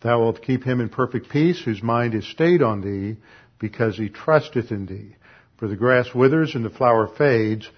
Thou 0.00 0.20
wilt 0.20 0.42
keep 0.42 0.64
him 0.64 0.80
in 0.80 0.88
perfect 0.88 1.28
peace, 1.28 1.60
whose 1.60 1.82
mind 1.82 2.14
is 2.14 2.26
stayed 2.26 2.62
on 2.62 2.80
thee, 2.80 3.16
because 3.58 3.96
he 3.96 4.08
trusteth 4.08 4.70
in 4.70 4.86
thee. 4.86 5.16
For 5.58 5.66
the 5.66 5.76
grass 5.76 6.14
withers 6.14 6.54
and 6.54 6.64
the 6.64 6.70
flower 6.70 7.08
fades, 7.08 7.68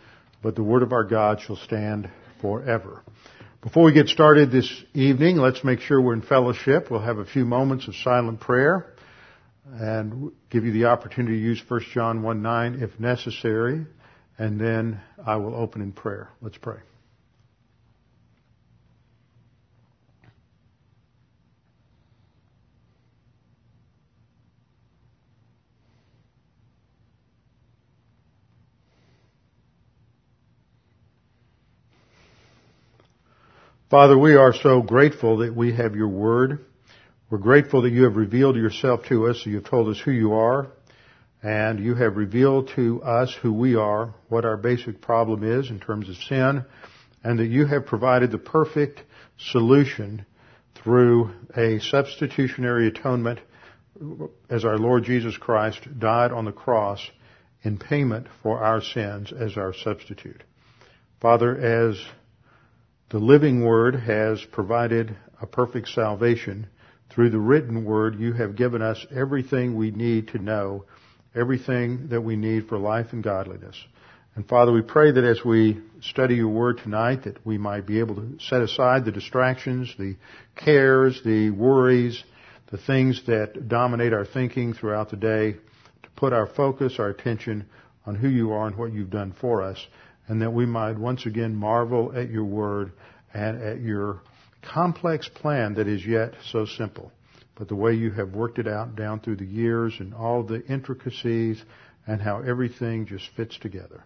but 0.42 0.54
the 0.54 0.62
word 0.62 0.82
of 0.82 0.92
our 0.92 1.04
God 1.04 1.41
shall 1.41 1.56
stand 1.56 2.10
forever. 2.41 3.02
Before 3.62 3.84
we 3.84 3.92
get 3.92 4.08
started 4.08 4.50
this 4.50 4.70
evening, 4.94 5.36
let's 5.36 5.64
make 5.64 5.80
sure 5.80 6.00
we're 6.00 6.14
in 6.14 6.22
fellowship. 6.22 6.91
We'll 6.91 7.00
have 7.00 7.18
a 7.18 7.26
few 7.26 7.44
moments 7.44 7.88
of 7.88 7.94
silent 7.96 8.41
prayer 8.41 8.94
and 9.70 10.32
give 10.50 10.64
you 10.64 10.72
the 10.72 10.86
opportunity 10.86 11.36
to 11.36 11.42
use 11.42 11.62
1 11.68 11.80
John 11.92 12.22
1 12.22 12.42
9 12.42 12.82
if 12.82 12.98
necessary, 12.98 13.86
and 14.38 14.58
then 14.60 15.00
I 15.24 15.36
will 15.36 15.54
open 15.54 15.82
in 15.82 15.92
prayer. 15.92 16.30
Let's 16.41 16.56
pray. 16.56 16.78
Father, 33.91 34.16
we 34.16 34.36
are 34.36 34.55
so 34.55 34.83
grateful 34.83 35.38
that 35.38 35.52
we 35.52 35.74
have 35.74 35.96
your 35.96 36.06
word. 36.06 36.64
We're 37.28 37.38
grateful 37.38 37.83
that 37.83 37.91
you 37.91 38.05
have 38.05 38.14
revealed 38.14 38.55
yourself 38.55 39.06
to 39.08 39.27
us. 39.27 39.44
You've 39.44 39.69
told 39.69 39.88
us 39.88 39.98
who 39.98 40.12
you 40.12 40.34
are, 40.34 40.69
and 41.42 41.80
you 41.80 41.97
have 41.97 42.16
revealed 42.16 42.70
to 42.77 43.02
us 43.02 43.36
who 43.42 43.52
we 43.52 43.74
are, 43.74 44.14
what 44.28 44.44
our 44.44 44.56
basic 44.56 45.00
problem 45.00 45.42
is 45.42 45.70
in 45.70 45.80
terms 45.80 46.08
of 46.08 46.14
sin, 46.19 46.64
and 47.24 47.41
that 47.41 47.48
you 47.48 47.66
have 47.66 47.84
provided 47.84 48.30
the 48.30 48.38
perfect 48.38 49.02
solution 49.36 50.25
through 50.77 51.32
a 51.56 51.80
substitutionary 51.80 52.86
atonement 52.86 53.41
as 54.48 54.64
our 54.64 54.78
Lord 54.78 55.02
Jesus 55.02 55.36
Christ 55.36 55.80
died 55.98 56.30
on 56.30 56.44
the 56.44 56.52
cross 56.52 57.04
in 57.64 57.77
payment 57.77 58.28
for 58.44 58.62
our 58.62 58.82
sins 58.82 59.32
as 59.32 59.56
our 59.56 59.75
substitute. 59.75 60.44
Father, 61.20 61.56
as 61.91 62.00
the 63.10 63.19
living 63.19 63.65
Word 63.65 63.97
has 63.97 64.41
provided 64.53 65.16
a 65.43 65.47
perfect 65.47 65.88
salvation. 65.88 66.69
Through 67.10 67.31
the 67.31 67.41
written 67.41 67.84
Word, 67.84 68.21
you 68.21 68.32
have 68.34 68.54
given 68.54 68.82
us 68.82 69.04
everything 69.12 69.75
we 69.75 69.91
need 69.91 70.28
to 70.28 70.38
know, 70.38 70.84
everything 71.34 72.09
that 72.10 72.20
we 72.20 72.37
need 72.37 72.69
for 72.69 72.78
life 72.78 73.09
and 73.10 73.22
godliness. 73.22 73.76
And 74.37 74.47
Father, 74.47 74.70
we 74.70 74.82
pray 74.82 75.10
that 75.10 75.25
as 75.25 75.44
we 75.44 75.81
study 76.00 76.37
your 76.37 76.50
Word 76.50 76.78
tonight, 76.78 77.25
that 77.25 77.44
we 77.44 77.59
might 77.59 77.84
be 77.84 77.99
able 77.99 78.15
to 78.15 78.37
set 78.38 78.62
aside 78.62 79.04
the 79.04 79.10
distractions, 79.10 79.93
the 79.99 80.15
cares, 80.54 81.20
the 81.25 81.50
worries, 81.50 82.22
the 82.70 82.78
things 82.78 83.22
that 83.26 83.66
dominate 83.69 84.12
our 84.12 84.25
thinking 84.25 84.72
throughout 84.72 85.10
the 85.10 85.16
day, 85.16 85.54
to 86.04 86.10
put 86.15 86.32
our 86.32 86.47
focus, 86.47 87.00
our 87.00 87.09
attention 87.09 87.66
on 88.06 88.15
who 88.15 88.28
you 88.28 88.53
are 88.53 88.69
and 88.69 88.76
what 88.76 88.93
you've 88.93 89.10
done 89.10 89.34
for 89.41 89.65
us 89.65 89.84
and 90.30 90.41
that 90.42 90.52
we 90.52 90.64
might 90.64 90.96
once 90.96 91.26
again 91.26 91.56
marvel 91.56 92.12
at 92.14 92.30
your 92.30 92.44
word 92.44 92.92
and 93.34 93.60
at 93.60 93.80
your 93.80 94.22
complex 94.62 95.28
plan 95.28 95.74
that 95.74 95.88
is 95.88 96.06
yet 96.06 96.34
so 96.52 96.64
simple. 96.64 97.10
But 97.56 97.66
the 97.66 97.74
way 97.74 97.94
you 97.94 98.12
have 98.12 98.30
worked 98.30 98.60
it 98.60 98.69
out 98.69 98.94
down 98.94 99.19
through 99.19 99.36
the 99.36 99.44
years 99.44 99.92
and 99.98 100.14
all 100.14 100.44
the 100.44 100.64
intricacies 100.66 101.60
and 102.06 102.22
how 102.22 102.42
everything 102.42 103.06
just 103.06 103.24
fits 103.36 103.58
together. 103.58 104.04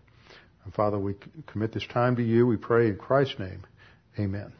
And 0.64 0.72
Father, 0.72 0.98
we 0.98 1.14
commit 1.46 1.74
this 1.74 1.86
time 1.92 2.16
to 2.16 2.22
you. 2.22 2.46
We 2.46 2.56
pray 2.56 2.88
in 2.88 2.96
Christ's 2.96 3.38
name. 3.38 3.62
Amen. 4.18 4.50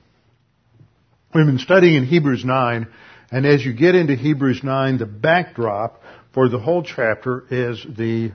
We've 1.34 1.47
been 1.47 1.58
studying 1.58 1.94
in 1.94 2.04
Hebrews 2.04 2.44
9, 2.44 2.86
and 3.30 3.47
as 3.47 3.64
you 3.64 3.72
get 3.72 3.94
into 3.94 4.16
Hebrews 4.16 4.60
9, 4.62 4.98
the 4.98 5.06
backdrop 5.06 6.03
for 6.34 6.50
the 6.50 6.58
whole 6.58 6.82
chapter 6.82 7.47
is 7.50 7.84
the 7.97 8.32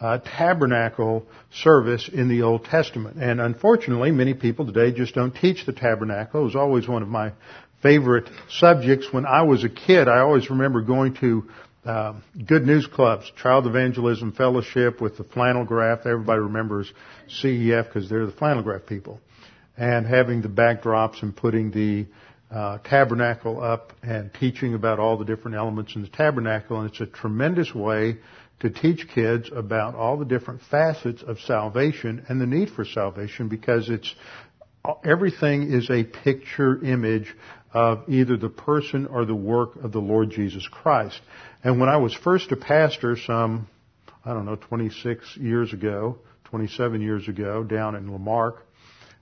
uh, 0.00 0.18
tabernacle 0.18 1.26
service 1.50 2.08
in 2.12 2.28
the 2.28 2.42
Old 2.42 2.64
Testament. 2.64 3.16
And 3.16 3.40
unfortunately, 3.40 4.10
many 4.10 4.34
people 4.34 4.66
today 4.66 4.96
just 4.96 5.14
don't 5.14 5.34
teach 5.34 5.66
the 5.66 5.72
tabernacle. 5.72 6.42
It 6.42 6.44
was 6.44 6.56
always 6.56 6.86
one 6.88 7.02
of 7.02 7.08
my 7.08 7.32
favorite 7.82 8.28
subjects. 8.48 9.08
When 9.10 9.26
I 9.26 9.42
was 9.42 9.64
a 9.64 9.68
kid, 9.68 10.08
I 10.08 10.20
always 10.20 10.50
remember 10.50 10.82
going 10.82 11.14
to 11.16 11.44
uh, 11.84 12.14
good 12.46 12.66
news 12.66 12.86
clubs, 12.86 13.30
Child 13.42 13.66
Evangelism 13.66 14.32
Fellowship 14.32 15.00
with 15.00 15.16
the 15.16 15.24
flannel 15.24 15.64
graph. 15.64 16.00
Everybody 16.06 16.40
remembers 16.40 16.92
CEF 17.28 17.86
because 17.86 18.08
they're 18.08 18.26
the 18.26 18.32
flannel 18.32 18.62
graph 18.62 18.86
people. 18.86 19.20
And 19.76 20.06
having 20.06 20.42
the 20.42 20.48
backdrops 20.48 21.22
and 21.22 21.34
putting 21.34 21.70
the 21.70 22.06
uh, 22.50 22.78
tabernacle 22.78 23.62
up 23.62 23.92
and 24.02 24.32
teaching 24.34 24.74
about 24.74 24.98
all 24.98 25.16
the 25.16 25.24
different 25.24 25.56
elements 25.56 25.94
in 25.94 26.02
the 26.02 26.08
tabernacle. 26.08 26.80
And 26.80 26.90
it's 26.90 27.00
a 27.00 27.06
tremendous 27.06 27.74
way 27.74 28.18
to 28.60 28.70
teach 28.70 29.06
kids 29.14 29.50
about 29.54 29.94
all 29.94 30.16
the 30.16 30.24
different 30.24 30.60
facets 30.70 31.22
of 31.22 31.38
salvation 31.40 32.24
and 32.28 32.40
the 32.40 32.46
need 32.46 32.70
for 32.70 32.84
salvation 32.84 33.48
because 33.48 33.88
it's 33.88 34.14
everything 35.04 35.72
is 35.72 35.88
a 35.90 36.04
picture 36.04 36.82
image 36.84 37.34
of 37.72 38.08
either 38.08 38.36
the 38.36 38.48
person 38.48 39.06
or 39.06 39.24
the 39.24 39.34
work 39.34 39.76
of 39.76 39.92
the 39.92 40.00
Lord 40.00 40.30
Jesus 40.30 40.66
Christ. 40.68 41.20
And 41.62 41.78
when 41.78 41.88
I 41.88 41.98
was 41.98 42.14
first 42.14 42.50
a 42.52 42.56
pastor 42.56 43.16
some, 43.16 43.68
I 44.24 44.32
don't 44.32 44.46
know, 44.46 44.56
26 44.56 45.36
years 45.36 45.72
ago, 45.72 46.18
27 46.44 47.00
years 47.00 47.28
ago, 47.28 47.62
down 47.62 47.94
in 47.94 48.10
La 48.10 48.18
Marque 48.18 48.64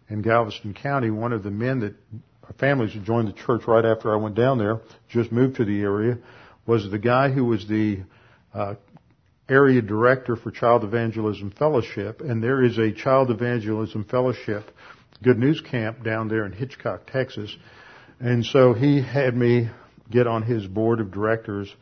in 0.09 0.23
Galveston 0.23 0.75
County, 0.75 1.11
one 1.11 1.33
of 1.33 1.43
the 1.43 1.51
men 1.51 1.81
that 1.81 1.95
families 2.59 2.95
that 2.95 3.05
joined 3.05 3.29
the 3.29 3.33
church 3.33 3.63
right 3.67 3.85
after 3.85 4.13
I 4.13 4.17
went 4.17 4.37
down 4.37 4.59
there, 4.59 4.81
just 5.09 5.33
moved 5.33 5.57
to 5.57 5.65
the 5.65 5.81
area, 5.81 6.19
was 6.67 6.89
the 6.89 6.99
guy 6.99 7.31
who 7.31 7.45
was 7.45 7.67
the 7.67 8.03
uh, 8.55 8.75
area 9.49 9.81
director 9.81 10.37
for 10.37 10.51
Child 10.51 10.84
Evangelism 10.84 11.53
Fellowship, 11.53 12.21
and 12.21 12.43
there 12.43 12.65
is 12.65 12.79
a 12.79 12.93
Child 12.93 13.31
Evangelism 13.31 14.05
Fellowship 14.05 14.71
Good 15.23 15.39
News 15.39 15.61
Camp 15.61 16.05
down 16.05 16.29
there 16.29 16.45
in 16.45 16.53
Hitchcock, 16.53 17.07
Texas. 17.11 17.55
And 18.21 18.45
so 18.45 18.73
he 18.73 19.01
had 19.03 19.37
me 19.37 19.71
get 20.11 20.27
on 20.27 20.43
his 20.43 20.67
board 20.67 21.01
of 21.01 21.11
directors 21.11 21.75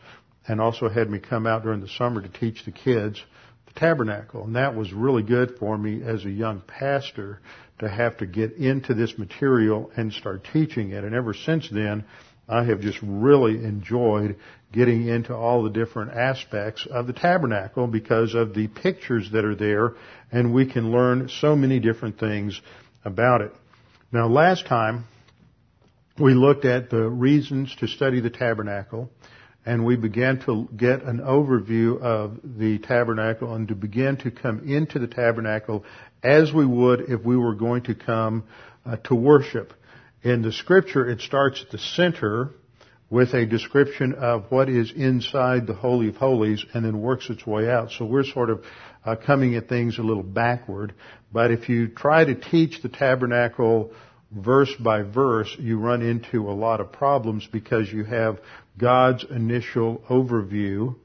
and 0.47 0.61
also 0.61 0.89
had 0.89 1.11
me 1.11 1.19
come 1.19 1.47
out 1.47 1.63
during 1.63 1.81
the 1.81 1.89
summer 1.89 2.21
to 2.21 2.29
teach 2.29 2.65
the 2.65 2.73
kids 2.73 3.23
the 3.67 3.81
tabernacle. 3.81 4.45
And 4.45 4.57
that 4.57 4.75
was 4.75 4.93
really 4.93 5.23
good 5.23 5.57
for 5.59 5.77
me 5.77 6.03
as 6.03 6.25
a 6.25 6.31
young 6.31 6.61
pastor 6.61 7.41
to 7.81 7.89
have 7.89 8.19
to 8.19 8.27
get 8.27 8.53
into 8.53 8.95
this 8.95 9.19
material 9.19 9.91
and 9.97 10.13
start 10.13 10.47
teaching 10.53 10.91
it. 10.91 11.03
And 11.03 11.15
ever 11.15 11.35
since 11.35 11.69
then, 11.71 12.05
I 12.49 12.65
have 12.65 12.81
just 12.81 12.99
really 13.03 13.65
enjoyed 13.65 14.37
getting 14.73 15.07
into 15.09 15.35
all 15.35 15.63
the 15.63 15.71
different 15.71 16.13
aspects 16.13 16.87
of 16.91 17.07
the 17.07 17.13
tabernacle 17.13 17.87
because 17.87 18.35
of 18.35 18.55
the 18.55 18.67
pictures 18.67 19.31
that 19.33 19.45
are 19.45 19.55
there 19.55 19.95
and 20.33 20.53
we 20.53 20.67
can 20.67 20.91
learn 20.91 21.29
so 21.29 21.55
many 21.55 21.79
different 21.79 22.19
things 22.19 22.61
about 23.05 23.41
it. 23.41 23.53
Now 24.11 24.27
last 24.27 24.67
time 24.67 25.05
we 26.19 26.35
looked 26.35 26.65
at 26.65 26.91
the 26.91 27.09
reasons 27.09 27.75
to 27.77 27.87
study 27.87 28.21
the 28.21 28.31
tabernacle 28.31 29.11
and 29.67 29.85
we 29.85 29.97
began 29.97 30.41
to 30.41 30.69
get 30.77 31.03
an 31.03 31.21
overview 31.21 32.01
of 32.01 32.39
the 32.59 32.79
tabernacle 32.79 33.55
and 33.55 33.69
to 33.69 33.75
begin 33.75 34.17
to 34.19 34.31
come 34.31 34.69
into 34.69 34.99
the 34.99 35.07
tabernacle 35.07 35.85
as 36.23 36.53
we 36.53 36.67
would 36.67 37.01
if 37.09 37.23
we 37.23 37.37
were 37.37 37.55
going 37.55 37.83
to 37.85 37.95
come 37.95 38.45
uh, 38.85 38.97
to 39.05 39.15
worship. 39.15 39.73
In 40.25 40.41
the 40.41 40.53
scripture, 40.53 41.07
it 41.07 41.21
starts 41.21 41.63
at 41.63 41.71
the 41.71 41.77
center 41.77 42.49
with 43.11 43.35
a 43.35 43.45
description 43.45 44.15
of 44.15 44.47
what 44.49 44.71
is 44.71 44.91
inside 44.91 45.67
the 45.67 45.75
Holy 45.75 46.09
of 46.09 46.17
Holies 46.17 46.65
and 46.73 46.83
then 46.83 47.03
works 47.03 47.29
its 47.29 47.47
way 47.47 47.69
out. 47.69 47.91
So 47.91 48.07
we're 48.07 48.25
sort 48.25 48.49
of 48.49 48.65
uh, 49.05 49.17
coming 49.17 49.55
at 49.55 49.69
things 49.69 49.99
a 49.99 50.03
little 50.03 50.23
backward. 50.23 50.95
But 51.31 51.51
if 51.51 51.69
you 51.69 51.89
try 51.89 52.25
to 52.25 52.35
teach 52.35 52.81
the 52.81 52.89
tabernacle 52.89 53.93
verse 54.33 54.75
by 54.81 55.03
verse, 55.03 55.55
you 55.59 55.79
run 55.79 56.01
into 56.01 56.49
a 56.49 56.55
lot 56.55 56.81
of 56.81 56.91
problems 56.91 57.47
because 57.53 57.93
you 57.93 58.05
have 58.05 58.41
God's 58.79 59.27
initial 59.29 60.03
overview 60.09 60.97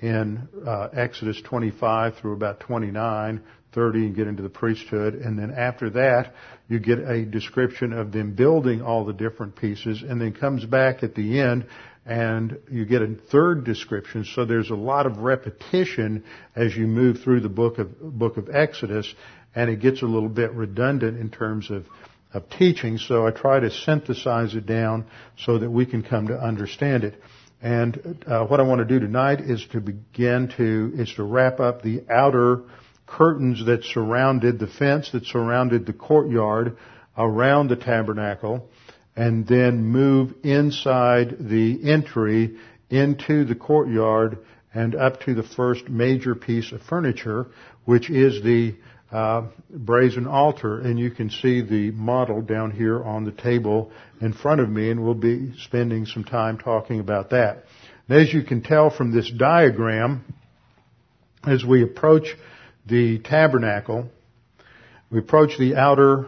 in 0.00 0.48
uh, 0.66 0.88
Exodus 0.94 1.42
25 1.42 2.16
through 2.16 2.32
about 2.32 2.60
29, 2.60 3.42
30 3.72 4.06
and 4.06 4.16
get 4.16 4.26
into 4.26 4.42
the 4.42 4.48
priesthood. 4.48 5.14
And 5.14 5.38
then 5.38 5.50
after 5.50 5.90
that, 5.90 6.34
you 6.68 6.78
get 6.78 6.98
a 6.98 7.24
description 7.24 7.92
of 7.92 8.12
them 8.12 8.34
building 8.34 8.82
all 8.82 9.04
the 9.04 9.12
different 9.12 9.56
pieces 9.56 10.02
and 10.02 10.20
then 10.20 10.32
comes 10.32 10.64
back 10.64 11.02
at 11.02 11.14
the 11.14 11.40
end 11.40 11.66
and 12.06 12.58
you 12.70 12.86
get 12.86 13.02
a 13.02 13.14
third 13.30 13.64
description. 13.64 14.24
So 14.24 14.44
there's 14.44 14.70
a 14.70 14.74
lot 14.74 15.06
of 15.06 15.18
repetition 15.18 16.24
as 16.56 16.74
you 16.74 16.86
move 16.86 17.20
through 17.22 17.40
the 17.40 17.48
book 17.48 17.78
of, 17.78 18.00
book 18.00 18.36
of 18.36 18.48
Exodus 18.50 19.14
and 19.54 19.70
it 19.70 19.80
gets 19.80 20.02
a 20.02 20.06
little 20.06 20.28
bit 20.28 20.52
redundant 20.52 21.18
in 21.18 21.30
terms 21.30 21.70
of 21.70 21.86
of 22.34 22.48
teaching, 22.50 22.98
so 22.98 23.26
I 23.26 23.30
try 23.30 23.60
to 23.60 23.70
synthesize 23.70 24.54
it 24.54 24.66
down 24.66 25.06
so 25.38 25.58
that 25.58 25.70
we 25.70 25.86
can 25.86 26.02
come 26.02 26.28
to 26.28 26.38
understand 26.38 27.04
it. 27.04 27.20
And 27.60 28.22
uh, 28.26 28.44
what 28.44 28.60
I 28.60 28.62
want 28.62 28.80
to 28.80 28.84
do 28.84 29.00
tonight 29.00 29.40
is 29.40 29.66
to 29.72 29.80
begin 29.80 30.52
to 30.56 30.92
is 30.94 31.12
to 31.14 31.24
wrap 31.24 31.58
up 31.58 31.82
the 31.82 32.04
outer 32.08 32.62
curtains 33.08 33.64
that 33.66 33.84
surrounded 33.84 34.58
the 34.58 34.66
fence 34.66 35.10
that 35.12 35.24
surrounded 35.26 35.86
the 35.86 35.92
courtyard 35.92 36.76
around 37.16 37.68
the 37.68 37.76
tabernacle, 37.76 38.68
and 39.16 39.46
then 39.46 39.82
move 39.82 40.32
inside 40.44 41.36
the 41.40 41.80
entry 41.82 42.56
into 42.90 43.44
the 43.44 43.54
courtyard 43.54 44.38
and 44.72 44.94
up 44.94 45.20
to 45.20 45.34
the 45.34 45.42
first 45.42 45.88
major 45.88 46.34
piece 46.34 46.70
of 46.72 46.80
furniture, 46.82 47.46
which 47.84 48.10
is 48.10 48.42
the 48.42 48.76
uh, 49.10 49.46
brazen 49.70 50.26
altar, 50.26 50.80
and 50.80 50.98
you 50.98 51.10
can 51.10 51.30
see 51.30 51.62
the 51.62 51.90
model 51.92 52.42
down 52.42 52.70
here 52.70 53.02
on 53.02 53.24
the 53.24 53.32
table 53.32 53.90
in 54.20 54.32
front 54.32 54.60
of 54.60 54.68
me, 54.68 54.90
and 54.90 55.02
we'll 55.02 55.14
be 55.14 55.52
spending 55.58 56.04
some 56.04 56.24
time 56.24 56.58
talking 56.58 57.00
about 57.00 57.30
that. 57.30 57.64
And 58.08 58.20
as 58.20 58.32
you 58.32 58.42
can 58.42 58.62
tell 58.62 58.90
from 58.90 59.14
this 59.14 59.30
diagram, 59.30 60.24
as 61.44 61.64
we 61.64 61.82
approach 61.82 62.26
the 62.88 63.18
tabernacle, 63.18 64.08
we 65.10 65.18
approach 65.18 65.58
the 65.58 65.76
outer 65.76 66.26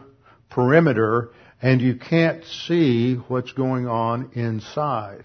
perimeter, 0.51 1.31
and 1.63 1.81
you 1.81 1.97
can't 1.97 2.45
see 2.45 3.15
what's 3.15 3.53
going 3.53 3.87
on 3.87 4.31
inside. 4.35 5.25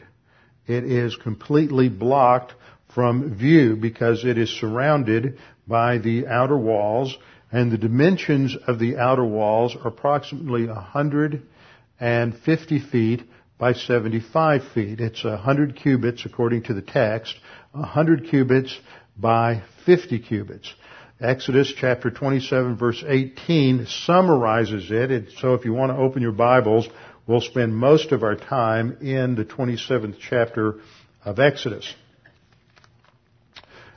It 0.68 0.84
is 0.84 1.16
completely 1.16 1.90
blocked 1.90 2.54
from 2.94 3.36
view 3.36 3.76
because 3.76 4.26
it 4.26 4.38
is 4.38 4.50
surrounded 4.50 5.38
by 5.68 5.98
the 5.98 6.28
outer 6.28 6.58
walls 6.58 7.18
and 7.52 7.72
the 7.72 7.78
dimensions 7.78 8.56
of 8.68 8.80
the 8.80 8.98
outer 8.98 9.24
walls 9.24 9.76
are 9.76 9.88
approximately 9.88 10.68
150 10.68 12.80
feet 12.80 13.24
by 13.58 13.74
75 13.74 14.64
feet. 14.74 15.00
It's 15.00 15.24
100 15.24 15.76
cubits 15.76 16.26
according 16.26 16.64
to 16.64 16.74
the 16.74 16.82
text, 16.82 17.36
100 17.72 18.30
cubits 18.30 18.78
by 19.18 19.64
50 19.86 20.20
cubits. 20.20 20.74
Exodus 21.22 21.72
chapter 21.78 22.12
27 22.12 22.76
verse 22.76 23.02
18 23.08 23.86
summarizes 23.86 24.92
it. 24.92 25.30
So 25.40 25.54
if 25.54 25.64
you 25.64 25.74
want 25.74 25.94
to 25.94 25.98
open 25.98 26.22
your 26.22 26.34
Bibles, 26.34 26.90
we'll 27.26 27.40
spend 27.40 27.74
most 27.74 28.12
of 28.12 28.22
our 28.22 28.36
time 28.36 28.98
in 29.00 29.36
the 29.36 29.46
27th 29.46 30.18
chapter 30.20 30.82
of 31.24 31.40
Exodus. 31.40 31.94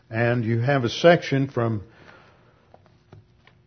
And 0.09 0.45
you 0.45 0.61
have 0.61 0.85
a 0.85 0.89
section 0.89 1.49
from 1.49 1.83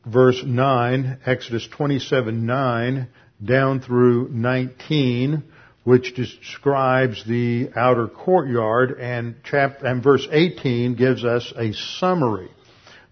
verse 0.06 0.42
9, 0.46 1.20
Exodus 1.26 1.68
27, 1.68 2.46
9, 2.46 3.08
down 3.44 3.82
through 3.82 4.30
19, 4.30 5.44
which 5.84 6.16
describes 6.16 7.26
the 7.26 7.70
outer 7.76 8.08
courtyard, 8.08 8.98
and, 8.98 9.36
chap- 9.44 9.84
and 9.84 10.02
verse 10.02 10.26
18 10.32 10.96
gives 10.96 11.26
us 11.26 11.52
a 11.58 11.74
summary. 11.74 12.50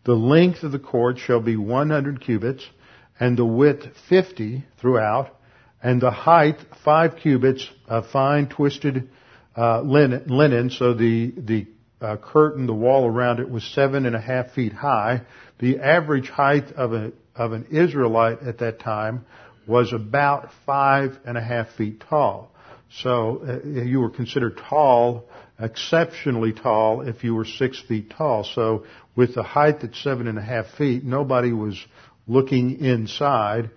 The 0.05 0.15
length 0.15 0.63
of 0.63 0.71
the 0.71 0.79
court 0.79 1.17
shall 1.17 1.41
be 1.41 1.55
100 1.55 2.21
cubits, 2.21 2.65
and 3.19 3.37
the 3.37 3.45
width 3.45 3.87
50 4.09 4.65
throughout, 4.79 5.35
and 5.83 6.01
the 6.01 6.11
height 6.11 6.57
5 6.83 7.15
cubits 7.17 7.69
of 7.87 8.07
fine 8.07 8.47
twisted 8.47 9.09
uh, 9.57 9.81
linen, 9.81 10.23
linen, 10.27 10.69
so 10.69 10.93
the, 10.93 11.33
the 11.37 11.67
uh, 12.01 12.15
curtain, 12.17 12.65
the 12.65 12.73
wall 12.73 13.05
around 13.05 13.39
it 13.39 13.49
was 13.49 13.63
seven 13.63 14.05
and 14.05 14.15
a 14.15 14.21
half 14.21 14.51
feet 14.51 14.73
high. 14.73 15.21
The 15.59 15.79
average 15.79 16.29
height 16.29 16.71
of, 16.71 16.93
a, 16.93 17.11
of 17.35 17.51
an 17.51 17.67
Israelite 17.71 18.41
at 18.41 18.59
that 18.59 18.79
time 18.79 19.25
was 19.67 19.91
about 19.91 20.49
five 20.65 21.17
and 21.25 21.37
a 21.37 21.41
half 21.41 21.71
feet 21.73 22.01
tall. 22.09 22.51
So 22.91 23.41
uh, 23.47 23.68
you 23.68 24.00
were 24.00 24.09
considered 24.09 24.57
tall, 24.57 25.25
exceptionally 25.59 26.53
tall, 26.53 27.01
if 27.01 27.24
you 27.24 27.36
were 27.36 27.45
six 27.45 27.80
feet 27.80 28.09
tall. 28.12 28.44
So 28.44 28.86
with 29.15 29.36
the 29.36 29.44
height 29.44 29.83
at 29.83 29.95
seven 29.95 30.27
and 30.27 30.38
a 30.38 30.41
half 30.41 30.68
feet, 30.77 31.03
nobody 31.03 31.53
was 31.53 31.77
looking 32.27 32.80
inside, 32.80 33.69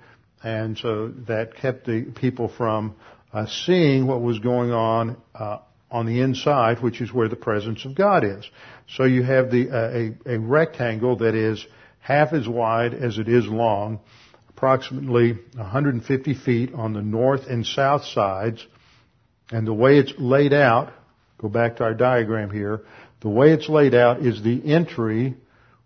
and 0.42 0.78
so 0.78 1.08
that 1.26 1.56
kept 1.56 1.86
the 1.86 2.12
people 2.14 2.48
from 2.48 2.94
uh, 3.32 3.46
seeing 3.46 4.06
what 4.06 4.20
was 4.20 4.38
going 4.38 4.70
on 4.70 5.16
uh, 5.34 5.58
on 5.90 6.06
the 6.06 6.20
inside, 6.20 6.82
which 6.82 7.00
is 7.00 7.12
where 7.12 7.28
the 7.28 7.36
presence 7.36 7.84
of 7.84 7.94
God 7.94 8.24
is. 8.24 8.48
So 8.88 9.04
you 9.04 9.22
have 9.22 9.50
the, 9.50 9.70
uh, 9.70 10.30
a, 10.30 10.34
a 10.34 10.38
rectangle 10.38 11.16
that 11.16 11.34
is 11.34 11.64
half 12.00 12.32
as 12.32 12.48
wide 12.48 12.94
as 12.94 13.18
it 13.18 13.28
is 13.28 13.46
long, 13.46 14.00
approximately 14.48 15.38
150 15.54 16.34
feet 16.34 16.74
on 16.74 16.92
the 16.94 17.02
north 17.02 17.46
and 17.46 17.66
south 17.66 18.04
sides. 18.04 18.66
And 19.52 19.66
the 19.66 19.74
way 19.74 19.98
it's 19.98 20.12
laid 20.18 20.52
out, 20.52 20.92
go 21.38 21.48
back 21.48 21.76
to 21.76 21.84
our 21.84 21.94
diagram 21.94 22.50
here, 22.50 22.80
the 23.20 23.28
way 23.28 23.52
it's 23.52 23.68
laid 23.68 23.94
out 23.94 24.20
is 24.20 24.42
the 24.42 24.60
entry, 24.72 25.34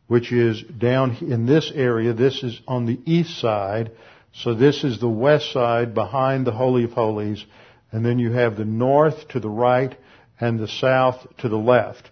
which 0.07 0.33
is 0.33 0.63
down 0.63 1.17
in 1.21 1.45
this 1.45 1.71
area. 1.75 2.15
This 2.15 2.43
is 2.43 2.61
on 2.67 2.87
the 2.87 2.99
east 3.05 3.39
side. 3.39 3.93
So 4.33 4.55
this 4.55 4.85
is 4.85 5.01
the 5.01 5.09
west 5.09 5.53
side 5.53 5.93
behind 5.93 6.47
the 6.47 6.53
Holy 6.53 6.85
of 6.85 6.93
Holies 6.93 7.45
and 7.93 8.05
then 8.05 8.19
you 8.19 8.33
have 8.33 8.57
the 8.57 8.65
north 8.65 9.29
to 9.29 9.41
the 9.41 9.49
right 9.49 9.97
and 10.41 10.59
the 10.59 10.69
south 10.69 11.27
to 11.39 11.49
the 11.49 11.57
left. 11.57 12.11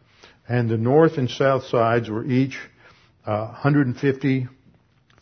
And 0.49 0.69
the 0.69 0.79
north 0.79 1.19
and 1.19 1.29
south 1.29 1.65
sides 1.65 2.09
were 2.09 2.25
each 2.25 2.59
uh, 3.27 3.49
150 3.49 4.49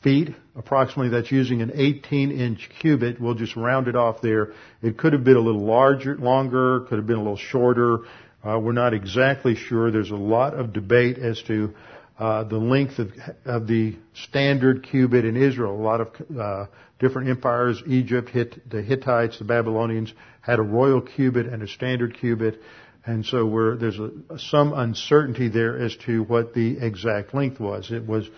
feet, 0.02 0.34
approximately. 0.56 1.10
That's 1.10 1.30
using 1.30 1.62
an 1.62 1.72
18 1.74 2.30
inch 2.30 2.70
cubit. 2.80 3.20
We'll 3.20 3.34
just 3.34 3.56
round 3.56 3.88
it 3.88 3.96
off 3.96 4.20
there. 4.20 4.52
It 4.82 4.98
could 4.98 5.12
have 5.12 5.24
been 5.24 5.36
a 5.36 5.40
little 5.40 5.64
larger, 5.64 6.16
longer, 6.16 6.80
could 6.88 6.98
have 6.98 7.06
been 7.06 7.16
a 7.16 7.22
little 7.22 7.36
shorter. 7.36 8.00
Uh, 8.44 8.58
we're 8.58 8.72
not 8.72 8.92
exactly 8.92 9.54
sure. 9.54 9.90
There's 9.90 10.10
a 10.10 10.16
lot 10.16 10.54
of 10.54 10.72
debate 10.72 11.18
as 11.18 11.40
to 11.42 11.74
uh, 12.18 12.44
the 12.44 12.58
length 12.58 12.98
of, 12.98 13.12
of, 13.44 13.66
the 13.66 13.96
standard 14.14 14.86
cubit 14.88 15.24
in 15.24 15.36
Israel. 15.36 15.74
A 15.74 15.82
lot 15.82 16.00
of 16.00 16.08
uh, 16.38 16.66
different 16.98 17.30
empires, 17.30 17.82
Egypt, 17.86 18.28
Hitt, 18.28 18.68
the 18.68 18.82
Hittites, 18.82 19.38
the 19.38 19.44
Babylonians, 19.44 20.12
had 20.40 20.58
a 20.58 20.62
royal 20.62 21.00
cubit 21.00 21.46
and 21.46 21.62
a 21.62 21.68
standard 21.68 22.18
cubit. 22.18 22.60
And 23.04 23.26
so 23.26 23.76
there's 23.76 23.98
a, 23.98 24.38
some 24.38 24.72
uncertainty 24.72 25.48
there 25.48 25.76
as 25.76 25.96
to 26.06 26.22
what 26.22 26.54
the 26.54 26.78
exact 26.78 27.34
length 27.34 27.58
was. 27.58 27.90
It 27.90 28.06
was 28.06 28.28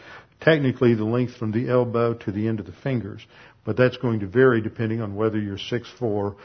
technically 0.41 0.95
the 0.95 1.05
length 1.05 1.37
from 1.37 1.53
the 1.53 1.69
elbow 1.69 2.15
to 2.15 2.33
the 2.33 2.49
end 2.49 2.61
of 2.61 2.67
the 2.67 2.73
fingers, 2.73 3.25
but 3.65 3.77
that's 3.77 3.97
going 3.97 4.21
to 4.21 4.27
vary 4.27 4.61
depending 4.61 5.01
on 5.01 5.15
whether 5.15 5.39
you're 5.39 5.57
6'4 5.57 6.01
or 6.03 6.37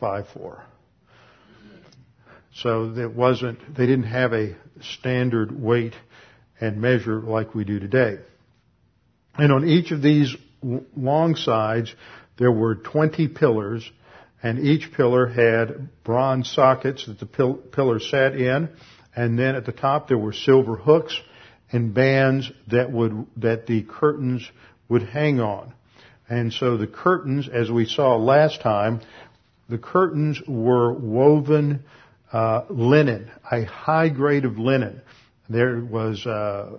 5'4. 0.00 0.62
So 2.54 2.94
it 2.96 3.14
wasn't, 3.14 3.76
they 3.76 3.86
didn't 3.86 4.04
have 4.04 4.32
a 4.32 4.56
standard 4.80 5.52
weight 5.52 5.94
and 6.60 6.80
measure 6.80 7.20
like 7.20 7.54
we 7.54 7.64
do 7.64 7.78
today. 7.78 8.18
And 9.34 9.52
on 9.52 9.66
each 9.66 9.92
of 9.92 10.02
these 10.02 10.34
long 10.62 11.36
sides, 11.36 11.94
there 12.38 12.52
were 12.52 12.74
20 12.74 13.28
pillars 13.28 13.88
and 14.42 14.58
each 14.58 14.92
pillar 14.92 15.26
had 15.26 15.88
bronze 16.02 16.50
sockets 16.50 17.06
that 17.06 17.18
the 17.18 17.26
pil- 17.26 17.54
pillar 17.54 18.00
sat 18.00 18.34
in, 18.34 18.70
and 19.14 19.38
then 19.38 19.54
at 19.54 19.66
the 19.66 19.72
top 19.72 20.08
there 20.08 20.18
were 20.18 20.32
silver 20.32 20.76
hooks 20.76 21.18
and 21.72 21.94
bands 21.94 22.50
that 22.68 22.90
would 22.90 23.26
that 23.36 23.66
the 23.66 23.82
curtains 23.82 24.48
would 24.88 25.02
hang 25.02 25.40
on. 25.40 25.72
And 26.28 26.52
so 26.52 26.76
the 26.76 26.86
curtains, 26.86 27.48
as 27.52 27.70
we 27.70 27.86
saw 27.86 28.16
last 28.16 28.60
time, 28.60 29.00
the 29.68 29.78
curtains 29.78 30.40
were 30.46 30.92
woven 30.92 31.84
uh, 32.32 32.62
linen, 32.70 33.30
a 33.50 33.64
high 33.64 34.08
grade 34.08 34.44
of 34.44 34.58
linen. 34.58 35.02
There 35.48 35.80
was 35.80 36.24
uh, 36.24 36.70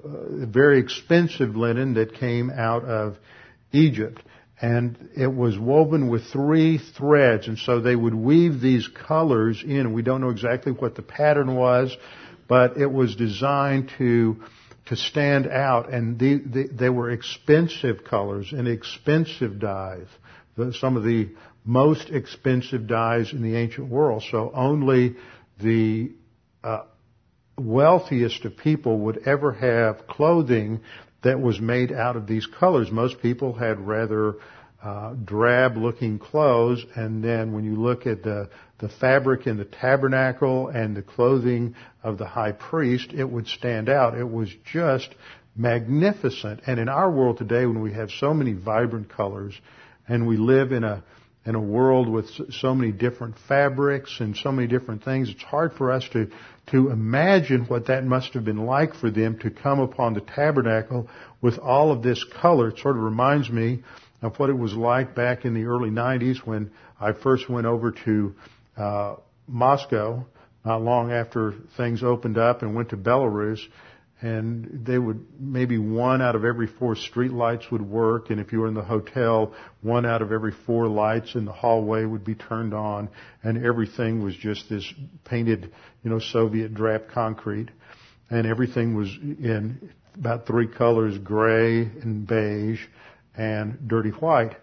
very 0.46 0.80
expensive 0.80 1.58
linen 1.58 1.96
that 1.96 2.14
came 2.14 2.50
out 2.50 2.86
of 2.86 3.18
Egypt 3.74 4.22
and 4.62 5.10
it 5.18 5.34
was 5.34 5.58
woven 5.58 6.08
with 6.08 6.28
three 6.28 6.78
threads, 6.78 7.48
and 7.48 7.58
so 7.58 7.82
they 7.82 7.96
would 7.96 8.14
weave 8.14 8.62
these 8.62 8.88
colors 9.08 9.64
in. 9.66 9.92
We 9.92 10.04
don't 10.04 10.22
know 10.22 10.30
exactly 10.30 10.72
what 10.72 10.96
the 10.96 11.02
pattern 11.02 11.56
was, 11.56 11.98
but 12.48 12.78
it 12.78 12.92
was 12.92 13.16
designed 13.16 13.92
to 13.98 14.44
to 14.88 14.96
stand 14.96 15.48
out, 15.48 15.92
and 15.92 16.18
the, 16.18 16.38
the, 16.38 16.70
they 16.72 16.90
were 16.90 17.12
expensive 17.12 18.04
colors 18.04 18.52
and 18.52 18.68
expensive 18.68 19.60
dyes. 19.60 20.08
The, 20.58 20.74
some 20.74 20.98
of 20.98 21.04
the 21.04 21.30
most 21.64 22.10
expensive 22.10 22.88
dyes 22.88 23.32
in 23.32 23.42
the 23.44 23.56
ancient 23.56 23.90
world. 23.90 24.24
So 24.32 24.52
only 24.54 25.16
the 25.62 26.12
uh, 26.64 26.84
wealthiest 27.58 28.44
of 28.46 28.58
people 28.58 29.00
would 29.00 29.20
ever 29.28 29.54
have 29.54 30.08
clothing 30.08 30.82
that 31.24 31.40
was 31.40 31.60
made 31.60 31.92
out 31.92 32.16
of 32.16 32.28
these 32.28 32.48
colors. 32.48 32.90
Most 32.92 33.22
people 33.22 33.54
had 33.54 33.80
rather 33.80 34.36
uh, 34.84 35.14
drab 35.24 35.78
looking 35.78 36.18
clothes 36.18 36.84
and 36.96 37.24
then 37.24 37.54
when 37.54 37.64
you 37.64 37.76
look 37.76 38.08
at 38.08 38.24
the 38.24 38.50
the 38.82 38.90
fabric 38.90 39.48
in 39.48 39.58
the 39.58 39.66
tabernacle 39.66 40.68
and 40.68 40.96
the 40.96 41.02
clothing 41.02 41.76
of 42.04 42.18
the 42.18 42.26
high 42.26 42.52
priest 42.52 43.14
it 43.14 43.24
would 43.24 43.48
stand 43.48 43.88
out 43.88 44.18
it 44.18 44.30
was 44.30 44.50
just 44.66 45.10
magnificent 45.56 46.60
and 46.68 46.80
in 46.80 46.90
our 46.90 47.10
world 47.10 47.38
today 47.38 47.66
when 47.66 47.82
we 47.82 47.94
have 47.94 48.10
so 48.12 48.34
many 48.34 48.54
vibrant 48.54 49.08
colors 49.10 49.54
and 50.08 50.28
we 50.28 50.36
live 50.36 50.72
in 50.72 50.84
a 50.84 51.04
in 51.46 51.56
a 51.56 51.60
world 51.60 52.08
with 52.08 52.30
so 52.54 52.76
many 52.76 52.92
different 52.92 53.36
fabrics 53.48 54.20
and 54.20 54.38
so 54.38 54.52
many 54.52 54.68
different 54.68 55.04
things, 55.04 55.30
it's 55.30 55.42
hard 55.42 55.74
for 55.74 55.92
us 55.92 56.08
to, 56.14 56.30
to 56.68 56.92
imagine 56.92 57.66
what 57.66 57.88
that 57.88 58.04
must 58.04 58.34
have 58.34 58.46
been 58.46 58.66
like 58.66 58.94
for 58.94 59.10
them 59.10 59.40
to 59.40 59.50
come 59.50 59.80
upon 59.80 60.14
the 60.14 60.22
tabernacle 60.22 61.10
with 61.42 61.58
all 61.58 61.92
of 61.92 62.04
this 62.04 62.24
color. 62.40 62.68
It 62.68 62.78
sort 62.78 62.96
of 62.96 63.02
reminds 63.02 63.50
me 63.50 63.82
of 64.22 64.38
what 64.38 64.52
it 64.52 64.58
was 64.58 64.74
like 64.74 65.16
back 65.16 65.44
in 65.44 65.56
the 65.56 65.66
early 65.66 65.90
90s 65.90 66.46
when 66.46 66.70
I 67.00 67.14
first 67.14 67.50
went 67.50 67.66
over 67.66 67.92
to 68.06 68.36
uh, 68.82 69.16
Moscow, 69.48 70.26
not 70.66 70.82
long 70.82 71.12
after 71.12 71.56
things 71.78 72.04
opened 72.04 72.38
up 72.38 72.62
and 72.62 72.76
went 72.76 72.90
to 72.90 72.98
Belarus 72.98 73.60
and 74.24 74.86
they 74.86 75.00
would 75.00 75.26
maybe 75.40 75.80
one 75.80 76.22
out 76.22 76.36
of 76.36 76.46
every 76.46 76.68
four 76.68 76.96
street 76.96 77.32
lights 77.32 77.72
would 77.72 77.82
work 77.82 78.30
and 78.30 78.40
if 78.40 78.52
you 78.52 78.60
were 78.60 78.68
in 78.68 78.76
the 78.76 78.84
hotel 78.84 79.52
one 79.82 80.06
out 80.06 80.22
of 80.22 80.32
every 80.32 80.54
four 80.68 80.88
lights 80.88 81.34
in 81.34 81.44
the 81.44 81.52
hallway 81.52 82.06
would 82.06 82.24
be 82.24 82.36
turned 82.36 82.72
on 82.72 83.10
and 83.42 83.66
everything 83.66 84.24
was 84.24 84.36
just 84.36 84.70
this 84.70 84.94
painted 85.26 85.72
you 86.04 86.12
know 86.12 86.20
soviet 86.20 86.72
drap 86.76 87.08
concrete 87.12 87.70
and 88.30 88.46
everything 88.46 88.96
was 88.96 89.10
in 89.22 89.92
about 90.16 90.46
three 90.46 90.68
colors 90.68 91.18
gray 91.18 91.82
and 91.82 92.28
beige 92.28 92.82
and 93.36 93.88
dirty 93.88 94.10
white. 94.10 94.56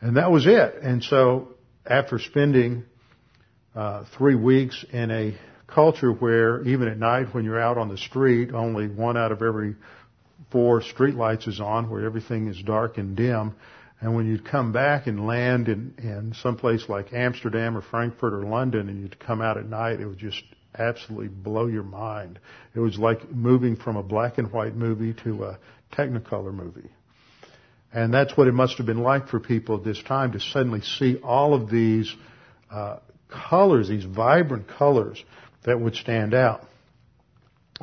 And 0.00 0.16
that 0.16 0.30
was 0.30 0.46
it. 0.46 0.76
And 0.82 1.02
so 1.02 1.54
after 1.86 2.18
spending 2.18 2.84
uh, 3.74 4.04
three 4.16 4.34
weeks 4.34 4.84
in 4.92 5.10
a 5.10 5.36
culture 5.66 6.12
where 6.12 6.62
even 6.62 6.88
at 6.88 6.98
night 6.98 7.34
when 7.34 7.44
you're 7.44 7.60
out 7.60 7.78
on 7.78 7.88
the 7.88 7.98
street, 7.98 8.52
only 8.52 8.86
one 8.88 9.16
out 9.16 9.32
of 9.32 9.42
every 9.42 9.74
four 10.50 10.82
street 10.82 11.14
lights 11.14 11.46
is 11.46 11.60
on, 11.60 11.90
where 11.90 12.04
everything 12.04 12.46
is 12.46 12.60
dark 12.62 12.98
and 12.98 13.16
dim. 13.16 13.54
And 14.00 14.14
when 14.14 14.26
you'd 14.26 14.44
come 14.44 14.72
back 14.72 15.06
and 15.06 15.26
land 15.26 15.68
in, 15.68 15.94
in 15.98 16.34
some 16.42 16.56
place 16.56 16.88
like 16.88 17.12
Amsterdam 17.12 17.76
or 17.76 17.80
Frankfurt 17.80 18.32
or 18.32 18.44
London 18.44 18.88
and 18.88 19.00
you'd 19.00 19.18
come 19.18 19.40
out 19.40 19.56
at 19.56 19.66
night, 19.66 20.00
it 20.00 20.06
would 20.06 20.18
just 20.18 20.42
absolutely 20.76 21.28
blow 21.28 21.66
your 21.66 21.82
mind. 21.84 22.38
It 22.74 22.80
was 22.80 22.98
like 22.98 23.30
moving 23.30 23.76
from 23.76 23.96
a 23.96 24.02
black 24.02 24.38
and 24.38 24.52
white 24.52 24.74
movie 24.74 25.14
to 25.24 25.44
a 25.44 25.58
Technicolor 25.92 26.52
movie. 26.52 26.90
And 27.92 28.12
that's 28.12 28.36
what 28.36 28.48
it 28.48 28.52
must 28.52 28.78
have 28.78 28.86
been 28.86 29.02
like 29.02 29.28
for 29.28 29.38
people 29.38 29.76
at 29.76 29.84
this 29.84 30.02
time 30.02 30.32
to 30.32 30.40
suddenly 30.40 30.80
see 30.80 31.16
all 31.22 31.54
of 31.54 31.70
these 31.70 32.12
uh, 32.70 32.98
colors, 33.48 33.88
these 33.88 34.04
vibrant 34.04 34.68
colors 34.68 35.22
that 35.64 35.80
would 35.80 35.94
stand 35.96 36.34
out. 36.34 36.62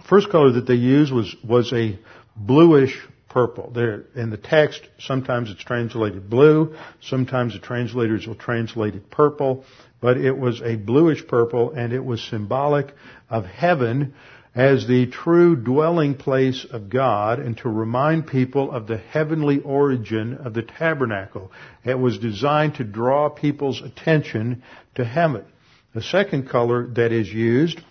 First 0.10 0.30
color 0.30 0.54
that 0.54 0.68
they 0.68 0.76
used 0.76 1.12
was, 1.12 1.36
was 1.44 1.72
a 1.74 2.00
bluish 2.36 2.98
purple. 3.30 3.72
There, 3.72 4.06
in 4.16 4.30
the 4.30 4.38
text, 4.38 4.82
sometimes 5.00 5.52
it's 5.52 5.64
translated 5.64 6.30
blue, 6.30 6.76
sometimes 7.02 7.54
the 7.54 7.60
translators 7.60 8.28
will 8.28 8.36
translate 8.36 8.96
it 8.96 9.10
purple, 9.10 9.66
but 10.02 10.18
it 10.18 10.38
was 10.38 10.62
a 10.62 10.76
bluish 10.76 11.26
purple 11.28 11.72
and 11.72 11.94
it 11.94 12.04
was 12.04 12.22
symbolic 12.22 12.94
of 13.30 13.46
heaven 13.46 14.14
as 14.54 14.86
the 14.86 15.08
true 15.08 15.56
dwelling 15.56 16.16
place 16.16 16.66
of 16.70 16.90
God 16.90 17.40
and 17.40 17.58
to 17.60 17.70
remind 17.70 18.28
people 18.28 18.72
of 18.72 18.86
the 18.88 18.98
heavenly 18.98 19.60
origin 19.62 20.36
of 20.36 20.54
the 20.54 20.62
tabernacle. 20.62 21.52
It 21.86 21.98
was 21.98 22.20
designed 22.20 22.76
to 22.76 22.84
draw 22.84 23.30
people's 23.30 23.82
attention 23.82 24.64
to 24.96 25.06
heaven. 25.06 25.46
The 25.94 26.02
second 26.02 26.50
color 26.50 26.88
that 26.96 27.12
is 27.12 27.32
used, 27.32 27.82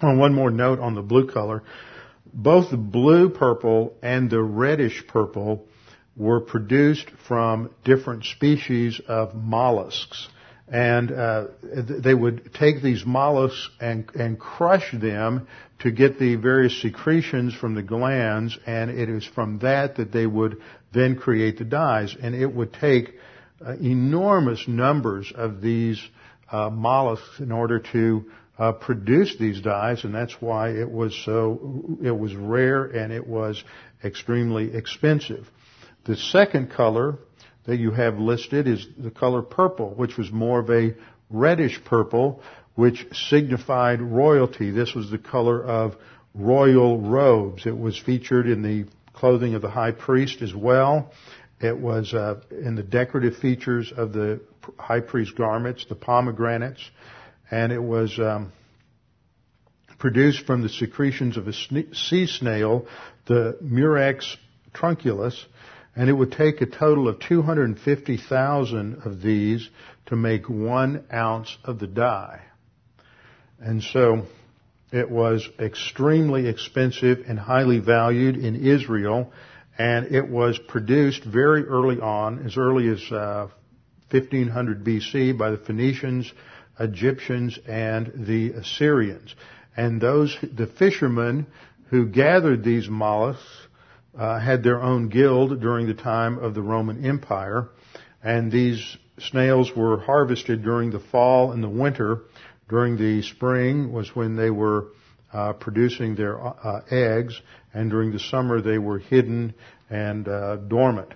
on 0.00 0.18
one 0.18 0.34
more 0.34 0.50
note 0.50 0.78
on 0.78 0.94
the 0.94 1.02
blue 1.02 1.28
color, 1.28 1.62
both 2.32 2.70
the 2.70 2.76
blue 2.76 3.30
purple 3.30 3.94
and 4.02 4.30
the 4.30 4.42
reddish 4.42 5.06
purple 5.06 5.66
were 6.16 6.40
produced 6.40 7.10
from 7.26 7.70
different 7.84 8.24
species 8.24 9.00
of 9.08 9.34
mollusks. 9.34 10.28
And 10.66 11.12
uh, 11.12 11.46
they 11.62 12.14
would 12.14 12.54
take 12.54 12.82
these 12.82 13.04
mollusks 13.04 13.68
and, 13.80 14.08
and 14.14 14.38
crush 14.38 14.90
them 14.92 15.46
to 15.80 15.90
get 15.90 16.18
the 16.18 16.36
various 16.36 16.80
secretions 16.80 17.54
from 17.54 17.74
the 17.74 17.82
glands, 17.82 18.58
and 18.66 18.90
it 18.90 19.10
is 19.10 19.26
from 19.26 19.58
that 19.58 19.96
that 19.96 20.10
they 20.10 20.26
would 20.26 20.62
then 20.92 21.16
create 21.16 21.58
the 21.58 21.64
dyes. 21.64 22.16
And 22.20 22.34
it 22.34 22.46
would 22.46 22.72
take 22.72 23.14
uh, 23.64 23.74
enormous 23.76 24.66
numbers 24.66 25.32
of 25.34 25.60
these 25.60 26.02
uh, 26.50 26.70
mollusks 26.70 27.40
in 27.40 27.52
order 27.52 27.80
to 27.80 28.24
uh, 28.58 28.72
produce 28.72 29.36
these 29.38 29.60
dyes, 29.60 30.04
and 30.04 30.14
that's 30.14 30.40
why 30.40 30.70
it 30.70 30.90
was 30.90 31.14
so 31.24 31.98
it 32.02 32.16
was 32.16 32.34
rare 32.34 32.84
and 32.84 33.12
it 33.12 33.26
was 33.26 33.62
extremely 34.04 34.74
expensive. 34.74 35.46
The 36.04 36.16
second 36.16 36.70
color 36.70 37.18
that 37.66 37.78
you 37.78 37.90
have 37.90 38.18
listed 38.18 38.68
is 38.68 38.86
the 38.98 39.10
color 39.10 39.42
purple, 39.42 39.94
which 39.94 40.16
was 40.16 40.30
more 40.30 40.60
of 40.60 40.70
a 40.70 40.94
reddish 41.30 41.82
purple, 41.84 42.42
which 42.74 43.06
signified 43.12 44.00
royalty. 44.00 44.70
This 44.70 44.94
was 44.94 45.10
the 45.10 45.18
color 45.18 45.64
of 45.64 45.96
royal 46.34 47.00
robes. 47.00 47.66
It 47.66 47.76
was 47.76 47.98
featured 47.98 48.48
in 48.48 48.62
the 48.62 48.86
clothing 49.12 49.54
of 49.54 49.62
the 49.62 49.70
high 49.70 49.92
priest 49.92 50.42
as 50.42 50.54
well. 50.54 51.12
It 51.60 51.78
was 51.78 52.12
uh, 52.12 52.40
in 52.50 52.74
the 52.74 52.82
decorative 52.82 53.36
features 53.36 53.92
of 53.96 54.12
the 54.12 54.40
high 54.78 55.00
priest 55.00 55.36
garments, 55.36 55.86
the 55.88 55.94
pomegranates, 55.94 56.82
and 57.50 57.72
it 57.72 57.82
was 57.82 58.18
um, 58.18 58.52
produced 59.98 60.44
from 60.46 60.62
the 60.62 60.68
secretions 60.68 61.36
of 61.36 61.48
a 61.48 61.52
sea 61.52 62.26
snail, 62.26 62.86
the 63.26 63.56
Murex 63.62 64.36
trunculus, 64.74 65.42
and 65.96 66.08
it 66.08 66.12
would 66.12 66.32
take 66.32 66.60
a 66.60 66.66
total 66.66 67.08
of 67.08 67.20
250,000 67.20 69.02
of 69.04 69.22
these 69.22 69.68
to 70.06 70.16
make 70.16 70.48
one 70.48 71.04
ounce 71.12 71.56
of 71.64 71.78
the 71.78 71.86
dye. 71.86 72.42
And 73.60 73.82
so 73.82 74.26
it 74.92 75.10
was 75.10 75.48
extremely 75.58 76.48
expensive 76.48 77.24
and 77.28 77.38
highly 77.38 77.78
valued 77.78 78.36
in 78.36 78.56
Israel 78.56 79.32
and 79.78 80.14
it 80.14 80.28
was 80.28 80.58
produced 80.58 81.24
very 81.24 81.64
early 81.64 82.00
on, 82.00 82.46
as 82.46 82.56
early 82.56 82.88
as 82.88 83.00
uh, 83.10 83.48
1500 84.10 84.84
BC 84.84 85.36
by 85.36 85.50
the 85.50 85.58
Phoenicians, 85.58 86.32
Egyptians, 86.78 87.58
and 87.66 88.12
the 88.26 88.52
Assyrians. 88.52 89.34
And 89.76 90.00
those, 90.00 90.36
the 90.42 90.68
fishermen 90.68 91.46
who 91.88 92.06
gathered 92.06 92.62
these 92.62 92.88
mollusks 92.88 93.63
uh, 94.18 94.38
had 94.38 94.62
their 94.62 94.80
own 94.82 95.08
guild 95.08 95.60
during 95.60 95.86
the 95.86 95.94
time 95.94 96.38
of 96.38 96.54
the 96.54 96.62
Roman 96.62 97.04
Empire, 97.04 97.68
and 98.22 98.50
these 98.50 98.96
snails 99.18 99.70
were 99.74 100.00
harvested 100.00 100.62
during 100.62 100.90
the 100.90 101.00
fall 101.00 101.52
and 101.52 101.62
the 101.62 101.68
winter. 101.68 102.22
During 102.68 102.96
the 102.96 103.22
spring 103.22 103.92
was 103.92 104.14
when 104.14 104.36
they 104.36 104.50
were 104.50 104.88
uh, 105.32 105.52
producing 105.54 106.14
their 106.14 106.40
uh, 106.40 106.82
eggs, 106.90 107.40
and 107.72 107.90
during 107.90 108.12
the 108.12 108.18
summer 108.18 108.60
they 108.60 108.78
were 108.78 108.98
hidden 108.98 109.54
and 109.90 110.28
uh, 110.28 110.56
dormant. 110.56 111.12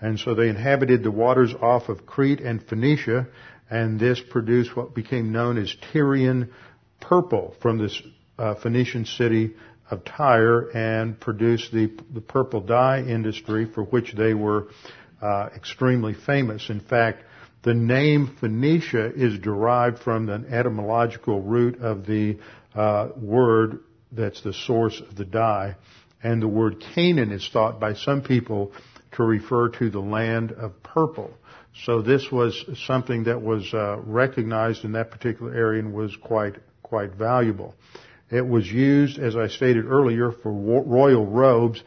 And 0.00 0.18
so 0.18 0.34
they 0.34 0.48
inhabited 0.48 1.02
the 1.02 1.10
waters 1.10 1.54
off 1.54 1.88
of 1.88 2.06
Crete 2.06 2.40
and 2.40 2.62
Phoenicia, 2.62 3.28
and 3.70 3.98
this 3.98 4.20
produced 4.20 4.76
what 4.76 4.94
became 4.94 5.32
known 5.32 5.58
as 5.58 5.74
Tyrian 5.92 6.50
purple 7.00 7.54
from 7.60 7.78
this 7.78 8.00
uh, 8.38 8.54
Phoenician 8.56 9.04
city 9.04 9.54
of 9.92 10.04
Tyre, 10.04 10.70
and 10.74 11.20
produced 11.20 11.70
the 11.70 11.92
the 12.12 12.20
purple 12.20 12.60
dye 12.60 13.00
industry 13.00 13.66
for 13.66 13.84
which 13.84 14.14
they 14.14 14.32
were 14.32 14.68
uh, 15.20 15.50
extremely 15.54 16.14
famous. 16.14 16.70
In 16.70 16.80
fact, 16.80 17.24
the 17.62 17.74
name 17.74 18.36
Phoenicia 18.40 19.12
is 19.14 19.38
derived 19.38 19.98
from 20.00 20.26
the 20.26 20.44
etymological 20.50 21.42
root 21.42 21.80
of 21.80 22.06
the 22.06 22.38
uh, 22.74 23.08
word 23.16 23.80
that's 24.10 24.42
the 24.42 24.52
source 24.52 25.00
of 25.00 25.14
the 25.14 25.24
dye. 25.24 25.76
And 26.22 26.40
the 26.40 26.48
word 26.48 26.82
Canaan 26.94 27.30
is 27.30 27.48
thought 27.52 27.78
by 27.78 27.94
some 27.94 28.22
people 28.22 28.72
to 29.12 29.22
refer 29.22 29.68
to 29.68 29.90
the 29.90 30.00
land 30.00 30.52
of 30.52 30.82
purple. 30.82 31.30
So 31.84 32.00
this 32.00 32.30
was 32.30 32.64
something 32.86 33.24
that 33.24 33.42
was 33.42 33.72
uh, 33.74 33.98
recognized 33.98 34.84
in 34.84 34.92
that 34.92 35.10
particular 35.10 35.54
area 35.54 35.82
and 35.82 35.92
was 35.92 36.16
quite 36.16 36.56
quite 36.82 37.14
valuable. 37.14 37.74
It 38.32 38.48
was 38.48 38.66
used, 38.66 39.18
as 39.18 39.36
I 39.36 39.48
stated 39.48 39.84
earlier, 39.84 40.32
for 40.32 40.50
royal 40.50 41.26
robes. 41.26 41.82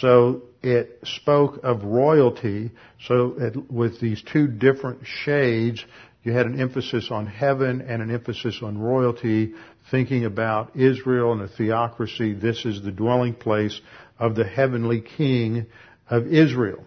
So 0.00 0.42
it 0.62 0.98
spoke 1.04 1.60
of 1.62 1.84
royalty. 1.84 2.70
So 3.06 3.34
it, 3.38 3.70
with 3.70 4.00
these 4.00 4.22
two 4.22 4.46
different 4.46 5.00
shades, 5.04 5.84
you 6.22 6.32
had 6.32 6.46
an 6.46 6.58
emphasis 6.58 7.10
on 7.10 7.26
heaven 7.26 7.82
and 7.82 8.00
an 8.00 8.10
emphasis 8.10 8.60
on 8.62 8.78
royalty, 8.78 9.52
thinking 9.90 10.24
about 10.24 10.74
Israel 10.74 11.32
and 11.32 11.42
a 11.42 11.48
theocracy. 11.48 12.32
This 12.32 12.64
is 12.64 12.82
the 12.82 12.92
dwelling 12.92 13.34
place 13.34 13.78
of 14.18 14.34
the 14.34 14.44
heavenly 14.44 15.02
king 15.02 15.66
of 16.08 16.26
Israel. 16.26 16.82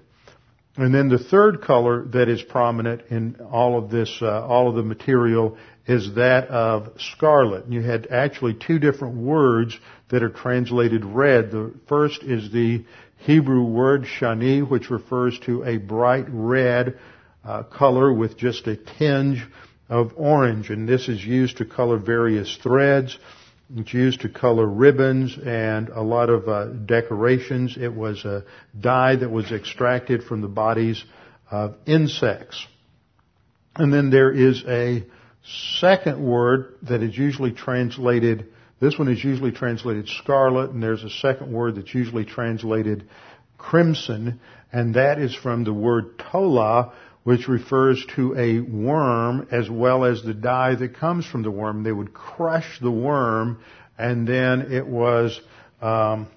And 0.75 0.93
then 0.93 1.09
the 1.09 1.19
third 1.19 1.61
color 1.61 2.03
that 2.13 2.29
is 2.29 2.41
prominent 2.41 3.03
in 3.11 3.35
all 3.51 3.77
of 3.77 3.91
this, 3.91 4.11
uh, 4.23 4.43
all 4.43 4.69
of 4.69 4.75
the 4.75 4.81
material 4.81 5.57
is 5.85 6.15
that 6.15 6.47
of 6.47 6.93
scarlet. 6.97 7.67
You 7.67 7.81
had 7.81 8.07
actually 8.07 8.53
two 8.53 8.79
different 8.79 9.17
words 9.17 9.77
that 10.09 10.23
are 10.23 10.29
translated 10.29 11.03
red. 11.03 11.51
The 11.51 11.73
first 11.87 12.23
is 12.23 12.51
the 12.51 12.85
Hebrew 13.17 13.63
word 13.63 14.03
shani, 14.03 14.67
which 14.67 14.89
refers 14.89 15.37
to 15.39 15.63
a 15.63 15.77
bright 15.77 16.25
red 16.29 16.99
uh, 17.43 17.63
color 17.63 18.13
with 18.13 18.37
just 18.37 18.67
a 18.67 18.77
tinge 18.77 19.45
of 19.89 20.13
orange. 20.15 20.69
And 20.69 20.87
this 20.87 21.09
is 21.09 21.23
used 21.23 21.57
to 21.57 21.65
color 21.65 21.97
various 21.97 22.57
threads. 22.61 23.17
It's 23.75 23.93
used 23.93 24.21
to 24.21 24.29
color 24.29 24.67
ribbons 24.67 25.37
and 25.37 25.89
a 25.89 26.01
lot 26.01 26.29
of 26.29 26.47
uh, 26.47 26.65
decorations. 26.65 27.77
It 27.77 27.93
was 27.93 28.23
a 28.23 28.43
dye 28.79 29.15
that 29.15 29.29
was 29.29 29.51
extracted 29.51 30.23
from 30.23 30.41
the 30.41 30.47
bodies 30.47 31.03
of 31.49 31.75
insects. 31.85 32.65
And 33.75 33.91
then 33.91 34.09
there 34.09 34.31
is 34.31 34.63
a 34.67 35.03
second 35.43 36.23
word 36.23 36.75
that 36.83 37.03
is 37.03 37.17
usually 37.17 37.51
translated, 37.51 38.47
this 38.79 38.97
one 38.97 39.07
is 39.09 39.23
usually 39.23 39.51
translated 39.51 40.07
scarlet, 40.07 40.71
and 40.71 40.81
there's 40.81 41.03
a 41.03 41.09
second 41.09 41.51
word 41.51 41.75
that's 41.75 41.93
usually 41.93 42.25
translated 42.25 43.07
crimson, 43.57 44.39
and 44.71 44.95
that 44.95 45.19
is 45.19 45.35
from 45.35 45.63
the 45.63 45.73
word 45.73 46.17
tola, 46.17 46.93
which 47.23 47.47
refers 47.47 48.05
to 48.15 48.35
a 48.37 48.59
worm 48.59 49.47
as 49.51 49.69
well 49.69 50.03
as 50.03 50.21
the 50.23 50.33
dye 50.33 50.75
that 50.75 50.97
comes 50.97 51.25
from 51.25 51.43
the 51.43 51.51
worm. 51.51 51.83
They 51.83 51.91
would 51.91 52.13
crush 52.13 52.79
the 52.81 52.91
worm, 52.91 53.59
and 53.97 54.27
then 54.27 54.73
it 54.73 54.85
was 54.85 55.39
um, 55.81 56.27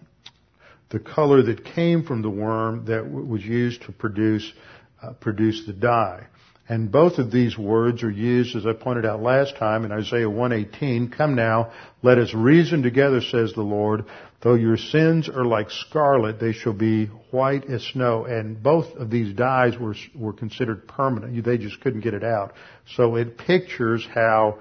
the 0.91 1.01
color 1.01 1.43
that 1.43 1.65
came 1.65 2.05
from 2.05 2.23
the 2.23 2.31
worm 2.31 2.85
that 2.87 3.03
w- 3.03 3.27
was 3.27 3.45
used 3.45 3.83
to 3.83 3.93
produce 3.93 4.53
uh, 5.03 5.13
produce 5.15 5.67
the 5.67 5.73
dye. 5.73 6.27
And 6.69 6.91
both 6.91 7.19
of 7.19 7.31
these 7.31 7.57
words 7.57 8.03
are 8.03 8.11
used, 8.11 8.57
as 8.57 8.67
I 8.67 8.73
pointed 8.73 9.07
out 9.07 9.23
last 9.23 9.57
time, 9.57 9.85
in 9.85 9.93
Isaiah 9.93 10.29
118. 10.29 11.11
Come 11.11 11.37
now, 11.37 11.71
let 12.03 12.19
us 12.19 12.35
reason 12.35 12.83
together, 12.83 13.21
says 13.21 13.53
the 13.53 13.63
Lord. 13.63 14.05
Though 14.43 14.55
your 14.55 14.77
sins 14.77 15.29
are 15.29 15.45
like 15.45 15.71
scarlet, 15.71 16.41
they 16.41 16.53
shall 16.53 16.73
be 16.73 17.07
white 17.31 17.67
as 17.67 17.85
snow. 17.85 18.25
And 18.25 18.61
both 18.61 18.97
of 18.97 19.11
these 19.11 19.33
dyes 19.35 19.79
were, 19.79 19.95
were 20.15 20.33
considered 20.33 20.89
permanent. 20.89 21.45
They 21.45 21.57
just 21.57 21.81
couldn't 21.81 22.01
get 22.01 22.15
it 22.15 22.25
out. 22.25 22.55
So 22.97 23.15
it 23.15 23.39
pictures 23.39 24.05
how 24.13 24.59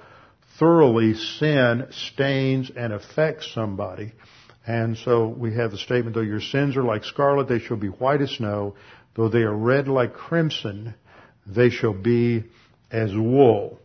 thoroughly 0.59 1.15
sin 1.15 1.87
stains 1.89 2.71
and 2.75 2.93
affects 2.93 3.51
somebody. 3.51 4.13
And 4.67 4.95
so 4.97 5.27
we 5.27 5.55
have 5.55 5.71
the 5.71 5.77
statement, 5.77 6.15
though 6.15 6.21
your 6.21 6.41
sins 6.41 6.77
are 6.77 6.83
like 6.83 7.03
scarlet, 7.03 7.47
they 7.47 7.59
shall 7.59 7.77
be 7.77 7.87
white 7.87 8.21
as 8.21 8.31
snow. 8.31 8.75
Though 9.15 9.29
they 9.29 9.41
are 9.41 9.55
red 9.55 9.87
like 9.87 10.13
crimson, 10.13 10.93
they 11.45 11.69
shall 11.69 11.93
be 11.93 12.43
as 12.91 13.13
wool. 13.13 13.79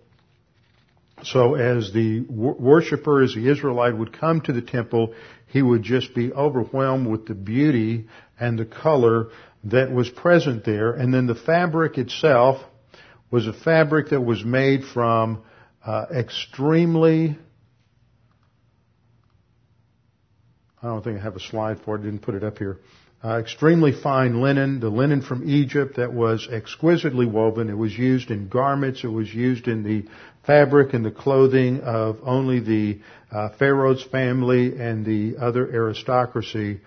So 1.23 1.55
as 1.55 1.93
the 1.93 2.21
worshiper, 2.29 3.23
as 3.23 3.35
the 3.35 3.50
Israelite 3.50 3.97
would 3.97 4.19
come 4.19 4.40
to 4.43 4.52
the 4.52 4.62
temple, 4.62 5.14
he 5.49 5.61
would 5.61 5.83
just 5.83 6.14
be 6.14 6.33
overwhelmed 6.33 7.07
with 7.07 7.27
the 7.27 7.35
beauty 7.35 8.07
and 8.38 8.59
the 8.59 8.64
color 8.64 9.29
that 9.64 9.92
was 9.92 10.09
present 10.09 10.64
there. 10.64 10.92
And 10.92 11.12
then 11.12 11.27
the 11.27 11.35
fabric 11.35 11.99
itself 11.99 12.62
was 13.31 13.46
a 13.46 13.53
fabric 13.53 14.11
that 14.11 14.20
was 14.20 14.44
made 14.44 14.85
from 14.85 15.42
uh, 15.85 16.07
extremely 16.14 17.37
I 20.83 20.87
don't 20.87 21.03
think 21.03 21.19
I 21.19 21.23
have 21.23 21.37
a 21.37 21.40
slide 21.40 21.81
for 21.85 21.97
it. 21.97 22.01
I 22.01 22.05
didn't 22.05 22.23
put 22.23 22.35
it 22.35 22.45
up 22.45 22.59
here 22.59 22.79
uh, 23.23 23.38
extremely 23.38 23.93
fine 23.93 24.40
linen, 24.40 24.81
the 24.81 24.88
linen 24.88 25.21
from 25.21 25.49
Egypt 25.49 25.97
that 25.97 26.12
was 26.12 26.49
exquisitely 26.51 27.27
woven. 27.27 27.69
It 27.69 27.77
was 27.77 27.97
used 27.97 28.31
in 28.31 28.49
garments. 28.49 29.05
It 29.05 29.09
was 29.09 29.33
used 29.33 29.69
in 29.69 29.83
the 29.83 30.07
fabric 30.47 30.95
and 30.95 31.05
the 31.05 31.11
clothing 31.11 31.81
of 31.81 32.19
only 32.23 32.61
the 32.61 33.01
uh, 33.31 33.51
Pharaoh's 33.59 34.03
family 34.05 34.79
and 34.81 35.05
the 35.05 35.37
other 35.38 35.71
aristocracy. 35.71 36.81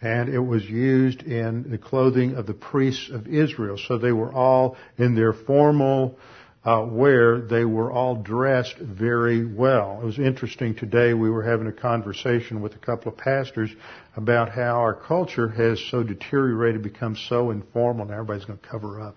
And 0.00 0.28
it 0.28 0.38
was 0.38 0.64
used 0.64 1.22
in 1.22 1.70
the 1.70 1.78
clothing 1.78 2.36
of 2.36 2.46
the 2.46 2.54
priests 2.54 3.10
of 3.10 3.26
Israel. 3.26 3.76
So 3.76 3.98
they 3.98 4.12
were 4.12 4.32
all 4.32 4.76
in 4.96 5.16
their 5.16 5.32
formal 5.32 6.18
uh, 6.64 6.80
where 6.82 7.42
they 7.42 7.64
were 7.64 7.92
all 7.92 8.16
dressed 8.16 8.78
very 8.78 9.44
well. 9.44 10.00
It 10.02 10.04
was 10.04 10.18
interesting 10.18 10.74
today. 10.74 11.12
We 11.12 11.28
were 11.28 11.42
having 11.42 11.66
a 11.66 11.72
conversation 11.72 12.62
with 12.62 12.74
a 12.74 12.78
couple 12.78 13.12
of 13.12 13.18
pastors 13.18 13.70
about 14.16 14.48
how 14.48 14.80
our 14.80 14.94
culture 14.94 15.48
has 15.48 15.78
so 15.90 16.02
deteriorated, 16.02 16.82
become 16.82 17.16
so 17.16 17.50
informal. 17.50 18.02
and 18.02 18.10
everybody's 18.10 18.46
going 18.46 18.58
to 18.58 18.66
cover 18.66 19.00
up. 19.00 19.16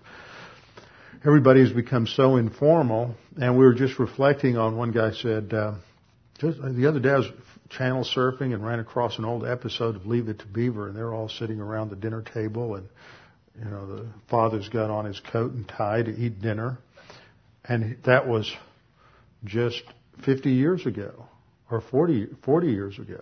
Everybody 1.24 1.60
has 1.60 1.72
become 1.72 2.06
so 2.06 2.36
informal, 2.36 3.14
and 3.40 3.58
we 3.58 3.64
were 3.64 3.74
just 3.74 3.98
reflecting 3.98 4.58
on. 4.58 4.76
One 4.76 4.92
guy 4.92 5.12
said, 5.12 5.52
uh, 5.52 5.74
just 6.38 6.58
the 6.62 6.86
other 6.86 7.00
day 7.00 7.10
I 7.10 7.18
was 7.18 7.30
channel 7.70 8.04
surfing 8.04 8.54
and 8.54 8.64
ran 8.64 8.78
across 8.78 9.18
an 9.18 9.24
old 9.24 9.44
episode 9.44 9.96
of 9.96 10.06
Leave 10.06 10.28
It 10.28 10.38
to 10.40 10.46
Beaver, 10.46 10.88
and 10.88 10.96
they're 10.96 11.12
all 11.12 11.28
sitting 11.28 11.60
around 11.60 11.90
the 11.90 11.96
dinner 11.96 12.22
table, 12.22 12.76
and 12.76 12.88
you 13.58 13.64
know 13.64 13.96
the 13.96 14.06
father's 14.30 14.68
got 14.68 14.90
on 14.90 15.06
his 15.06 15.18
coat 15.18 15.52
and 15.52 15.66
tie 15.66 16.02
to 16.02 16.10
eat 16.10 16.40
dinner 16.40 16.78
and 17.68 17.98
that 18.04 18.26
was 18.26 18.50
just 19.44 19.82
50 20.24 20.50
years 20.50 20.86
ago 20.86 21.26
or 21.70 21.80
40, 21.80 22.28
40 22.44 22.68
years 22.68 22.98
ago. 22.98 23.20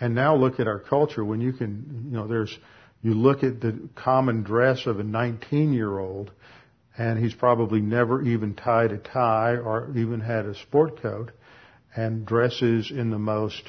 And 0.00 0.14
now 0.14 0.36
look 0.36 0.60
at 0.60 0.68
our 0.68 0.78
culture 0.78 1.24
when 1.24 1.40
you 1.40 1.52
can, 1.52 2.06
you 2.10 2.16
know, 2.16 2.28
there's, 2.28 2.56
you 3.02 3.14
look 3.14 3.42
at 3.42 3.60
the 3.60 3.88
common 3.96 4.42
dress 4.42 4.86
of 4.86 5.00
a 5.00 5.02
19 5.02 5.72
year 5.72 5.98
old 5.98 6.30
and 6.96 7.18
he's 7.18 7.34
probably 7.34 7.80
never 7.80 8.22
even 8.22 8.54
tied 8.54 8.92
a 8.92 8.98
tie 8.98 9.56
or 9.56 9.90
even 9.96 10.20
had 10.20 10.46
a 10.46 10.54
sport 10.54 11.00
coat 11.00 11.30
and 11.96 12.26
dresses 12.26 12.90
in 12.90 13.10
the 13.10 13.18
most, 13.18 13.62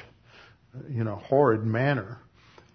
you 0.90 1.04
know, 1.04 1.16
horrid 1.16 1.64
manner. 1.64 2.20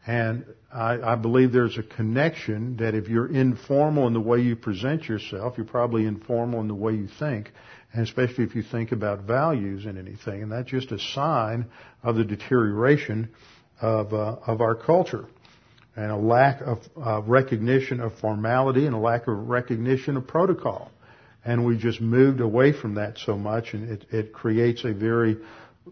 And 0.06 0.44
I, 0.74 1.12
I, 1.12 1.14
believe 1.14 1.52
there's 1.52 1.78
a 1.78 1.84
connection 1.84 2.78
that 2.78 2.96
if 2.96 3.08
you're 3.08 3.32
informal 3.32 4.08
in 4.08 4.12
the 4.12 4.20
way 4.20 4.40
you 4.40 4.56
present 4.56 5.08
yourself, 5.08 5.54
you're 5.56 5.66
probably 5.66 6.04
informal 6.04 6.60
in 6.60 6.66
the 6.66 6.74
way 6.74 6.94
you 6.94 7.06
think, 7.06 7.52
and 7.92 8.02
especially 8.02 8.42
if 8.42 8.56
you 8.56 8.62
think 8.62 8.90
about 8.90 9.20
values 9.20 9.86
in 9.86 9.96
anything. 9.96 10.42
And 10.42 10.50
that's 10.50 10.68
just 10.68 10.90
a 10.90 10.98
sign 10.98 11.66
of 12.02 12.16
the 12.16 12.24
deterioration 12.24 13.30
of, 13.80 14.12
uh, 14.12 14.36
of 14.46 14.60
our 14.60 14.74
culture. 14.74 15.26
And 15.94 16.10
a 16.10 16.16
lack 16.16 16.60
of 16.60 16.78
uh, 17.00 17.22
recognition 17.22 18.00
of 18.00 18.18
formality 18.18 18.86
and 18.86 18.96
a 18.96 18.98
lack 18.98 19.28
of 19.28 19.48
recognition 19.48 20.16
of 20.16 20.26
protocol. 20.26 20.90
And 21.44 21.64
we 21.64 21.78
just 21.78 22.00
moved 22.00 22.40
away 22.40 22.72
from 22.72 22.94
that 22.94 23.18
so 23.18 23.38
much 23.38 23.74
and 23.74 23.88
it, 23.90 24.06
it 24.10 24.32
creates 24.32 24.84
a 24.84 24.92
very 24.92 25.36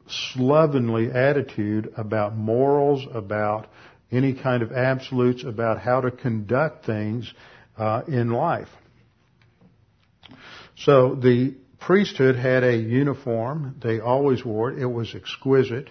slovenly 0.09 1.13
attitude 1.13 1.93
about 1.97 2.37
morals, 2.37 3.07
about 3.13 3.69
any 4.13 4.35
kind 4.35 4.63
of 4.63 4.71
absolutes 4.73 5.43
about 5.45 5.79
how 5.81 6.03
to 6.03 6.11
conduct 6.11 6.85
things 6.85 7.33
uh, 7.79 8.03
in 8.07 8.31
life. 8.31 8.69
So 10.77 11.15
the 11.15 11.55
priesthood 11.81 12.37
had 12.37 12.63
a 12.63 12.77
uniform. 12.77 13.77
They 13.83 14.01
always 14.01 14.45
wore 14.45 14.71
it. 14.71 14.79
It 14.79 14.87
was 14.87 15.15
exquisite. 15.15 15.91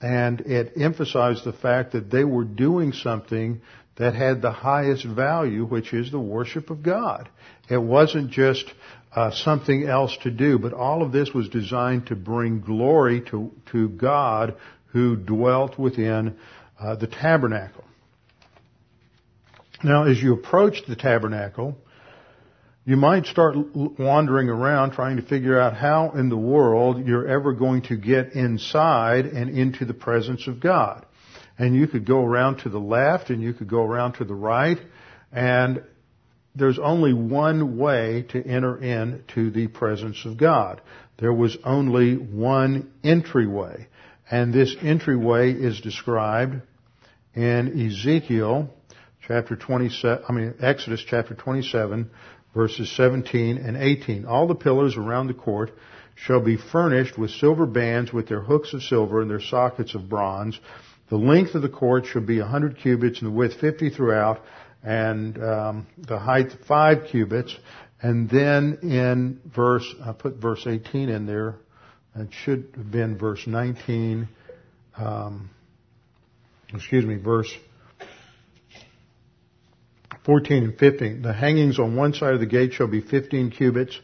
And 0.00 0.40
it 0.42 0.72
emphasized 0.76 1.44
the 1.44 1.52
fact 1.52 1.92
that 1.92 2.10
they 2.10 2.24
were 2.24 2.44
doing 2.44 2.92
something 2.92 3.62
that 3.96 4.14
had 4.14 4.42
the 4.42 4.50
highest 4.50 5.04
value, 5.04 5.64
which 5.64 5.94
is 5.94 6.10
the 6.10 6.20
worship 6.20 6.70
of 6.70 6.82
God. 6.82 7.28
It 7.70 7.78
wasn't 7.78 8.30
just 8.30 8.72
uh, 9.14 9.30
something 9.30 9.86
else 9.86 10.16
to 10.24 10.30
do, 10.30 10.58
but 10.58 10.72
all 10.72 11.02
of 11.02 11.12
this 11.12 11.32
was 11.32 11.48
designed 11.48 12.08
to 12.08 12.16
bring 12.16 12.60
glory 12.60 13.22
to, 13.30 13.52
to 13.70 13.88
God 13.88 14.56
who 14.86 15.16
dwelt 15.16 15.78
within 15.78 16.36
uh, 16.80 16.96
the 16.96 17.06
tabernacle. 17.06 17.84
Now, 19.82 20.04
as 20.04 20.22
you 20.22 20.34
approach 20.34 20.82
the 20.86 20.96
tabernacle, 20.96 21.76
you 22.86 22.96
might 22.96 23.26
start 23.26 23.56
wandering 23.74 24.48
around 24.48 24.92
trying 24.92 25.16
to 25.16 25.22
figure 25.22 25.58
out 25.58 25.74
how 25.74 26.12
in 26.12 26.28
the 26.28 26.36
world 26.36 27.06
you're 27.06 27.26
ever 27.26 27.52
going 27.52 27.82
to 27.82 27.96
get 27.96 28.32
inside 28.32 29.26
and 29.26 29.50
into 29.50 29.84
the 29.84 29.94
presence 29.94 30.46
of 30.46 30.60
God. 30.60 31.06
And 31.58 31.74
you 31.74 31.86
could 31.86 32.06
go 32.06 32.24
around 32.24 32.58
to 32.58 32.68
the 32.68 32.80
left 32.80 33.30
and 33.30 33.42
you 33.42 33.54
could 33.54 33.68
go 33.68 33.82
around 33.82 34.14
to 34.14 34.24
the 34.24 34.34
right 34.34 34.78
And 35.34 35.82
there's 36.54 36.78
only 36.78 37.12
one 37.12 37.76
way 37.76 38.24
to 38.28 38.46
enter 38.46 38.76
into 38.76 39.50
the 39.50 39.66
presence 39.66 40.24
of 40.24 40.36
God. 40.36 40.80
There 41.18 41.32
was 41.32 41.56
only 41.64 42.14
one 42.16 42.92
entryway. 43.02 43.88
And 44.30 44.52
this 44.52 44.74
entryway 44.80 45.52
is 45.52 45.80
described 45.80 46.62
in 47.34 47.86
Ezekiel 47.86 48.70
chapter 49.26 49.56
27, 49.56 50.24
I 50.28 50.32
mean 50.32 50.54
Exodus 50.60 51.04
chapter 51.06 51.34
27 51.34 52.10
verses 52.54 52.90
17 52.96 53.58
and 53.58 53.76
18. 53.76 54.26
All 54.26 54.46
the 54.46 54.54
pillars 54.54 54.96
around 54.96 55.26
the 55.26 55.34
court 55.34 55.72
shall 56.14 56.40
be 56.40 56.56
furnished 56.56 57.18
with 57.18 57.30
silver 57.32 57.66
bands 57.66 58.12
with 58.12 58.28
their 58.28 58.40
hooks 58.40 58.72
of 58.72 58.82
silver 58.82 59.20
and 59.20 59.30
their 59.30 59.40
sockets 59.40 59.94
of 59.94 60.08
bronze. 60.08 60.58
The 61.10 61.16
length 61.16 61.54
of 61.54 61.62
the 61.62 61.68
court 61.68 62.06
shall 62.06 62.22
be 62.22 62.38
a 62.38 62.46
hundred 62.46 62.78
cubits 62.78 63.20
and 63.20 63.30
the 63.30 63.34
width 63.36 63.60
fifty 63.60 63.90
throughout 63.90 64.40
and 64.82 65.42
um, 65.42 65.86
the 65.98 66.18
height 66.18 66.52
five 66.66 67.08
cubits. 67.10 67.56
And 68.00 68.28
then 68.28 68.78
in 68.82 69.40
verse, 69.44 69.92
I 70.04 70.12
put 70.12 70.36
verse 70.36 70.66
18 70.66 71.08
in 71.08 71.26
there. 71.26 71.56
It 72.16 72.28
should 72.44 72.68
have 72.76 72.90
been 72.90 73.18
verse 73.18 73.44
19. 73.46 74.28
Um, 74.96 75.50
excuse 76.72 77.04
me, 77.04 77.16
verse 77.16 77.52
14 80.24 80.64
and 80.64 80.78
15. 80.78 81.22
The 81.22 81.32
hangings 81.32 81.78
on 81.78 81.96
one 81.96 82.14
side 82.14 82.34
of 82.34 82.40
the 82.40 82.46
gate 82.46 82.72
shall 82.72 82.86
be 82.86 83.00
15 83.00 83.50
cubits 83.50 83.98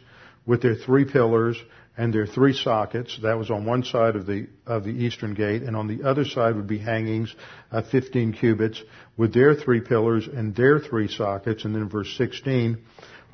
with 0.44 0.60
their 0.60 0.74
three 0.74 1.04
pillars 1.04 1.56
and 1.96 2.12
their 2.12 2.26
three 2.26 2.52
sockets. 2.52 3.16
That 3.22 3.38
was 3.38 3.50
on 3.50 3.64
one 3.64 3.84
side 3.84 4.16
of 4.16 4.26
the 4.26 4.48
of 4.66 4.84
the 4.84 4.90
eastern 4.90 5.34
gate, 5.34 5.62
and 5.62 5.76
on 5.76 5.86
the 5.86 6.02
other 6.08 6.24
side 6.24 6.56
would 6.56 6.66
be 6.66 6.78
hangings 6.78 7.34
of 7.70 7.88
15 7.88 8.32
cubits 8.32 8.82
with 9.16 9.32
their 9.32 9.54
three 9.54 9.80
pillars 9.80 10.26
and 10.26 10.56
their 10.56 10.80
three 10.80 11.08
sockets. 11.08 11.64
And 11.64 11.74
then 11.74 11.88
verse 11.88 12.12
16, 12.16 12.78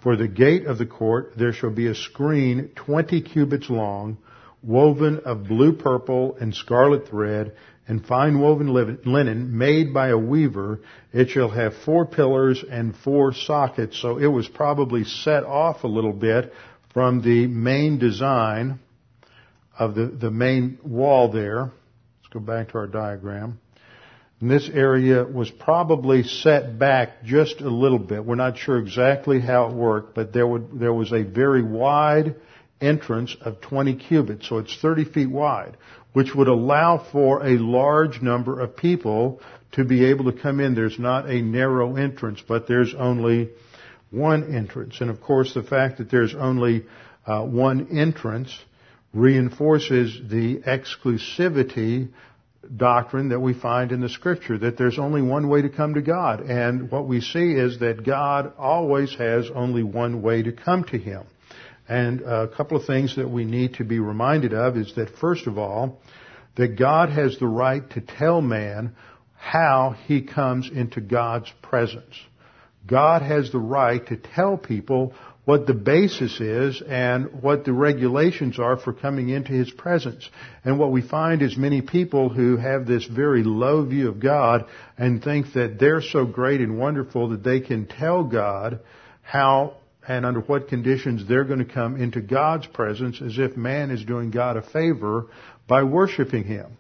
for 0.03 0.17
the 0.17 0.29
gate 0.29 0.67
of 0.67 0.77
the 0.77 0.87
court 0.87 1.33
there 1.37 1.53
shall 1.53 1.71
be 1.71 1.87
a 1.87 1.95
screen 1.95 2.71
20 2.77 3.23
cubits 3.23 3.71
long, 3.71 4.19
woven 4.67 5.21
of 5.21 5.45
blue 5.45 5.73
purple 5.73 6.37
and 6.41 6.55
scarlet 6.55 7.09
thread, 7.09 7.57
and 7.89 8.05
fine 8.05 8.41
woven 8.41 8.99
linen 9.05 9.57
made 9.57 9.95
by 9.95 10.09
a 10.09 10.19
weaver. 10.19 10.81
It 11.13 11.31
shall 11.31 11.51
have 11.51 11.73
four 11.85 12.05
pillars 12.05 12.65
and 12.69 12.97
four 12.97 13.33
sockets. 13.33 13.97
So 14.01 14.19
it 14.19 14.27
was 14.27 14.49
probably 14.49 15.05
set 15.05 15.45
off 15.45 15.85
a 15.85 15.89
little 15.89 16.13
bit 16.13 16.53
from 16.93 17.23
the 17.23 17.47
main 17.47 17.99
design 17.99 18.81
of 19.79 19.95
the, 19.95 20.07
the 20.07 20.31
main 20.31 20.79
wall 20.83 21.31
there. 21.31 21.71
Let's 22.23 22.33
go 22.33 22.41
back 22.41 22.71
to 22.71 22.79
our 22.79 22.89
diagram. 22.89 23.61
And 24.41 24.51
this 24.51 24.69
area 24.69 25.25
was 25.25 25.51
probably 25.51 26.25
set 26.25 26.79
back 26.79 27.25
just 27.25 27.61
a 27.61 27.71
little 27.71 27.99
bit. 27.99 28.25
We're 28.25 28.35
not 28.35 28.59
sure 28.59 28.79
exactly 28.79 29.41
how 29.41 29.69
it 29.69 29.75
worked, 29.75 30.15
but 30.15 30.33
there, 30.33 30.47
would, 30.47 30.79
there 30.79 30.93
was 30.93 31.13
a 31.13 31.23
very 31.23 31.63
wide 31.63 32.35
entrance 32.81 33.37
of 33.41 33.61
20 33.61 33.95
cubits, 33.97 34.49
so 34.49 34.59
it's 34.59 34.77
30 34.77 35.05
feet 35.05 35.31
wide, 35.31 35.77
which 36.13 36.35
would 36.35 36.49
allow 36.49 36.99
for 36.99 37.45
a 37.47 37.59
large 37.59 38.23
number 38.23 38.61
of 38.61 38.77
people 38.77 39.41
to 39.73 39.85
be 39.85 40.07
able 40.07 40.31
to 40.31 40.39
come 40.39 40.61
in. 40.61 40.75
There's 40.75 40.99
not 40.99 41.29
a 41.29 41.43
narrow 41.43 41.97
entrance, 41.97 42.43
but 42.47 42.67
there's 42.67 42.95
only 42.95 43.51
one 44.11 44.55
entrance. 44.55 45.01
And 45.01 45.11
of 45.11 45.21
course, 45.21 45.55
the 45.55 45.63
fact 45.63 45.99
that 45.99 46.11
there's 46.11 46.35
only 46.35 46.87
uh, 47.27 47.43
one 47.43 47.89
entrance 47.99 48.57
reinforces 49.13 50.19
the 50.29 50.59
exclusivity 50.67 52.09
doctrine 52.75 53.29
that 53.29 53.41
we 53.41 53.55
find 53.55 53.93
in 53.93 54.01
the 54.01 54.09
scripture 54.09 54.59
that 54.59 54.77
there's 54.77 54.99
only 54.99 55.23
one 55.23 55.49
way 55.49 55.63
to 55.63 55.69
come 55.69 55.95
to 55.95 56.03
God. 56.03 56.41
And 56.41 56.91
what 56.91 57.07
we 57.07 57.21
see 57.21 57.53
is 57.53 57.81
that 57.81 58.05
God 58.05 58.53
always 58.59 59.15
has 59.17 59.49
only 59.55 59.83
one 59.83 60.23
way 60.23 60.43
to 60.43 60.53
come 60.53 60.85
to 60.85 60.99
Him. 60.99 61.25
And 61.89 62.21
a 62.23 62.49
couple 62.49 62.77
of 62.77 62.87
things 62.87 63.17
that 63.17 63.29
we 63.29 63.45
need 63.45 63.75
to 63.75 63.85
be 63.85 63.99
reminded 63.99 64.53
of 64.53 64.77
is 64.77 64.95
that 64.97 65.17
first 65.19 65.47
of 65.47 65.59
all, 65.59 66.01
that 66.57 66.79
God 66.79 67.11
has 67.11 67.39
the 67.39 67.47
right 67.47 67.89
to 67.91 68.01
tell 68.01 68.41
man 68.41 68.97
how 69.35 69.95
he 70.07 70.23
comes 70.23 70.71
into 70.73 71.01
God's 71.01 71.53
presence. 71.63 72.15
God 72.87 73.23
has 73.23 73.53
the 73.53 73.59
right 73.59 74.05
to 74.07 74.17
tell 74.17 74.57
people 74.57 75.13
what 75.47 75.67
the 75.67 75.75
basis 75.75 76.41
is 76.41 76.83
and 76.83 77.41
what 77.41 77.65
the 77.65 77.73
regulations 77.73 78.59
are 78.59 78.77
for 78.77 78.93
coming 78.93 79.29
into 79.29 79.53
His 79.53 79.71
presence. 79.71 80.29
And 80.65 80.77
what 80.77 80.91
we 80.91 81.03
find 81.03 81.41
is 81.41 81.57
many 81.57 81.83
people 81.83 82.29
who 82.29 82.57
have 82.57 82.85
this 82.85 83.05
very 83.05 83.45
low 83.45 83.85
view 83.85 84.09
of 84.09 84.19
God 84.19 84.67
and 84.99 85.23
think 85.23 85.53
that 85.55 85.79
they're 85.79 86.03
so 86.03 86.27
great 86.27 86.61
and 86.61 86.79
wonderful 86.79 87.29
that 87.29 87.45
they 87.45 87.61
can 87.61 87.87
tell 87.87 88.25
God 88.25 88.81
how 89.23 89.77
and 90.09 90.25
under 90.25 90.41
what 90.41 90.69
conditions 90.69 91.27
they're 91.27 91.45
going 91.45 91.65
to 91.65 91.73
come 91.73 92.01
into 92.01 92.21
God's 92.21 92.67
presence 92.67 93.21
as 93.21 93.39
if 93.39 93.57
man 93.57 93.91
is 93.91 94.05
doing 94.05 94.31
God 94.31 94.57
a 94.57 94.63
favor 94.63 95.27
by 95.67 95.83
worshiping 95.83 96.45
Him. 96.45 96.77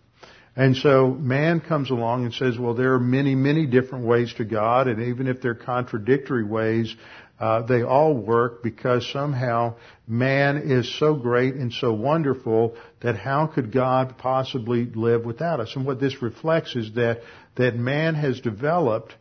And 0.54 0.74
so 0.76 1.08
man 1.08 1.60
comes 1.60 1.90
along 1.90 2.24
and 2.24 2.32
says, 2.32 2.58
well, 2.58 2.74
there 2.74 2.94
are 2.94 3.00
many, 3.00 3.34
many 3.34 3.66
different 3.66 4.06
ways 4.06 4.32
to 4.38 4.44
God, 4.44 4.88
and 4.88 5.02
even 5.02 5.26
if 5.26 5.42
they're 5.42 5.54
contradictory 5.54 6.44
ways, 6.44 6.94
uh, 7.38 7.60
they 7.62 7.82
all 7.82 8.14
work 8.14 8.62
because 8.62 9.06
somehow 9.12 9.74
man 10.06 10.56
is 10.56 10.98
so 10.98 11.14
great 11.14 11.54
and 11.54 11.70
so 11.72 11.92
wonderful 11.92 12.74
that 13.02 13.16
how 13.16 13.46
could 13.46 13.70
God 13.70 14.16
possibly 14.16 14.86
live 14.86 15.26
without 15.26 15.60
us? 15.60 15.76
And 15.76 15.84
what 15.84 16.00
this 16.00 16.22
reflects 16.22 16.74
is 16.74 16.94
that 16.94 17.20
that 17.56 17.76
man 17.76 18.14
has 18.14 18.40
developed 18.40 19.14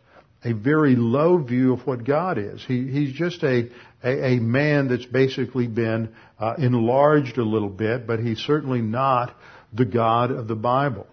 a 0.46 0.54
very 0.54 0.96
low 0.96 1.40
view 1.40 1.74
of 1.74 1.86
what 1.88 2.06
God 2.06 2.38
is. 2.38 2.64
He, 2.66 2.88
he's 2.88 3.12
just 3.12 3.44
a, 3.44 3.70
a, 4.06 4.36
a 4.36 4.40
man 4.40 4.88
that's 4.88 5.06
basically 5.06 5.68
been 5.68 6.14
uh, 6.40 6.54
enlarged 6.58 7.38
a 7.38 7.44
little 7.44 7.70
bit, 7.70 8.08
but 8.08 8.20
he's 8.20 8.40
certainly 8.40 8.82
not 8.82 9.36
the 9.74 9.86
God 9.86 10.32
of 10.32 10.48
the 10.48 10.56
Bible. 10.56 11.08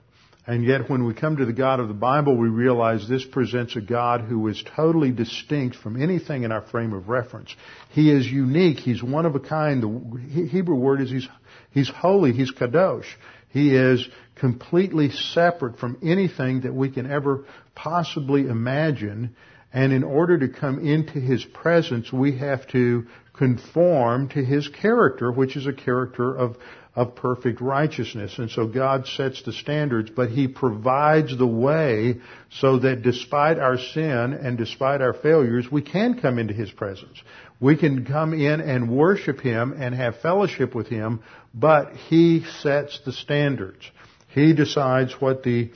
And 0.44 0.64
yet 0.64 0.90
when 0.90 1.04
we 1.04 1.14
come 1.14 1.36
to 1.36 1.46
the 1.46 1.52
God 1.52 1.78
of 1.78 1.86
the 1.86 1.94
Bible, 1.94 2.36
we 2.36 2.48
realize 2.48 3.08
this 3.08 3.24
presents 3.24 3.76
a 3.76 3.80
God 3.80 4.22
who 4.22 4.48
is 4.48 4.62
totally 4.74 5.12
distinct 5.12 5.76
from 5.76 6.00
anything 6.02 6.42
in 6.42 6.50
our 6.50 6.62
frame 6.62 6.92
of 6.92 7.08
reference. 7.08 7.54
He 7.90 8.10
is 8.10 8.26
unique. 8.26 8.78
He's 8.78 9.02
one 9.02 9.24
of 9.24 9.36
a 9.36 9.40
kind. 9.40 9.82
The 9.82 10.46
Hebrew 10.48 10.74
word 10.74 11.00
is 11.00 11.10
he's, 11.10 11.28
he's 11.70 11.88
holy. 11.88 12.32
He's 12.32 12.52
kadosh. 12.52 13.06
He 13.50 13.76
is 13.76 14.06
completely 14.34 15.10
separate 15.10 15.78
from 15.78 15.98
anything 16.02 16.62
that 16.62 16.74
we 16.74 16.90
can 16.90 17.08
ever 17.08 17.44
possibly 17.76 18.48
imagine. 18.48 19.36
And 19.72 19.92
in 19.92 20.04
order 20.04 20.38
to 20.38 20.48
come 20.48 20.86
into 20.86 21.18
His 21.18 21.44
presence, 21.44 22.12
we 22.12 22.38
have 22.38 22.66
to 22.68 23.06
conform 23.32 24.28
to 24.30 24.44
His 24.44 24.68
character, 24.68 25.32
which 25.32 25.56
is 25.56 25.66
a 25.66 25.72
character 25.72 26.34
of 26.34 26.56
of 26.94 27.14
perfect 27.14 27.60
righteousness. 27.60 28.38
And 28.38 28.50
so 28.50 28.66
God 28.66 29.06
sets 29.06 29.42
the 29.42 29.52
standards, 29.52 30.10
but 30.10 30.30
He 30.30 30.46
provides 30.46 31.36
the 31.36 31.46
way 31.46 32.20
so 32.50 32.78
that 32.80 33.02
despite 33.02 33.58
our 33.58 33.78
sin 33.78 34.34
and 34.34 34.58
despite 34.58 35.00
our 35.00 35.14
failures, 35.14 35.70
we 35.70 35.82
can 35.82 36.20
come 36.20 36.38
into 36.38 36.52
His 36.52 36.70
presence. 36.70 37.22
We 37.60 37.76
can 37.76 38.04
come 38.04 38.34
in 38.34 38.60
and 38.60 38.90
worship 38.90 39.40
Him 39.40 39.74
and 39.78 39.94
have 39.94 40.20
fellowship 40.20 40.74
with 40.74 40.88
Him, 40.88 41.22
but 41.54 41.92
He 41.94 42.44
sets 42.60 43.00
the 43.04 43.12
standards. 43.12 43.90
He 44.28 44.52
decides 44.52 45.12
what 45.20 45.42
the, 45.42 45.70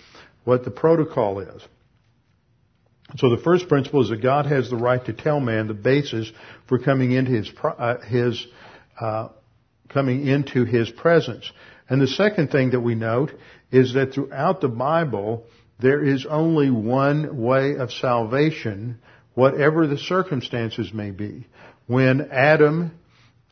what 0.45 0.65
the 0.65 0.71
protocol 0.71 1.41
is. 1.41 1.63
So 3.19 3.31
the 3.31 3.43
first 3.43 3.69
principle 3.69 4.03
is 4.03 4.11
that 4.11 4.23
God 4.23 4.47
has 4.47 4.69
the 4.69 4.77
right 4.77 5.05
to 5.07 5.13
tell 5.13 5.41
man 5.41 5.69
the 5.69 5.75
basis 5.75 6.31
for 6.69 6.79
coming 6.79 7.13
into 7.13 7.33
his, 7.33 7.51
uh, 7.63 7.99
his 8.01 8.47
uh, 9.01 9.29
coming 9.89 10.27
into 10.27 10.65
His 10.65 10.91
presence. 10.91 11.51
And 11.89 12.01
the 12.01 12.07
second 12.07 12.51
thing 12.51 12.71
that 12.71 12.81
we 12.81 12.95
note 12.95 13.33
is 13.71 13.95
that 13.95 14.13
throughout 14.13 14.61
the 14.61 14.69
Bible, 14.69 15.45
there 15.79 16.05
is 16.05 16.27
only 16.29 16.71
one 16.71 17.43
way 17.43 17.77
of 17.77 17.93
salvation, 17.93 18.99
whatever 19.35 19.87
the 19.87 19.99
circumstances 19.99 20.93
may 20.93 21.11
be. 21.11 21.47
When 21.87 22.29
Adam 22.31 22.99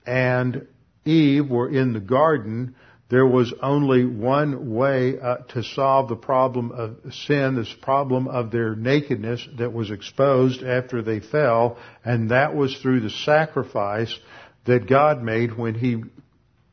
and 0.06 0.66
Eve 1.04 1.48
were 1.48 1.70
in 1.70 1.92
the 1.92 2.00
garden, 2.00 2.74
there 3.10 3.26
was 3.26 3.52
only 3.62 4.04
one 4.04 4.74
way 4.74 5.18
uh, 5.20 5.36
to 5.50 5.62
solve 5.62 6.08
the 6.08 6.16
problem 6.16 6.72
of 6.72 7.12
sin, 7.12 7.54
this 7.54 7.72
problem 7.82 8.28
of 8.28 8.50
their 8.50 8.74
nakedness 8.74 9.46
that 9.58 9.72
was 9.72 9.90
exposed 9.90 10.62
after 10.62 11.02
they 11.02 11.20
fell, 11.20 11.78
and 12.04 12.30
that 12.30 12.54
was 12.54 12.76
through 12.78 13.00
the 13.00 13.10
sacrifice 13.10 14.18
that 14.64 14.88
God 14.88 15.22
made 15.22 15.56
when 15.56 15.74
He 15.74 16.02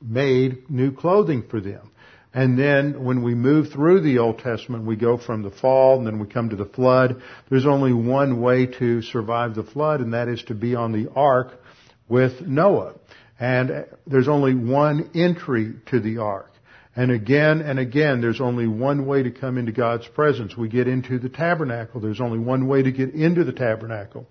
made 0.02 0.70
new 0.70 0.92
clothing 0.92 1.44
for 1.50 1.60
them. 1.60 1.92
And 2.34 2.58
then 2.58 3.04
when 3.04 3.24
we 3.24 3.36
move 3.36 3.74
through 3.74 4.02
the 4.02 4.20
Old 4.20 4.40
Testament, 4.40 4.86
we 4.86 4.96
go 4.96 5.18
from 5.18 5.44
the 5.44 5.52
fall 5.52 5.98
and 5.98 6.08
then 6.08 6.18
we 6.18 6.28
come 6.28 6.50
to 6.50 6.56
the 6.56 6.66
flood. 6.66 7.22
There's 7.50 7.66
only 7.66 7.92
one 7.92 8.40
way 8.40 8.68
to 8.68 9.02
survive 9.02 9.54
the 9.54 9.66
flood 9.66 10.00
and 10.00 10.14
that 10.14 10.30
is 10.30 10.42
to 10.44 10.56
be 10.56 10.74
on 10.74 10.94
the 10.94 11.12
ark 11.12 11.60
with 12.08 12.40
Noah. 12.42 12.94
And 13.42 13.88
there's 14.06 14.28
only 14.28 14.54
one 14.54 15.10
entry 15.16 15.74
to 15.88 16.00
the 16.00 16.20
ark. 16.20 16.52
And 16.96 17.10
again 17.10 17.62
and 17.62 17.80
again, 17.80 18.22
there's 18.22 18.40
only 18.40 18.68
one 18.68 19.08
way 19.08 19.24
to 19.24 19.32
come 19.32 19.58
into 19.58 19.72
God's 19.72 20.08
presence. 20.10 20.56
We 20.56 20.70
get 20.70 20.88
into 20.88 21.18
the 21.18 21.30
tabernacle. 21.30 22.02
There's 22.02 22.22
only 22.22 22.38
one 22.38 22.68
way 22.68 22.84
to 22.84 22.92
get 22.92 23.16
into 23.16 23.44
the 23.44 23.52
tabernacle. 23.52 24.28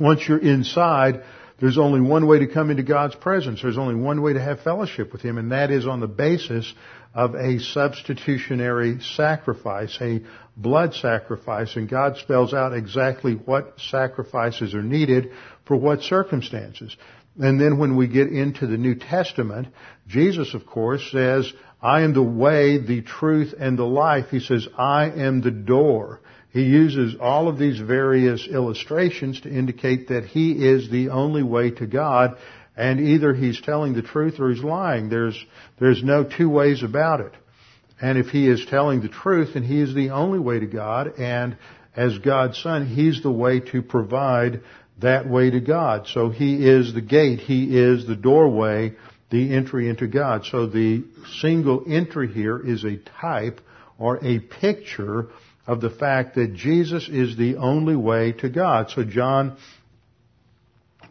Once 0.00 0.28
you're 0.28 0.38
inside, 0.38 1.22
there's 1.60 1.78
only 1.78 2.00
one 2.00 2.26
way 2.26 2.40
to 2.40 2.48
come 2.48 2.70
into 2.70 2.82
God's 2.82 3.14
presence. 3.14 3.62
There's 3.62 3.78
only 3.78 3.94
one 3.94 4.22
way 4.22 4.32
to 4.32 4.42
have 4.42 4.62
fellowship 4.62 5.12
with 5.12 5.22
Him, 5.22 5.38
and 5.38 5.52
that 5.52 5.70
is 5.70 5.86
on 5.86 6.00
the 6.00 6.08
basis 6.08 6.74
of 7.14 7.36
a 7.36 7.60
substitutionary 7.60 9.00
sacrifice, 9.00 9.96
a 10.00 10.20
blood 10.56 10.94
sacrifice, 10.94 11.76
and 11.76 11.88
God 11.88 12.16
spells 12.16 12.52
out 12.52 12.74
exactly 12.74 13.34
what 13.34 13.78
sacrifices 13.78 14.74
are 14.74 14.82
needed 14.82 15.30
for 15.64 15.76
what 15.76 16.02
circumstances. 16.02 16.96
And 17.36 17.60
then 17.60 17.78
when 17.78 17.96
we 17.96 18.06
get 18.06 18.28
into 18.28 18.66
the 18.66 18.76
New 18.76 18.94
Testament, 18.94 19.68
Jesus, 20.06 20.54
of 20.54 20.66
course, 20.66 21.08
says, 21.10 21.52
I 21.82 22.02
am 22.02 22.14
the 22.14 22.22
way, 22.22 22.78
the 22.78 23.02
truth, 23.02 23.54
and 23.58 23.78
the 23.78 23.84
life. 23.84 24.26
He 24.30 24.40
says, 24.40 24.66
I 24.78 25.10
am 25.10 25.40
the 25.40 25.50
door. 25.50 26.20
He 26.50 26.62
uses 26.62 27.16
all 27.20 27.48
of 27.48 27.58
these 27.58 27.80
various 27.80 28.46
illustrations 28.46 29.40
to 29.40 29.50
indicate 29.50 30.08
that 30.08 30.24
He 30.24 30.52
is 30.52 30.88
the 30.88 31.08
only 31.08 31.42
way 31.42 31.72
to 31.72 31.86
God, 31.86 32.38
and 32.76 33.00
either 33.00 33.34
He's 33.34 33.60
telling 33.60 33.94
the 33.94 34.02
truth 34.02 34.38
or 34.38 34.50
He's 34.50 34.62
lying. 34.62 35.08
There's, 35.08 35.36
there's 35.80 36.04
no 36.04 36.22
two 36.22 36.48
ways 36.48 36.84
about 36.84 37.20
it. 37.20 37.32
And 38.00 38.16
if 38.16 38.26
He 38.26 38.48
is 38.48 38.64
telling 38.66 39.02
the 39.02 39.08
truth, 39.08 39.54
then 39.54 39.64
He 39.64 39.80
is 39.80 39.94
the 39.94 40.10
only 40.10 40.38
way 40.38 40.60
to 40.60 40.66
God, 40.66 41.18
and 41.18 41.56
as 41.96 42.18
God's 42.18 42.58
Son, 42.62 42.86
He's 42.86 43.22
the 43.22 43.32
way 43.32 43.58
to 43.58 43.82
provide 43.82 44.62
that 44.98 45.28
way 45.28 45.50
to 45.50 45.60
God. 45.60 46.06
So 46.06 46.30
He 46.30 46.66
is 46.66 46.94
the 46.94 47.00
gate. 47.00 47.40
He 47.40 47.78
is 47.78 48.06
the 48.06 48.16
doorway, 48.16 48.94
the 49.30 49.54
entry 49.54 49.88
into 49.88 50.06
God. 50.06 50.44
So 50.44 50.66
the 50.66 51.04
single 51.40 51.84
entry 51.88 52.32
here 52.32 52.58
is 52.58 52.84
a 52.84 52.96
type 53.20 53.60
or 53.98 54.24
a 54.24 54.38
picture 54.38 55.28
of 55.66 55.80
the 55.80 55.90
fact 55.90 56.34
that 56.34 56.54
Jesus 56.54 57.08
is 57.08 57.36
the 57.36 57.56
only 57.56 57.96
way 57.96 58.32
to 58.32 58.48
God. 58.48 58.90
So 58.90 59.04
John 59.04 59.56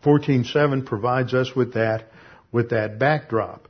14:7 0.03 0.85
provides 0.85 1.33
us 1.33 1.55
with 1.55 1.73
that 1.73 2.11
with 2.51 2.69
that 2.69 2.99
backdrop. 2.99 3.67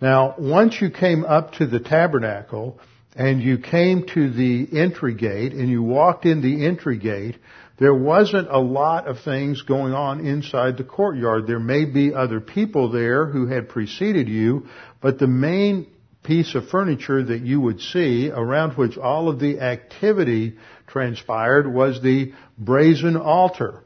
Now, 0.00 0.34
once 0.36 0.80
you 0.80 0.90
came 0.90 1.24
up 1.24 1.52
to 1.54 1.66
the 1.66 1.80
tabernacle 1.80 2.78
and 3.14 3.40
you 3.40 3.56
came 3.56 4.06
to 4.14 4.30
the 4.30 4.68
entry 4.72 5.14
gate 5.14 5.52
and 5.52 5.68
you 5.70 5.82
walked 5.82 6.26
in 6.26 6.42
the 6.42 6.66
entry 6.66 6.98
gate, 6.98 7.36
there 7.78 7.94
wasn't 7.94 8.48
a 8.50 8.58
lot 8.58 9.06
of 9.06 9.20
things 9.20 9.62
going 9.62 9.92
on 9.92 10.26
inside 10.26 10.78
the 10.78 10.84
courtyard. 10.84 11.46
There 11.46 11.60
may 11.60 11.84
be 11.84 12.14
other 12.14 12.40
people 12.40 12.90
there 12.90 13.26
who 13.26 13.46
had 13.46 13.68
preceded 13.68 14.28
you, 14.28 14.66
but 15.02 15.18
the 15.18 15.26
main 15.26 15.86
piece 16.22 16.54
of 16.54 16.68
furniture 16.68 17.22
that 17.22 17.42
you 17.42 17.60
would 17.60 17.80
see 17.80 18.30
around 18.30 18.72
which 18.72 18.96
all 18.96 19.28
of 19.28 19.38
the 19.38 19.60
activity 19.60 20.56
transpired 20.86 21.72
was 21.72 22.02
the 22.02 22.32
brazen 22.58 23.16
altar. 23.16 23.84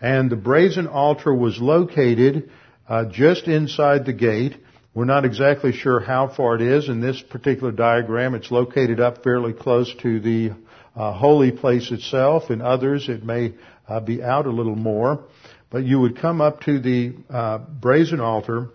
And 0.00 0.28
the 0.30 0.36
brazen 0.36 0.86
altar 0.86 1.34
was 1.34 1.58
located 1.60 2.50
uh, 2.88 3.04
just 3.06 3.46
inside 3.46 4.06
the 4.06 4.12
gate. 4.12 4.56
We're 4.92 5.04
not 5.04 5.24
exactly 5.24 5.72
sure 5.72 6.00
how 6.00 6.28
far 6.28 6.56
it 6.56 6.62
is. 6.62 6.88
In 6.88 7.00
this 7.00 7.22
particular 7.22 7.70
diagram, 7.70 8.34
it's 8.34 8.50
located 8.50 8.98
up 8.98 9.22
fairly 9.22 9.52
close 9.52 9.94
to 10.02 10.18
the 10.20 10.52
uh, 10.96 11.12
holy 11.12 11.52
place 11.52 11.90
itself. 11.90 12.50
In 12.50 12.60
others, 12.60 13.08
it 13.08 13.24
may 13.24 13.54
uh, 13.88 14.00
be 14.00 14.22
out 14.22 14.46
a 14.46 14.50
little 14.50 14.76
more. 14.76 15.24
But 15.70 15.84
you 15.84 16.00
would 16.00 16.18
come 16.18 16.40
up 16.40 16.62
to 16.62 16.80
the 16.80 17.14
uh, 17.28 17.58
brazen 17.58 18.20
altar, 18.20 18.70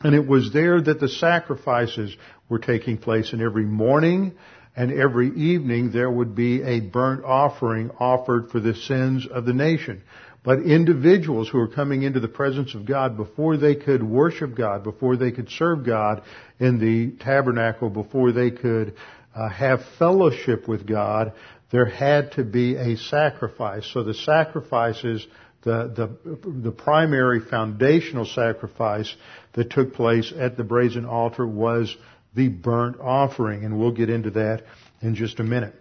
and 0.00 0.14
it 0.14 0.26
was 0.26 0.52
there 0.52 0.80
that 0.80 1.00
the 1.00 1.08
sacrifices 1.08 2.16
were 2.48 2.58
taking 2.58 2.96
place. 2.96 3.32
And 3.32 3.42
every 3.42 3.66
morning 3.66 4.32
and 4.74 4.90
every 4.90 5.28
evening, 5.36 5.92
there 5.92 6.10
would 6.10 6.34
be 6.34 6.62
a 6.62 6.80
burnt 6.80 7.24
offering 7.24 7.90
offered 7.98 8.50
for 8.50 8.60
the 8.60 8.74
sins 8.74 9.26
of 9.30 9.44
the 9.44 9.52
nation. 9.52 10.02
But 10.42 10.60
individuals 10.60 11.50
who 11.50 11.58
were 11.58 11.68
coming 11.68 12.02
into 12.02 12.20
the 12.20 12.28
presence 12.28 12.74
of 12.74 12.86
God 12.86 13.18
before 13.18 13.58
they 13.58 13.74
could 13.74 14.02
worship 14.02 14.56
God, 14.56 14.82
before 14.82 15.16
they 15.16 15.32
could 15.32 15.50
serve 15.50 15.84
God 15.84 16.22
in 16.58 16.78
the 16.78 17.22
tabernacle, 17.22 17.90
before 17.90 18.32
they 18.32 18.50
could 18.50 18.94
uh, 19.34 19.48
have 19.48 19.80
fellowship 19.98 20.66
with 20.68 20.86
God, 20.86 21.32
there 21.70 21.86
had 21.86 22.32
to 22.32 22.44
be 22.44 22.76
a 22.76 22.96
sacrifice. 22.96 23.88
So 23.92 24.02
the 24.02 24.14
sacrifices, 24.14 25.26
the, 25.62 26.18
the, 26.24 26.50
the 26.50 26.72
primary 26.72 27.40
foundational 27.40 28.24
sacrifice 28.24 29.14
that 29.52 29.70
took 29.70 29.94
place 29.94 30.32
at 30.36 30.56
the 30.56 30.64
brazen 30.64 31.04
altar 31.04 31.46
was 31.46 31.96
the 32.34 32.48
burnt 32.48 32.98
offering, 33.00 33.64
and 33.64 33.78
we'll 33.78 33.92
get 33.92 34.10
into 34.10 34.30
that 34.30 34.64
in 35.00 35.14
just 35.14 35.40
a 35.40 35.44
minute. 35.44 35.74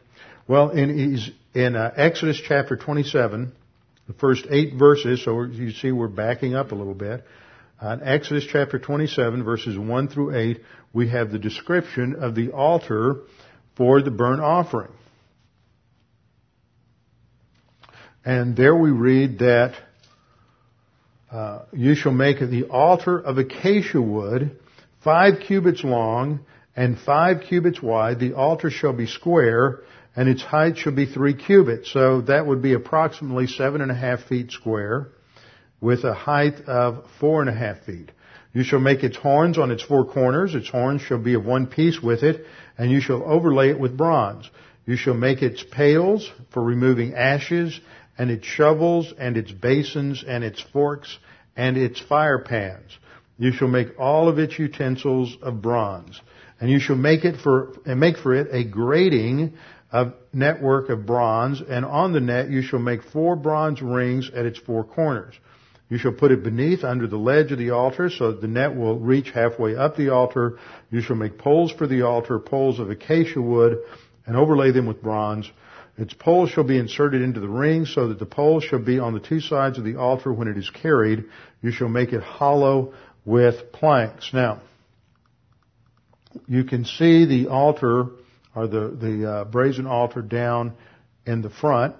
Well, 0.47 0.71
in, 0.71 1.19
in 1.53 1.75
uh, 1.75 1.93
Exodus 1.95 2.41
chapter 2.43 2.75
27, 2.75 3.51
the 4.07 4.13
first 4.13 4.47
eight 4.49 4.73
verses, 4.73 5.23
so 5.23 5.43
you 5.43 5.71
see 5.71 5.91
we're 5.91 6.07
backing 6.07 6.55
up 6.55 6.71
a 6.71 6.75
little 6.75 6.95
bit. 6.95 7.23
Uh, 7.81 7.93
in 7.93 8.03
Exodus 8.03 8.45
chapter 8.51 8.77
27, 8.77 9.43
verses 9.43 9.77
1 9.77 10.07
through 10.09 10.35
8, 10.35 10.61
we 10.91 11.07
have 11.09 11.31
the 11.31 11.39
description 11.39 12.15
of 12.15 12.35
the 12.35 12.51
altar 12.51 13.21
for 13.77 14.01
the 14.01 14.11
burnt 14.11 14.41
offering. 14.41 14.91
And 18.25 18.57
there 18.57 18.75
we 18.75 18.91
read 18.91 19.39
that 19.39 19.75
uh, 21.31 21.63
you 21.71 21.95
shall 21.95 22.11
make 22.11 22.39
the 22.39 22.65
altar 22.65 23.17
of 23.17 23.37
acacia 23.37 24.01
wood, 24.01 24.59
five 25.01 25.35
cubits 25.47 25.83
long 25.83 26.41
and 26.75 26.99
five 26.99 27.43
cubits 27.47 27.81
wide. 27.81 28.19
The 28.19 28.33
altar 28.33 28.69
shall 28.69 28.93
be 28.93 29.07
square, 29.07 29.79
and 30.17 30.27
its 30.27 30.41
height 30.41 30.77
shall 30.77 30.93
be 30.93 31.05
three 31.05 31.33
cubits. 31.33 31.91
So 31.93 32.21
that 32.21 32.45
would 32.45 32.61
be 32.61 32.73
approximately 32.73 33.47
seven 33.47 33.79
and 33.79 33.89
a 33.89 33.95
half 33.95 34.23
feet 34.23 34.51
square, 34.51 35.11
with 35.81 36.03
a 36.03 36.13
height 36.13 36.61
of 36.67 37.05
four 37.19 37.41
and 37.41 37.49
a 37.49 37.53
half 37.53 37.79
feet. 37.85 38.11
You 38.53 38.63
shall 38.63 38.79
make 38.79 39.03
its 39.03 39.17
horns 39.17 39.57
on 39.57 39.71
its 39.71 39.83
four 39.83 40.05
corners. 40.05 40.55
Its 40.55 40.69
horns 40.69 41.01
shall 41.01 41.19
be 41.19 41.35
of 41.35 41.45
one 41.45 41.67
piece 41.67 42.01
with 42.01 42.23
it, 42.23 42.45
and 42.77 42.89
you 42.91 42.99
shall 42.99 43.23
overlay 43.23 43.69
it 43.69 43.79
with 43.79 43.95
bronze. 43.95 44.49
You 44.85 44.95
shall 44.95 45.13
make 45.13 45.43
its 45.43 45.63
pails 45.63 46.31
for 46.51 46.63
removing 46.63 47.13
ashes, 47.13 47.79
and 48.17 48.31
its 48.31 48.45
shovels, 48.45 49.13
and 49.17 49.37
its 49.37 49.51
basins, 49.51 50.23
and 50.27 50.43
its 50.43 50.59
forks, 50.59 51.19
and 51.55 51.77
its 51.77 51.99
fire 51.99 52.39
pans. 52.39 52.97
You 53.37 53.51
shall 53.51 53.67
make 53.67 53.99
all 53.99 54.27
of 54.27 54.39
its 54.39 54.57
utensils 54.57 55.37
of 55.41 55.61
bronze. 55.61 56.19
And 56.59 56.69
you 56.69 56.79
shall 56.79 56.97
make 56.97 57.23
it 57.23 57.37
for, 57.37 57.77
and 57.85 57.99
make 57.99 58.17
for 58.17 58.33
it 58.33 58.47
a 58.51 58.63
grating 58.63 59.53
of 59.91 60.13
network 60.33 60.89
of 60.89 61.05
bronze, 61.05 61.61
and 61.61 61.85
on 61.85 62.13
the 62.13 62.19
net 62.19 62.49
you 62.49 62.61
shall 62.61 62.79
make 62.79 63.03
four 63.03 63.35
bronze 63.35 63.81
rings 63.81 64.29
at 64.35 64.45
its 64.45 64.59
four 64.59 64.83
corners. 64.83 65.35
You 65.89 65.97
shall 65.97 66.11
put 66.11 66.31
it 66.31 66.43
beneath 66.43 66.83
under 66.83 67.07
the 67.07 67.17
ledge 67.17 67.51
of 67.51 67.57
the 67.57 67.71
altar 67.71 68.11
so 68.11 68.31
that 68.31 68.41
the 68.41 68.47
net 68.47 68.75
will 68.75 68.99
reach 68.99 69.31
halfway 69.31 69.75
up 69.75 69.95
the 69.95 70.09
altar. 70.09 70.59
You 70.91 71.01
shall 71.01 71.15
make 71.15 71.39
poles 71.39 71.71
for 71.71 71.87
the 71.87 72.03
altar, 72.03 72.37
poles 72.39 72.79
of 72.79 72.91
acacia 72.91 73.41
wood, 73.41 73.79
and 74.27 74.37
overlay 74.37 74.71
them 74.71 74.85
with 74.85 75.01
bronze. 75.01 75.49
Its 75.97 76.13
poles 76.13 76.51
shall 76.51 76.63
be 76.63 76.77
inserted 76.77 77.23
into 77.23 77.39
the 77.39 77.49
ring 77.49 77.85
so 77.85 78.07
that 78.09 78.19
the 78.19 78.25
poles 78.25 78.63
shall 78.63 78.79
be 78.79 78.99
on 78.99 79.13
the 79.13 79.19
two 79.19 79.41
sides 79.41 79.79
of 79.79 79.83
the 79.83 79.95
altar 79.95 80.31
when 80.31 80.47
it 80.47 80.57
is 80.57 80.69
carried. 80.69 81.25
You 81.61 81.71
shall 81.71 81.89
make 81.89 82.13
it 82.13 82.21
hollow 82.21 82.93
with 83.25 83.71
planks. 83.71 84.29
Now, 84.31 84.61
you 86.47 86.63
can 86.63 86.85
see 86.85 87.25
the 87.25 87.47
altar 87.47 88.05
or 88.55 88.67
the, 88.67 88.89
the 88.89 89.29
uh, 89.29 89.45
brazen 89.45 89.87
altar 89.87 90.21
down 90.21 90.73
in 91.25 91.41
the 91.41 91.49
front. 91.49 91.95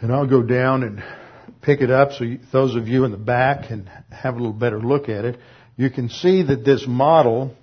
And 0.00 0.12
I'll 0.12 0.26
go 0.26 0.42
down 0.42 0.82
and 0.82 1.02
pick 1.62 1.80
it 1.80 1.90
up 1.90 2.12
so 2.12 2.24
you, 2.24 2.40
those 2.52 2.74
of 2.74 2.88
you 2.88 3.04
in 3.04 3.12
the 3.12 3.16
back 3.16 3.68
can 3.68 3.88
have 4.10 4.34
a 4.34 4.36
little 4.36 4.52
better 4.52 4.80
look 4.80 5.08
at 5.08 5.24
it. 5.24 5.38
You 5.76 5.90
can 5.90 6.08
see 6.08 6.42
that 6.42 6.64
this 6.64 6.84
model 6.86 7.54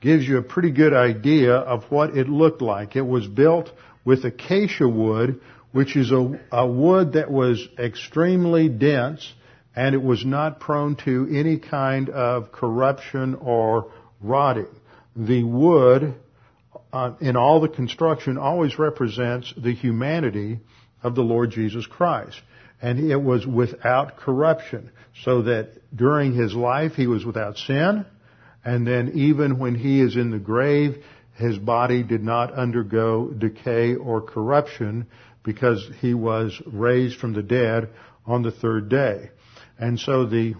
gives 0.00 0.26
you 0.26 0.38
a 0.38 0.42
pretty 0.42 0.72
good 0.72 0.92
idea 0.92 1.54
of 1.54 1.84
what 1.90 2.16
it 2.16 2.28
looked 2.28 2.62
like. 2.62 2.96
It 2.96 3.06
was 3.06 3.26
built 3.26 3.70
with 4.04 4.24
acacia 4.24 4.88
wood, 4.88 5.40
which 5.72 5.96
is 5.96 6.10
a, 6.10 6.40
a 6.50 6.66
wood 6.66 7.12
that 7.12 7.30
was 7.30 7.66
extremely 7.78 8.68
dense 8.68 9.32
and 9.76 9.94
it 9.94 10.02
was 10.02 10.24
not 10.24 10.60
prone 10.60 10.96
to 10.96 11.28
any 11.32 11.58
kind 11.58 12.08
of 12.08 12.52
corruption 12.52 13.34
or 13.34 13.90
rotting. 14.20 14.68
The 15.16 15.42
wood 15.42 16.14
uh, 16.92 17.14
in 17.20 17.36
all 17.36 17.60
the 17.60 17.68
construction 17.68 18.38
always 18.38 18.78
represents 18.78 19.52
the 19.56 19.74
humanity 19.74 20.60
of 21.02 21.14
the 21.14 21.22
Lord 21.22 21.50
Jesus 21.50 21.86
Christ 21.86 22.40
and 22.82 23.10
it 23.10 23.16
was 23.16 23.46
without 23.46 24.16
corruption, 24.16 24.90
so 25.22 25.42
that 25.42 25.72
during 25.94 26.34
his 26.34 26.54
life 26.54 26.92
he 26.92 27.06
was 27.06 27.24
without 27.24 27.56
sin, 27.56 28.04
and 28.64 28.86
then 28.86 29.12
even 29.14 29.58
when 29.58 29.74
he 29.74 30.00
is 30.00 30.16
in 30.16 30.30
the 30.30 30.38
grave, 30.38 31.02
his 31.34 31.58
body 31.58 32.02
did 32.02 32.22
not 32.22 32.52
undergo 32.52 33.28
decay 33.28 33.94
or 33.94 34.22
corruption 34.22 35.06
because 35.42 35.86
he 36.00 36.14
was 36.14 36.60
raised 36.66 37.18
from 37.18 37.32
the 37.34 37.42
dead 37.42 37.90
on 38.26 38.42
the 38.42 38.50
third 38.50 38.88
day. 38.88 39.30
And 39.78 39.98
so 39.98 40.24
the 40.26 40.54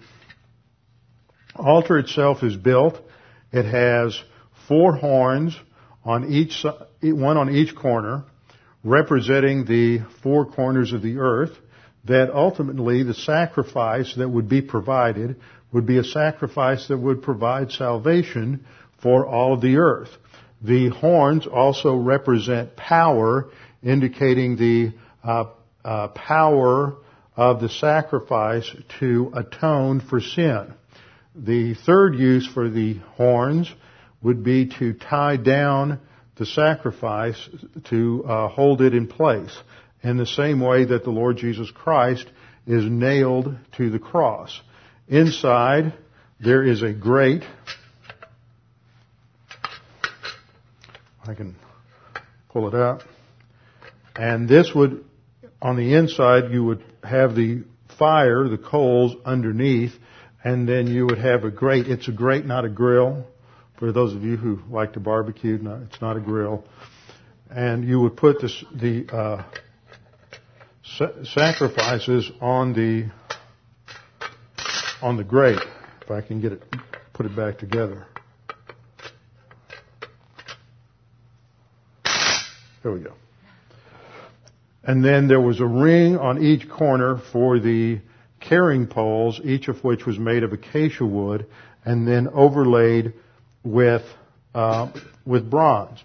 altar 1.55 1.97
itself 1.97 2.43
is 2.43 2.55
built. 2.55 2.99
It 3.51 3.65
has 3.65 4.21
four 4.67 4.95
horns 4.95 5.57
on 6.03 6.31
each, 6.31 6.63
one 7.01 7.37
on 7.37 7.49
each 7.49 7.75
corner 7.75 8.25
representing 8.83 9.65
the 9.65 9.99
four 10.21 10.45
corners 10.45 10.93
of 10.93 11.01
the 11.01 11.17
earth, 11.17 11.57
that 12.05 12.31
ultimately 12.33 13.03
the 13.03 13.13
sacrifice 13.13 14.13
that 14.15 14.29
would 14.29 14.47
be 14.47 14.61
provided 14.61 15.35
would 15.71 15.85
be 15.85 15.97
a 15.97 16.03
sacrifice 16.03 16.87
that 16.87 16.97
would 16.97 17.21
provide 17.21 17.71
salvation 17.71 18.65
for 19.01 19.25
all 19.25 19.53
of 19.53 19.61
the 19.61 19.77
earth. 19.77 20.09
The 20.61 20.89
horns 20.89 21.47
also 21.47 21.95
represent 21.95 22.75
power, 22.75 23.49
indicating 23.83 24.55
the 24.55 24.93
uh, 25.23 25.45
uh, 25.83 26.07
power 26.09 26.95
of 27.35 27.59
the 27.59 27.69
sacrifice 27.69 28.69
to 28.99 29.31
atone 29.35 29.99
for 29.99 30.21
sin. 30.21 30.73
The 31.35 31.75
third 31.85 32.15
use 32.15 32.47
for 32.47 32.69
the 32.69 32.99
horns 33.15 33.69
would 34.21 34.43
be 34.43 34.71
to 34.79 34.93
tie 34.93 35.37
down 35.37 35.99
the 36.37 36.45
sacrifice 36.45 37.49
to 37.89 38.23
uh, 38.25 38.47
hold 38.47 38.81
it 38.81 38.93
in 38.93 39.07
place 39.07 39.55
in 40.05 40.17
the 40.17 40.25
same 40.25 40.59
way 40.59 40.85
that 40.85 41.03
the 41.03 41.09
Lord 41.09 41.37
Jesus 41.37 41.69
Christ 41.71 42.27
is 42.67 42.83
nailed 42.85 43.55
to 43.77 43.89
the 43.89 43.97
cross. 43.97 44.61
Inside, 45.07 45.93
there 46.39 46.63
is 46.63 46.83
a 46.83 46.93
grate. 46.93 47.43
I 51.27 51.33
can 51.33 51.55
pull 52.49 52.67
it 52.67 52.75
out. 52.75 53.03
And 54.15 54.47
this 54.47 54.71
would, 54.75 55.03
on 55.59 55.75
the 55.75 55.95
inside, 55.95 56.51
you 56.51 56.63
would 56.63 56.83
have 57.03 57.35
the 57.35 57.63
fire, 57.97 58.47
the 58.47 58.59
coals 58.59 59.15
underneath, 59.25 59.93
and 60.43 60.69
then 60.69 60.85
you 60.85 61.07
would 61.07 61.17
have 61.17 61.45
a 61.45 61.51
grate. 61.51 61.87
It's 61.87 62.07
a 62.07 62.11
grate, 62.11 62.45
not 62.45 62.63
a 62.63 62.69
grill. 62.69 63.25
For 63.79 63.91
those 63.91 64.13
of 64.13 64.23
you 64.23 64.37
who 64.37 64.59
like 64.69 64.93
to 64.93 64.99
barbecue, 64.99 65.57
it's 65.83 65.99
not 65.99 66.15
a 66.15 66.21
grill. 66.21 66.63
And 67.49 67.83
you 67.83 67.99
would 68.01 68.15
put 68.15 68.39
this, 68.39 68.63
the 68.71 69.07
uh, 69.11 69.43
sacrifices 71.23 72.31
on 72.41 72.73
the 72.73 73.09
on 75.01 75.17
the 75.17 75.23
grate. 75.23 75.59
If 76.01 76.11
I 76.11 76.21
can 76.21 76.41
get 76.41 76.53
it, 76.53 76.63
put 77.13 77.25
it 77.25 77.35
back 77.35 77.57
together. 77.57 78.05
There 82.83 82.91
we 82.91 82.99
go. 82.99 83.13
And 84.83 85.03
then 85.03 85.27
there 85.27 85.41
was 85.41 85.59
a 85.59 85.65
ring 85.65 86.17
on 86.17 86.43
each 86.43 86.69
corner 86.69 87.19
for 87.31 87.59
the 87.59 87.99
carrying 88.39 88.85
poles, 88.85 89.41
each 89.43 89.67
of 89.67 89.83
which 89.83 90.05
was 90.05 90.19
made 90.19 90.43
of 90.43 90.53
acacia 90.53 91.05
wood, 91.05 91.47
and 91.83 92.07
then 92.07 92.27
overlaid 92.27 93.13
with 93.63 94.03
uh, 94.53 94.91
with 95.25 95.49
bronze. 95.49 96.03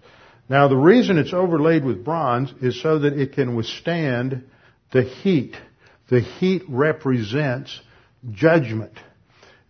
Now, 0.49 0.67
the 0.69 0.77
reason 0.77 1.19
it's 1.19 1.35
overlaid 1.35 1.85
with 1.85 2.05
bronze 2.05 2.53
is 2.61 2.81
so 2.81 3.01
that 3.01 3.13
it 3.13 3.35
can 3.35 3.55
withstand 3.55 4.43
the 4.93 5.03
heat. 5.03 5.57
The 6.09 6.21
heat 6.21 6.63
represents 6.69 7.81
judgment. 8.33 8.93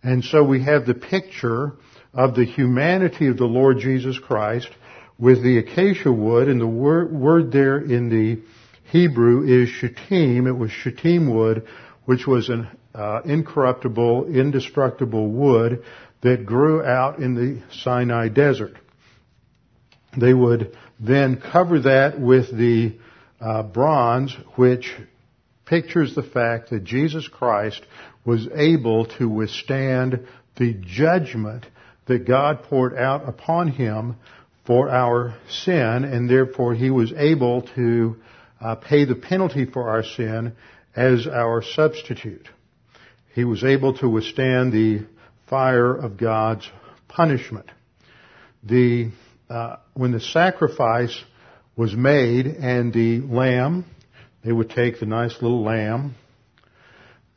And 0.03 0.23
so 0.23 0.43
we 0.43 0.63
have 0.63 0.85
the 0.85 0.95
picture 0.95 1.73
of 2.13 2.35
the 2.35 2.45
humanity 2.45 3.27
of 3.27 3.37
the 3.37 3.45
Lord 3.45 3.79
Jesus 3.79 4.17
Christ 4.17 4.69
with 5.17 5.43
the 5.43 5.59
acacia 5.59 6.11
wood, 6.11 6.47
and 6.47 6.59
the 6.59 6.67
word, 6.67 7.13
word 7.13 7.51
there 7.51 7.77
in 7.77 8.09
the 8.09 8.41
Hebrew 8.91 9.45
is 9.45 9.69
shittim. 9.69 10.47
It 10.47 10.57
was 10.57 10.71
shittim 10.71 11.31
wood, 11.33 11.67
which 12.05 12.25
was 12.25 12.49
an 12.49 12.67
uh, 12.95 13.21
incorruptible, 13.23 14.35
indestructible 14.35 15.27
wood 15.29 15.83
that 16.21 16.45
grew 16.45 16.83
out 16.83 17.19
in 17.19 17.35
the 17.35 17.61
Sinai 17.71 18.29
desert. 18.29 18.75
They 20.17 20.33
would 20.33 20.75
then 20.99 21.39
cover 21.39 21.81
that 21.81 22.19
with 22.19 22.55
the 22.55 22.97
uh, 23.39 23.63
bronze, 23.63 24.35
which 24.55 24.91
pictures 25.71 26.13
the 26.15 26.21
fact 26.21 26.69
that 26.69 26.83
Jesus 26.83 27.29
Christ 27.29 27.81
was 28.25 28.45
able 28.53 29.05
to 29.17 29.29
withstand 29.29 30.27
the 30.57 30.73
judgment 30.73 31.65
that 32.07 32.27
God 32.27 32.63
poured 32.63 32.93
out 32.93 33.27
upon 33.27 33.69
him 33.69 34.17
for 34.65 34.89
our 34.89 35.33
sin, 35.49 36.03
and 36.03 36.29
therefore 36.29 36.75
he 36.75 36.89
was 36.89 37.13
able 37.15 37.61
to 37.75 38.17
uh, 38.59 38.75
pay 38.75 39.05
the 39.05 39.15
penalty 39.15 39.63
for 39.65 39.89
our 39.89 40.03
sin 40.03 40.57
as 40.93 41.25
our 41.25 41.63
substitute. 41.63 42.49
He 43.33 43.45
was 43.45 43.63
able 43.63 43.97
to 43.99 44.09
withstand 44.09 44.73
the 44.73 45.07
fire 45.49 45.95
of 45.95 46.17
God's 46.17 46.69
punishment. 47.07 47.71
The 48.61 49.11
uh, 49.49 49.77
when 49.93 50.11
the 50.11 50.19
sacrifice 50.19 51.17
was 51.77 51.95
made 51.95 52.45
and 52.45 52.91
the 52.91 53.21
lamb 53.21 53.85
they 54.43 54.51
would 54.51 54.69
take 54.69 54.99
the 54.99 55.05
nice 55.05 55.33
little 55.41 55.63
lamb. 55.63 56.15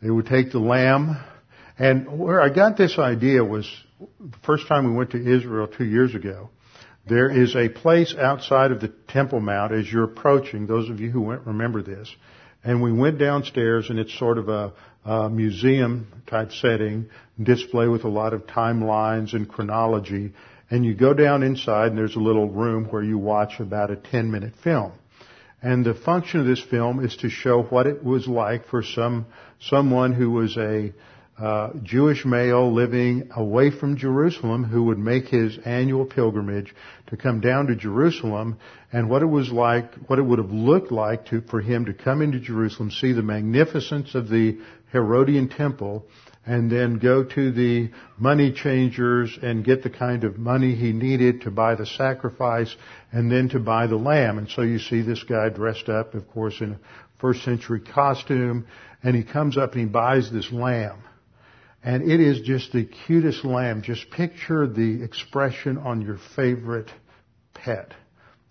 They 0.03 0.11
would 0.11 0.27
take 0.27 0.53
the 0.53 0.59
lamb. 0.59 1.23
And 1.79 2.19
where 2.19 2.41
I 2.41 2.49
got 2.49 2.77
this 2.77 2.99
idea 2.99 3.45
was 3.45 3.69
the 4.21 4.37
first 4.45 4.69
time 4.69 4.87
we 4.87 4.97
went 4.97 5.11
to 5.11 5.19
Israel 5.19 5.67
two 5.67 5.85
years 5.85 6.15
ago. 6.15 6.51
There 7.07 7.31
is 7.31 7.55
a 7.55 7.69
place 7.69 8.15
outside 8.19 8.71
of 8.71 8.81
the 8.81 8.89
Temple 9.09 9.41
Mount 9.41 9.73
as 9.73 9.91
you're 9.91 10.05
approaching. 10.05 10.67
Those 10.67 10.89
of 10.89 11.01
you 11.01 11.11
who 11.11 11.21
went 11.21 11.47
remember 11.47 11.83
this. 11.83 12.15
And 12.63 12.83
we 12.83 12.93
went 12.93 13.19
downstairs 13.19 13.91
and 13.91 13.99
it's 13.99 14.19
sort 14.19 14.39
of 14.39 14.49
a, 14.49 14.73
a 15.05 15.29
museum 15.29 16.07
type 16.27 16.53
setting, 16.53 17.11
display 17.43 17.89
with 17.89 18.05
a 18.05 18.09
lot 18.09 18.33
of 18.33 18.47
timelines 18.47 19.35
and 19.35 19.47
chronology. 19.47 20.33
And 20.71 20.83
you 20.85 20.95
go 20.95 21.13
down 21.13 21.43
inside 21.43 21.89
and 21.89 21.99
there's 21.99 22.17
a 22.17 22.21
little 22.21 22.49
room 22.49 22.87
where 22.87 23.03
you 23.03 23.19
watch 23.19 23.61
about 23.61 23.91
a 23.91 23.97
10 23.97 24.31
minute 24.31 24.55
film. 24.63 24.93
And 25.65 25.83
the 25.83 25.95
function 25.95 26.41
of 26.41 26.47
this 26.47 26.61
film 26.61 27.03
is 27.03 27.17
to 27.17 27.31
show 27.31 27.63
what 27.63 27.87
it 27.87 28.05
was 28.05 28.29
like 28.29 28.69
for 28.69 28.83
some 28.83 29.25
someone 29.59 30.13
who 30.13 30.31
was 30.31 30.59
a 30.59 30.93
uh, 31.39 31.71
Jewish 31.83 32.27
male 32.27 32.71
living 32.71 33.31
away 33.35 33.71
from 33.71 33.97
Jerusalem 33.97 34.65
who 34.65 34.85
would 34.85 34.99
make 34.99 35.29
his 35.29 35.57
annual 35.65 36.05
pilgrimage 36.05 36.75
to 37.07 37.17
come 37.17 37.41
down 37.41 37.69
to 37.69 37.77
Jerusalem 37.77 38.59
and 38.93 39.09
what 39.09 39.23
it 39.23 39.27
was 39.27 39.51
like, 39.51 39.95
what 40.07 40.19
it 40.19 40.23
would 40.23 40.39
have 40.39 40.53
looked 40.53 40.93
like 40.93 41.25
to, 41.31 41.41
for 41.41 41.63
him 41.63 41.87
to 41.87 41.95
come 41.95 42.21
into 42.21 42.41
Jerusalem, 42.41 42.91
see 42.91 43.13
the 43.13 43.23
magnificence 43.23 44.15
of 44.15 44.29
the 44.29 44.59
Herodian 44.93 45.49
temple, 45.49 46.05
and 46.47 46.71
then 46.71 46.99
go 46.99 47.25
to 47.25 47.51
the 47.51 47.91
money 48.19 48.53
changers 48.53 49.39
and 49.43 49.65
get 49.65 49.83
the 49.83 49.91
kind 49.91 50.25
of 50.25 50.39
money 50.39 50.75
he 50.75 50.93
needed 50.93 51.43
to 51.43 51.51
buy 51.51 51.75
the 51.75 51.87
sacrifice 51.87 52.75
and 53.13 53.31
then 53.31 53.49
to 53.49 53.59
buy 53.59 53.87
the 53.87 53.97
lamb. 53.97 54.39
And 54.39 54.49
so 54.49 54.63
you 54.63 54.79
see 54.79 55.01
this 55.01 55.23
guy 55.23 55.49
dressed 55.49 55.89
up, 55.89 56.15
of 56.15 56.29
course, 56.31 56.61
in 56.61 56.73
a 56.73 56.79
first 57.19 57.45
century 57.45 57.81
costume, 57.81 58.67
and 59.03 59.17
he 59.17 59.23
comes 59.23 59.57
up 59.57 59.73
and 59.73 59.81
he 59.81 59.87
buys 59.87 60.31
this 60.31 60.53
lamb. 60.53 61.03
And 61.83 62.11
it 62.11 62.21
is 62.21 62.41
just 62.41 62.73
the 62.73 62.85
cutest 62.85 63.45
lamb. 63.45 63.83
Just 63.83 64.11
picture 64.11 64.67
the 64.67 65.03
expression 65.03 65.79
on 65.79 66.01
your 66.01 66.19
favorite 66.35 66.91
pet 67.53 67.93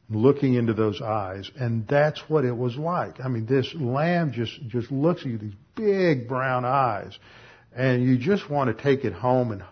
looking 0.09 0.53
into 0.53 0.73
those 0.73 1.01
eyes. 1.01 1.49
And 1.55 1.87
that's 1.87 2.21
what 2.27 2.45
it 2.45 2.55
was 2.55 2.75
like. 2.75 3.19
I 3.19 3.27
mean, 3.27 3.45
this 3.45 3.73
lamb 3.73 4.31
just, 4.31 4.67
just 4.67 4.91
looks 4.91 5.21
at 5.21 5.27
you, 5.27 5.37
these 5.37 5.55
big 5.75 6.27
brown 6.27 6.65
eyes 6.65 7.17
and 7.75 8.03
you 8.03 8.17
just 8.17 8.49
want 8.49 8.75
to 8.75 8.83
take 8.83 9.05
it 9.05 9.13
home 9.13 9.51
and 9.51 9.63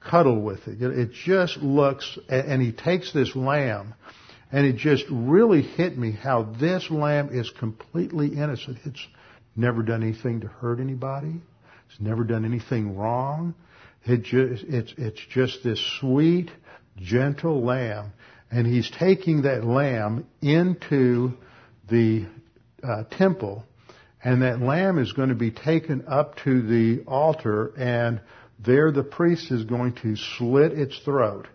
cuddle 0.00 0.40
with 0.40 0.66
it. 0.68 0.80
It 0.80 1.12
just 1.12 1.58
looks, 1.58 2.18
and 2.28 2.62
he 2.62 2.72
takes 2.72 3.12
this 3.12 3.34
lamb, 3.34 3.94
and 4.52 4.66
it 4.66 4.76
just 4.76 5.04
really 5.10 5.62
hit 5.62 5.96
me 5.96 6.12
how 6.12 6.42
this 6.60 6.90
lamb 6.90 7.30
is 7.32 7.50
completely 7.58 8.28
innocent. 8.28 8.78
It's 8.84 9.04
never 9.56 9.82
done 9.82 10.02
anything 10.02 10.40
to 10.42 10.48
hurt 10.48 10.80
anybody. 10.80 11.40
It's 11.90 12.00
never 12.00 12.24
done 12.24 12.44
anything 12.44 12.96
wrong. 12.96 13.54
It 14.04 14.22
just, 14.22 14.64
it's, 14.64 14.94
it's 14.96 15.20
just 15.30 15.64
this 15.64 15.80
sweet, 16.00 16.50
gentle 16.98 17.64
lamb. 17.64 18.12
And 18.50 18.66
he's 18.66 18.88
taking 18.90 19.42
that 19.42 19.64
lamb 19.64 20.26
into 20.40 21.32
the 21.90 22.26
uh, 22.82 23.04
temple 23.10 23.64
and 24.26 24.42
that 24.42 24.60
lamb 24.60 24.98
is 24.98 25.12
going 25.12 25.28
to 25.28 25.36
be 25.36 25.52
taken 25.52 26.04
up 26.08 26.36
to 26.38 26.60
the 26.60 27.04
altar 27.06 27.72
and 27.78 28.20
there 28.58 28.90
the 28.90 29.04
priest 29.04 29.52
is 29.52 29.62
going 29.62 29.92
to 29.94 30.16
slit 30.16 30.72
its 30.72 30.98
throat 31.04 31.46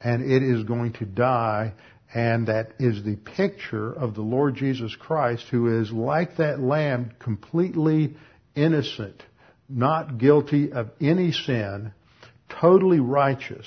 and 0.00 0.28
it 0.28 0.42
is 0.42 0.64
going 0.64 0.92
to 0.92 1.04
die 1.04 1.72
and 2.12 2.48
that 2.48 2.72
is 2.80 3.04
the 3.04 3.14
picture 3.14 3.92
of 3.92 4.16
the 4.16 4.22
Lord 4.22 4.56
Jesus 4.56 4.96
Christ 4.96 5.44
who 5.52 5.80
is 5.80 5.92
like 5.92 6.38
that 6.38 6.58
lamb 6.58 7.12
completely 7.20 8.16
innocent, 8.56 9.22
not 9.68 10.18
guilty 10.18 10.72
of 10.72 10.90
any 11.00 11.30
sin, 11.30 11.92
totally 12.48 12.98
righteous, 12.98 13.66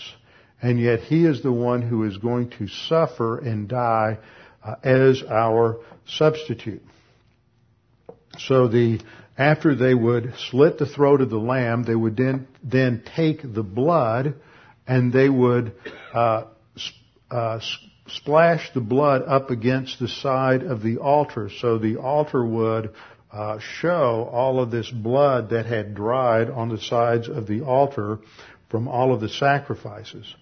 and 0.61 0.77
yet 0.77 0.99
he 0.99 1.25
is 1.25 1.41
the 1.41 1.53
one 1.53 1.81
who 1.81 2.03
is 2.03 2.17
going 2.17 2.49
to 2.57 2.67
suffer 2.67 3.37
and 3.39 3.69
die 3.69 4.17
uh, 4.61 4.75
as 4.83 5.23
our 5.23 5.79
substitute. 6.05 6.81
So 8.37 8.67
the, 8.67 8.99
after 9.37 9.75
they 9.75 9.93
would 9.93 10.33
slit 10.49 10.77
the 10.77 10.85
throat 10.85 11.21
of 11.21 11.29
the 11.29 11.37
lamb, 11.37 11.83
they 11.83 11.95
would 11.95 12.17
then, 12.17 12.47
then 12.63 13.03
take 13.15 13.41
the 13.41 13.63
blood 13.63 14.35
and 14.87 15.13
they 15.13 15.29
would, 15.29 15.73
uh, 16.13 16.45
uh, 17.29 17.59
splash 18.07 18.71
the 18.73 18.81
blood 18.81 19.23
up 19.25 19.49
against 19.49 19.99
the 19.99 20.07
side 20.07 20.63
of 20.63 20.81
the 20.81 20.97
altar. 20.97 21.49
So 21.59 21.77
the 21.77 21.97
altar 21.97 22.45
would 22.45 22.93
uh, 23.31 23.59
show 23.59 24.29
all 24.31 24.61
of 24.61 24.71
this 24.71 24.89
blood 24.89 25.51
that 25.51 25.65
had 25.65 25.95
dried 25.95 26.49
on 26.49 26.69
the 26.69 26.77
sides 26.77 27.29
of 27.29 27.47
the 27.47 27.61
altar 27.61 28.19
from 28.69 28.87
all 28.87 29.13
of 29.13 29.21
the 29.21 29.29
sacrifices. 29.29 30.35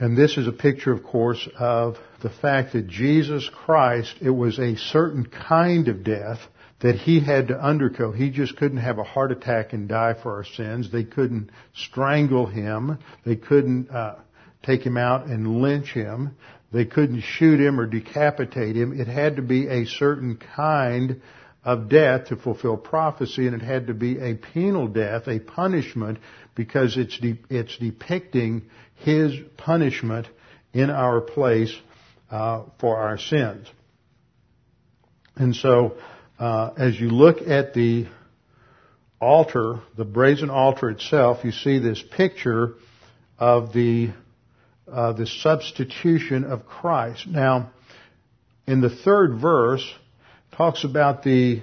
And 0.00 0.16
this 0.16 0.36
is 0.36 0.46
a 0.46 0.52
picture, 0.52 0.92
of 0.92 1.02
course, 1.02 1.48
of 1.58 1.96
the 2.22 2.30
fact 2.30 2.72
that 2.72 2.86
Jesus 2.86 3.48
Christ, 3.64 4.14
it 4.20 4.30
was 4.30 4.58
a 4.58 4.76
certain 4.76 5.26
kind 5.26 5.88
of 5.88 6.04
death 6.04 6.38
that 6.80 6.94
he 6.94 7.18
had 7.18 7.48
to 7.48 7.60
undergo. 7.60 8.12
He 8.12 8.30
just 8.30 8.56
couldn't 8.56 8.78
have 8.78 8.98
a 8.98 9.04
heart 9.04 9.32
attack 9.32 9.72
and 9.72 9.88
die 9.88 10.14
for 10.22 10.36
our 10.36 10.44
sins. 10.44 10.92
They 10.92 11.02
couldn't 11.02 11.50
strangle 11.74 12.46
him. 12.46 12.98
They 13.26 13.34
couldn't 13.34 13.90
uh, 13.90 14.16
take 14.62 14.82
him 14.82 14.96
out 14.96 15.26
and 15.26 15.60
lynch 15.60 15.92
him. 15.92 16.36
They 16.72 16.84
couldn't 16.84 17.22
shoot 17.22 17.58
him 17.58 17.80
or 17.80 17.86
decapitate 17.86 18.76
him. 18.76 18.98
It 19.00 19.08
had 19.08 19.36
to 19.36 19.42
be 19.42 19.66
a 19.66 19.86
certain 19.86 20.36
kind 20.36 21.22
of 21.64 21.88
death 21.88 22.28
to 22.28 22.36
fulfill 22.36 22.76
prophecy, 22.76 23.46
and 23.46 23.60
it 23.60 23.64
had 23.64 23.88
to 23.88 23.94
be 23.94 24.18
a 24.18 24.34
penal 24.34 24.86
death, 24.86 25.26
a 25.26 25.40
punishment, 25.40 26.18
because 26.54 26.96
it's 26.96 27.18
de- 27.18 27.40
it's 27.50 27.76
depicting 27.78 28.62
his 28.98 29.32
punishment 29.56 30.28
in 30.72 30.90
our 30.90 31.20
place 31.20 31.74
uh, 32.30 32.64
for 32.80 32.96
our 32.96 33.18
sins. 33.18 33.66
And 35.36 35.54
so, 35.54 35.96
uh, 36.38 36.72
as 36.76 36.98
you 36.98 37.10
look 37.10 37.46
at 37.46 37.74
the 37.74 38.06
altar, 39.20 39.80
the 39.96 40.04
brazen 40.04 40.50
altar 40.50 40.90
itself, 40.90 41.44
you 41.44 41.52
see 41.52 41.78
this 41.78 42.02
picture 42.16 42.74
of 43.38 43.72
the 43.72 44.10
uh, 44.90 45.12
the 45.12 45.26
substitution 45.26 46.44
of 46.44 46.66
Christ. 46.66 47.26
Now, 47.26 47.70
in 48.66 48.80
the 48.80 48.88
third 48.88 49.38
verse, 49.38 49.86
talks 50.56 50.82
about 50.82 51.22
the 51.22 51.62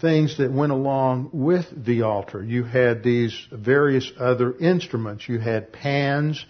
things 0.00 0.38
that 0.38 0.50
went 0.50 0.72
along 0.72 1.30
with 1.32 1.66
the 1.84 2.02
altar. 2.02 2.42
You 2.42 2.64
had 2.64 3.02
these 3.02 3.36
various 3.52 4.10
other 4.18 4.56
instruments. 4.56 5.28
You 5.28 5.38
had 5.38 5.72
pans 5.72 6.44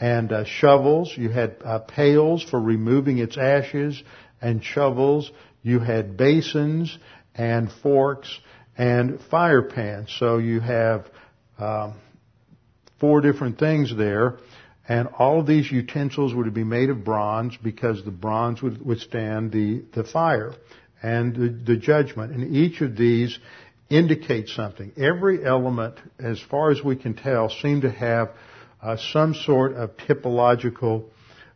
and 0.00 0.32
uh, 0.32 0.44
shovels. 0.44 1.12
You 1.16 1.30
had 1.30 1.56
uh, 1.64 1.80
pails 1.80 2.42
for 2.42 2.60
removing 2.60 3.18
its 3.18 3.36
ashes 3.36 4.02
and 4.40 4.62
shovels. 4.62 5.30
You 5.62 5.80
had 5.80 6.16
basins 6.16 6.96
and 7.34 7.70
forks 7.82 8.38
and 8.76 9.20
fire 9.30 9.62
pans. 9.62 10.14
So 10.18 10.38
you 10.38 10.60
have 10.60 11.06
um, 11.58 11.94
four 13.00 13.20
different 13.20 13.58
things 13.58 13.94
there. 13.96 14.38
And 14.88 15.08
all 15.18 15.40
of 15.40 15.46
these 15.46 15.70
utensils 15.70 16.32
to 16.32 16.50
be 16.50 16.64
made 16.64 16.88
of 16.88 17.04
bronze 17.04 17.58
because 17.62 18.02
the 18.04 18.10
bronze 18.10 18.62
would 18.62 18.84
withstand 18.84 19.52
the, 19.52 19.84
the 19.94 20.04
fire 20.04 20.54
and 21.02 21.34
the, 21.34 21.74
the 21.74 21.76
judgment. 21.76 22.32
And 22.32 22.56
each 22.56 22.80
of 22.80 22.96
these 22.96 23.38
indicates 23.90 24.54
something. 24.54 24.92
Every 24.96 25.44
element, 25.44 25.96
as 26.18 26.40
far 26.40 26.70
as 26.70 26.82
we 26.82 26.96
can 26.96 27.14
tell, 27.14 27.50
seemed 27.50 27.82
to 27.82 27.90
have 27.90 28.30
uh, 28.82 28.96
some 29.12 29.34
sort 29.34 29.74
of 29.74 29.96
typological 29.96 31.04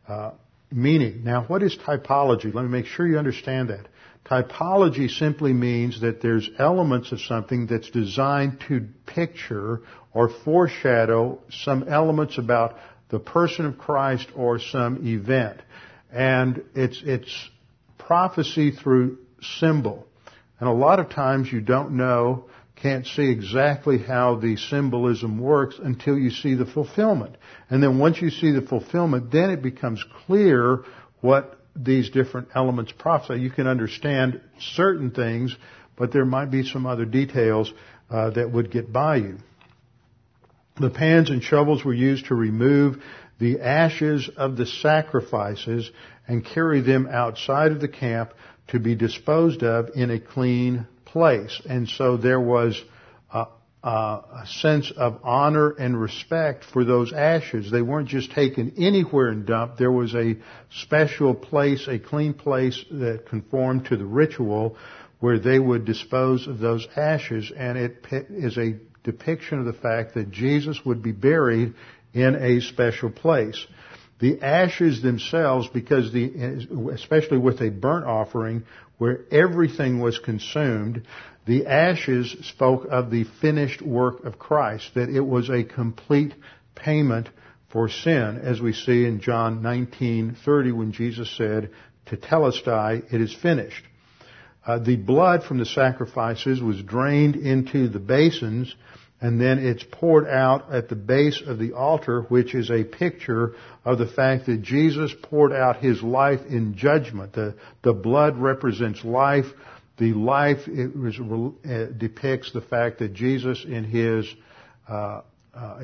uh, 0.09 0.33
meaning. 0.71 1.25
Now, 1.25 1.45
what 1.45 1.63
is 1.63 1.77
typology? 1.77 2.53
Let 2.53 2.63
me 2.63 2.69
make 2.69 2.87
sure 2.87 3.07
you 3.07 3.19
understand 3.19 3.71
that. 3.71 3.89
Typology 4.25 5.11
simply 5.11 5.53
means 5.53 6.01
that 6.01 6.23
there's 6.23 6.49
elements 6.59 7.13
of 7.13 7.21
something 7.21 7.67
that's 7.67 7.91
designed 7.91 8.63
to 8.69 8.87
picture 9.07 9.81
or 10.13 10.29
foreshadow 10.45 11.41
some 11.51 11.89
elements 11.89 12.39
about 12.39 12.77
the 13.09 13.19
person 13.19 13.67
of 13.67 13.79
Christ 13.79 14.29
or 14.35 14.59
some 14.59 15.07
event. 15.07 15.61
And 16.11 16.63
it's, 16.75 17.03
it's 17.05 17.51
prophecy 17.99 18.71
through 18.71 19.19
symbol. 19.59 20.07
And 20.61 20.69
a 20.69 20.73
lot 20.73 21.01
of 21.01 21.11
times 21.11 21.53
you 21.53 21.61
don't 21.61 21.97
know, 21.97 22.45
can't 22.83 23.07
see 23.07 23.31
exactly 23.31 23.99
how 23.99 24.35
the 24.35 24.57
symbolism 24.57 25.39
works 25.39 25.77
until 25.83 26.19
you 26.19 26.31
see 26.31 26.55
the 26.55 26.67
fulfillment. 26.67 27.37
And 27.71 27.81
then 27.83 27.99
once 27.99 28.21
you 28.21 28.31
see 28.31 28.51
the 28.51 28.63
fulfillment, 28.63 29.31
then 29.31 29.51
it 29.51 29.63
becomes 29.63 30.05
clear 30.27 30.85
what 31.21 31.61
these 31.77 32.11
different 32.11 32.49
elements 32.55 32.93
prophesy. 32.99 33.41
You 33.41 33.51
can 33.51 33.69
understand 33.69 34.41
certain 34.59 35.13
things, 35.13 35.57
but 35.97 36.13
there 36.13 36.25
might 36.25 36.51
be 36.51 36.65
some 36.65 36.85
other 36.85 37.05
details 37.05 37.73
uh, 38.11 38.31
that 38.31 38.51
would 38.51 38.73
get 38.73 38.93
by 38.93 39.17
you. 39.17 39.39
The 40.81 40.91
pans 40.91 41.31
and 41.31 41.43
shovels 41.43 41.85
were 41.85 41.95
used 41.95 42.27
to 42.27 42.35
remove 42.35 42.97
the 43.39 43.61
ashes 43.61 44.29
of 44.37 44.57
the 44.57 44.67
sacrifices 44.67 45.91
and 46.27 46.45
carry 46.45 46.81
them 46.81 47.09
outside 47.11 47.73
of 47.73 47.81
the 47.81 47.89
camp 47.89 48.33
to 48.69 48.81
be 48.81 48.95
disposed 48.95 49.63
of 49.63 49.91
in 49.95 50.11
a 50.11 50.19
clean 50.19 50.87
place. 51.13 51.61
And 51.69 51.89
so 51.89 52.17
there 52.17 52.41
was 52.41 52.83
a, 53.33 53.47
a, 53.83 54.45
sense 54.47 54.91
of 54.97 55.21
honor 55.23 55.71
and 55.71 56.01
respect 56.01 56.65
for 56.65 56.85
those 56.85 57.13
ashes. 57.13 57.71
They 57.71 57.83
weren't 57.83 58.09
just 58.09 58.33
taken 58.33 58.75
anywhere 58.79 59.29
and 59.29 59.47
dumped. 59.47 59.79
There 59.79 59.93
was 59.93 60.15
a 60.15 60.37
special 60.71 61.35
place, 61.35 61.87
a 61.87 61.99
clean 61.99 62.33
place 62.33 62.83
that 62.91 63.27
conformed 63.27 63.87
to 63.87 63.97
the 63.97 64.07
ritual 64.07 64.77
where 65.21 65.39
they 65.39 65.59
would 65.59 65.85
dispose 65.85 66.49
of 66.49 66.59
those 66.59 66.87
ashes. 66.97 67.53
And 67.55 67.77
it 67.77 68.05
is 68.31 68.57
a 68.57 68.77
depiction 69.05 69.59
of 69.59 69.67
the 69.67 69.73
fact 69.73 70.15
that 70.15 70.31
Jesus 70.31 70.81
would 70.85 71.03
be 71.03 71.13
buried 71.13 71.75
in 72.15 72.35
a 72.37 72.61
special 72.61 73.11
place. 73.11 73.67
The 74.21 74.41
ashes 74.41 75.03
themselves, 75.03 75.69
because 75.69 76.13
the, 76.13 76.69
especially 76.93 77.39
with 77.39 77.61
a 77.61 77.71
burnt 77.71 78.07
offering 78.07 78.65
where 79.03 79.25
everything 79.33 79.99
was 79.99 80.21
consumed, 80.21 81.03
the 81.45 81.67
ashes 81.67 82.37
spoke 82.43 82.87
of 82.89 83.11
the 83.11 83.25
finished 83.41 83.83
work 83.83 84.25
of 84.25 84.39
Christ, 84.39 84.93
that 84.95 85.09
it 85.09 85.27
was 85.27 85.51
a 85.51 85.65
complete 85.65 86.33
payment 86.77 87.29
for 87.73 87.89
sin, 87.89 88.39
as 88.41 88.61
we 88.61 88.73
see 88.73 89.05
in 89.05 89.19
John 89.19 89.61
19:30 89.61 90.71
when 90.71 90.93
Jesus 90.93 91.29
said, 91.37 91.71
"Tetelestai, 92.07 93.13
it 93.13 93.21
is 93.21 93.35
finished." 93.35 93.85
Uh, 94.65 94.79
the 94.79 94.95
blood 94.95 95.43
from 95.43 95.59
the 95.59 95.67
sacrifices 95.67 96.63
was 96.63 96.81
drained 96.81 97.35
into 97.35 97.89
the 97.89 97.99
basins 97.99 98.73
and 99.23 99.41
then 99.41 99.61
it's 99.61 99.85
poured 99.93 100.27
out 100.27 100.75
at 100.75 100.89
the 100.89 100.97
base 100.97 101.41
of 101.47 101.61
the 101.61 101.75
altar, 101.75 102.23
which 102.23 102.57
is 102.57 102.71
a 102.71 102.83
picture 102.83 103.55
of 103.85 103.99
the 103.99 104.07
fact 104.07 104.47
that 104.47 104.63
Jesus 104.63 105.15
poured 105.23 105.53
out 105.53 105.77
his 105.77 106.03
life 106.03 106.41
in 106.49 106.75
judgment. 106.75 107.33
The, 107.33 107.55
the 107.83 107.93
blood 107.93 108.37
represents 108.37 109.05
life. 109.05 109.47
The 109.99 110.13
life 110.13 110.67
it 110.67 110.97
was, 110.97 111.21
uh, 111.21 111.93
depicts 111.97 112.53
the 112.53 112.63
fact 112.63 112.99
that 112.99 113.15
Jesus, 113.15 113.65
in 113.65 113.85
his 113.85 114.27
uh, 114.89 115.21
uh, 115.55 115.79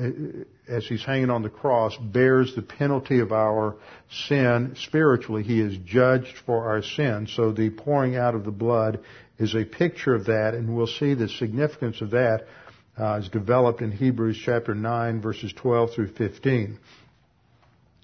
as 0.67 0.85
he's 0.87 1.05
hanging 1.05 1.29
on 1.29 1.43
the 1.43 1.49
cross, 1.49 1.95
bears 1.95 2.55
the 2.55 2.61
penalty 2.61 3.19
of 3.19 3.31
our 3.31 3.75
sin 4.27 4.75
spiritually. 4.75 5.43
He 5.43 5.61
is 5.61 5.77
judged 5.85 6.35
for 6.45 6.69
our 6.69 6.81
sin. 6.81 7.27
So 7.33 7.51
the 7.51 7.69
pouring 7.69 8.17
out 8.17 8.35
of 8.35 8.43
the 8.43 8.51
blood 8.51 8.99
is 9.37 9.55
a 9.55 9.63
picture 9.63 10.15
of 10.15 10.25
that, 10.25 10.55
and 10.55 10.75
we'll 10.75 10.87
see 10.87 11.13
the 11.13 11.29
significance 11.29 12.01
of 12.01 12.11
that 12.11 12.47
uh, 12.99 13.19
is 13.21 13.29
developed 13.29 13.81
in 13.81 13.91
Hebrews 13.91 14.39
chapter 14.43 14.75
9 14.75 15.21
verses 15.21 15.53
12 15.55 15.93
through 15.93 16.13
15. 16.13 16.77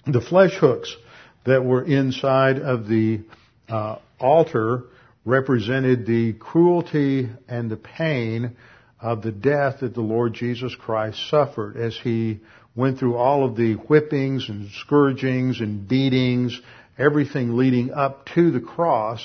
The 0.06 0.20
flesh 0.20 0.54
hooks 0.54 0.96
that 1.44 1.64
were 1.64 1.84
inside 1.84 2.58
of 2.58 2.88
the 2.88 3.20
uh, 3.68 3.98
altar 4.18 4.84
represented 5.24 6.06
the 6.06 6.32
cruelty 6.34 7.28
and 7.48 7.70
the 7.70 7.76
pain 7.76 8.56
of 9.00 9.22
the 9.22 9.32
death 9.32 9.80
that 9.80 9.94
the 9.94 10.00
Lord 10.00 10.34
Jesus 10.34 10.74
Christ 10.74 11.18
suffered 11.28 11.76
as 11.76 11.96
he 11.96 12.40
went 12.74 12.98
through 12.98 13.16
all 13.16 13.44
of 13.44 13.56
the 13.56 13.74
whippings 13.74 14.48
and 14.48 14.70
scourgings 14.70 15.60
and 15.60 15.88
beatings, 15.88 16.58
everything 16.98 17.56
leading 17.56 17.92
up 17.92 18.26
to 18.34 18.50
the 18.50 18.60
cross 18.60 19.20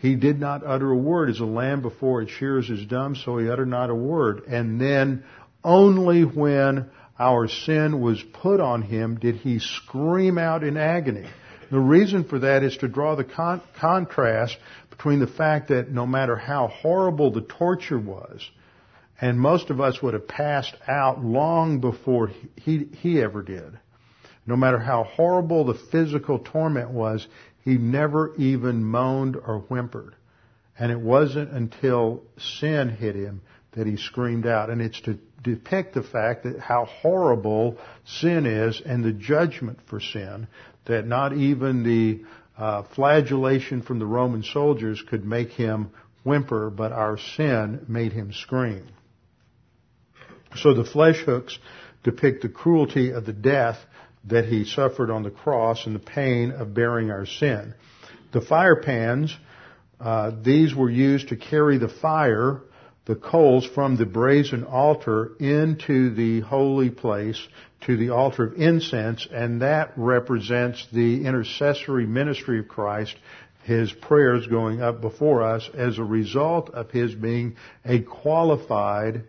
he 0.00 0.14
did 0.14 0.38
not 0.38 0.64
utter 0.64 0.90
a 0.90 0.96
word. 0.96 1.30
As 1.30 1.40
a 1.40 1.44
lamb 1.44 1.82
before 1.82 2.22
its 2.22 2.32
shears 2.32 2.70
is 2.70 2.86
dumb, 2.86 3.16
so 3.16 3.38
he 3.38 3.50
uttered 3.50 3.68
not 3.68 3.90
a 3.90 3.94
word. 3.94 4.44
And 4.46 4.80
then 4.80 5.24
only 5.64 6.22
when 6.22 6.90
our 7.18 7.48
sin 7.48 8.00
was 8.00 8.22
put 8.32 8.60
on 8.60 8.82
him 8.82 9.18
did 9.18 9.36
he 9.36 9.58
scream 9.58 10.38
out 10.38 10.62
in 10.62 10.76
agony. 10.76 11.26
The 11.70 11.80
reason 11.80 12.24
for 12.24 12.38
that 12.38 12.62
is 12.62 12.76
to 12.78 12.88
draw 12.88 13.16
the 13.16 13.24
con- 13.24 13.60
contrast 13.78 14.56
between 14.90 15.18
the 15.18 15.26
fact 15.26 15.68
that 15.68 15.90
no 15.90 16.06
matter 16.06 16.36
how 16.36 16.68
horrible 16.68 17.32
the 17.32 17.42
torture 17.42 17.98
was, 17.98 18.48
and 19.20 19.38
most 19.38 19.68
of 19.70 19.80
us 19.80 20.00
would 20.00 20.14
have 20.14 20.28
passed 20.28 20.74
out 20.86 21.24
long 21.24 21.80
before 21.80 22.30
he, 22.56 22.86
he 23.00 23.20
ever 23.20 23.42
did. 23.42 23.78
No 24.46 24.56
matter 24.56 24.78
how 24.78 25.04
horrible 25.04 25.66
the 25.66 25.78
physical 25.90 26.38
torment 26.38 26.90
was, 26.90 27.26
he 27.68 27.76
never 27.76 28.34
even 28.36 28.82
moaned 28.82 29.36
or 29.36 29.58
whimpered. 29.68 30.14
And 30.78 30.90
it 30.90 30.98
wasn't 30.98 31.50
until 31.50 32.22
sin 32.38 32.88
hit 32.88 33.14
him 33.14 33.42
that 33.72 33.86
he 33.86 33.98
screamed 33.98 34.46
out. 34.46 34.70
And 34.70 34.80
it's 34.80 35.00
to 35.02 35.18
depict 35.42 35.92
the 35.92 36.02
fact 36.02 36.44
that 36.44 36.60
how 36.60 36.86
horrible 36.86 37.76
sin 38.06 38.46
is 38.46 38.80
and 38.80 39.04
the 39.04 39.12
judgment 39.12 39.80
for 39.86 40.00
sin, 40.00 40.48
that 40.86 41.06
not 41.06 41.34
even 41.34 41.82
the 41.82 42.24
uh, 42.56 42.84
flagellation 42.94 43.82
from 43.82 43.98
the 43.98 44.06
Roman 44.06 44.42
soldiers 44.42 45.02
could 45.06 45.26
make 45.26 45.50
him 45.50 45.90
whimper, 46.24 46.70
but 46.70 46.92
our 46.92 47.18
sin 47.36 47.84
made 47.86 48.12
him 48.12 48.32
scream. 48.32 48.86
So 50.56 50.72
the 50.72 50.84
flesh 50.84 51.18
hooks 51.18 51.58
depict 52.02 52.40
the 52.40 52.48
cruelty 52.48 53.10
of 53.10 53.26
the 53.26 53.34
death 53.34 53.78
that 54.28 54.46
he 54.46 54.64
suffered 54.64 55.10
on 55.10 55.22
the 55.22 55.30
cross 55.30 55.86
and 55.86 55.94
the 55.94 56.00
pain 56.00 56.50
of 56.52 56.74
bearing 56.74 57.10
our 57.10 57.26
sin. 57.26 57.74
The 58.32 58.40
fire 58.40 58.76
pans, 58.76 59.36
uh, 60.00 60.32
these 60.42 60.74
were 60.74 60.90
used 60.90 61.28
to 61.28 61.36
carry 61.36 61.78
the 61.78 61.88
fire, 61.88 62.62
the 63.06 63.16
coals 63.16 63.66
from 63.66 63.96
the 63.96 64.06
brazen 64.06 64.64
altar 64.64 65.32
into 65.40 66.14
the 66.14 66.40
holy 66.40 66.90
place 66.90 67.40
to 67.86 67.96
the 67.96 68.10
altar 68.10 68.44
of 68.44 68.54
incense, 68.54 69.26
and 69.32 69.62
that 69.62 69.92
represents 69.96 70.86
the 70.92 71.24
intercessory 71.24 72.06
ministry 72.06 72.58
of 72.58 72.68
Christ 72.68 73.16
his 73.68 73.92
prayers 73.92 74.46
going 74.46 74.80
up 74.80 75.02
before 75.02 75.42
us 75.42 75.68
as 75.74 75.98
a 75.98 76.02
result 76.02 76.70
of 76.70 76.90
his 76.90 77.14
being 77.14 77.56
a 77.84 78.00
qualified 78.00 79.24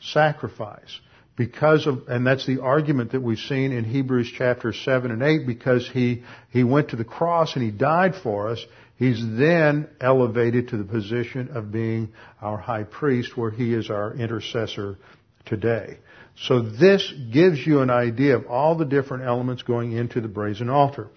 sacrifice. 0.00 1.00
Because 1.40 1.86
of, 1.86 2.06
and 2.08 2.26
that's 2.26 2.44
the 2.44 2.60
argument 2.60 3.12
that 3.12 3.22
we've 3.22 3.38
seen 3.38 3.72
in 3.72 3.82
Hebrews 3.84 4.30
chapter 4.36 4.74
7 4.74 5.10
and 5.10 5.22
8, 5.22 5.46
because 5.46 5.88
he, 5.88 6.22
he 6.50 6.64
went 6.64 6.90
to 6.90 6.96
the 6.96 7.04
cross 7.04 7.54
and 7.54 7.64
he 7.64 7.70
died 7.70 8.14
for 8.14 8.50
us, 8.50 8.62
he's 8.98 9.18
then 9.38 9.88
elevated 10.02 10.68
to 10.68 10.76
the 10.76 10.84
position 10.84 11.48
of 11.54 11.72
being 11.72 12.10
our 12.42 12.58
high 12.58 12.82
priest 12.82 13.38
where 13.38 13.50
he 13.50 13.72
is 13.72 13.88
our 13.88 14.12
intercessor 14.12 14.98
today. 15.46 15.96
So 16.36 16.60
this 16.60 17.10
gives 17.32 17.66
you 17.66 17.80
an 17.80 17.88
idea 17.88 18.36
of 18.36 18.44
all 18.44 18.76
the 18.76 18.84
different 18.84 19.24
elements 19.24 19.62
going 19.62 19.92
into 19.92 20.20
the 20.20 20.28
brazen 20.28 20.68
altar. 20.68 21.08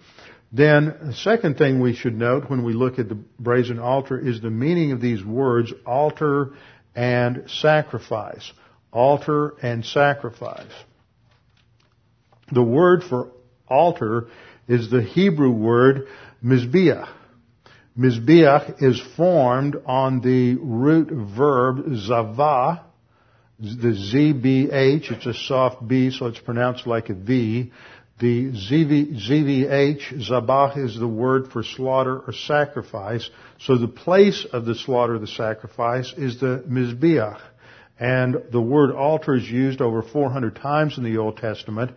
Then, 0.50 0.96
the 1.02 1.12
second 1.12 1.58
thing 1.58 1.80
we 1.80 1.94
should 1.94 2.16
note 2.16 2.48
when 2.48 2.64
we 2.64 2.72
look 2.72 2.98
at 2.98 3.10
the 3.10 3.18
brazen 3.38 3.78
altar 3.78 4.18
is 4.18 4.40
the 4.40 4.48
meaning 4.48 4.92
of 4.92 5.02
these 5.02 5.22
words, 5.22 5.70
altar 5.84 6.54
and 6.94 7.44
sacrifice. 7.50 8.50
Altar 8.94 9.54
and 9.60 9.84
sacrifice. 9.84 10.72
The 12.50 12.62
word 12.62 13.02
for 13.04 13.32
altar 13.68 14.28
is 14.68 14.90
the 14.90 15.02
Hebrew 15.02 15.50
word 15.50 16.06
mizbeach. 16.42 17.08
Mizbeach 17.98 18.82
is 18.82 19.00
formed 19.16 19.76
on 19.84 20.20
the 20.20 20.54
root 20.56 21.10
verb 21.10 21.84
zavah, 21.86 22.82
the 23.58 23.92
ZBH, 24.12 25.12
it's 25.12 25.26
a 25.26 25.34
soft 25.34 25.86
B, 25.86 26.10
so 26.10 26.26
it's 26.26 26.40
pronounced 26.40 26.86
like 26.86 27.08
a 27.08 27.14
V. 27.14 27.72
The 28.18 28.52
ZV, 28.52 29.28
ZVH, 29.28 30.28
Zabach, 30.28 30.76
is 30.76 30.96
the 30.96 31.08
word 31.08 31.50
for 31.50 31.64
slaughter 31.64 32.20
or 32.20 32.32
sacrifice. 32.32 33.28
So 33.58 33.76
the 33.76 33.88
place 33.88 34.46
of 34.52 34.66
the 34.66 34.74
slaughter 34.76 35.18
the 35.18 35.26
sacrifice 35.26 36.12
is 36.16 36.38
the 36.38 36.64
Mizbeach. 36.68 37.40
And 37.98 38.36
the 38.50 38.60
word 38.60 38.90
altar 38.90 39.36
is 39.36 39.48
used 39.48 39.80
over 39.80 40.02
400 40.02 40.56
times 40.56 40.98
in 40.98 41.04
the 41.04 41.18
Old 41.18 41.36
Testament, 41.36 41.92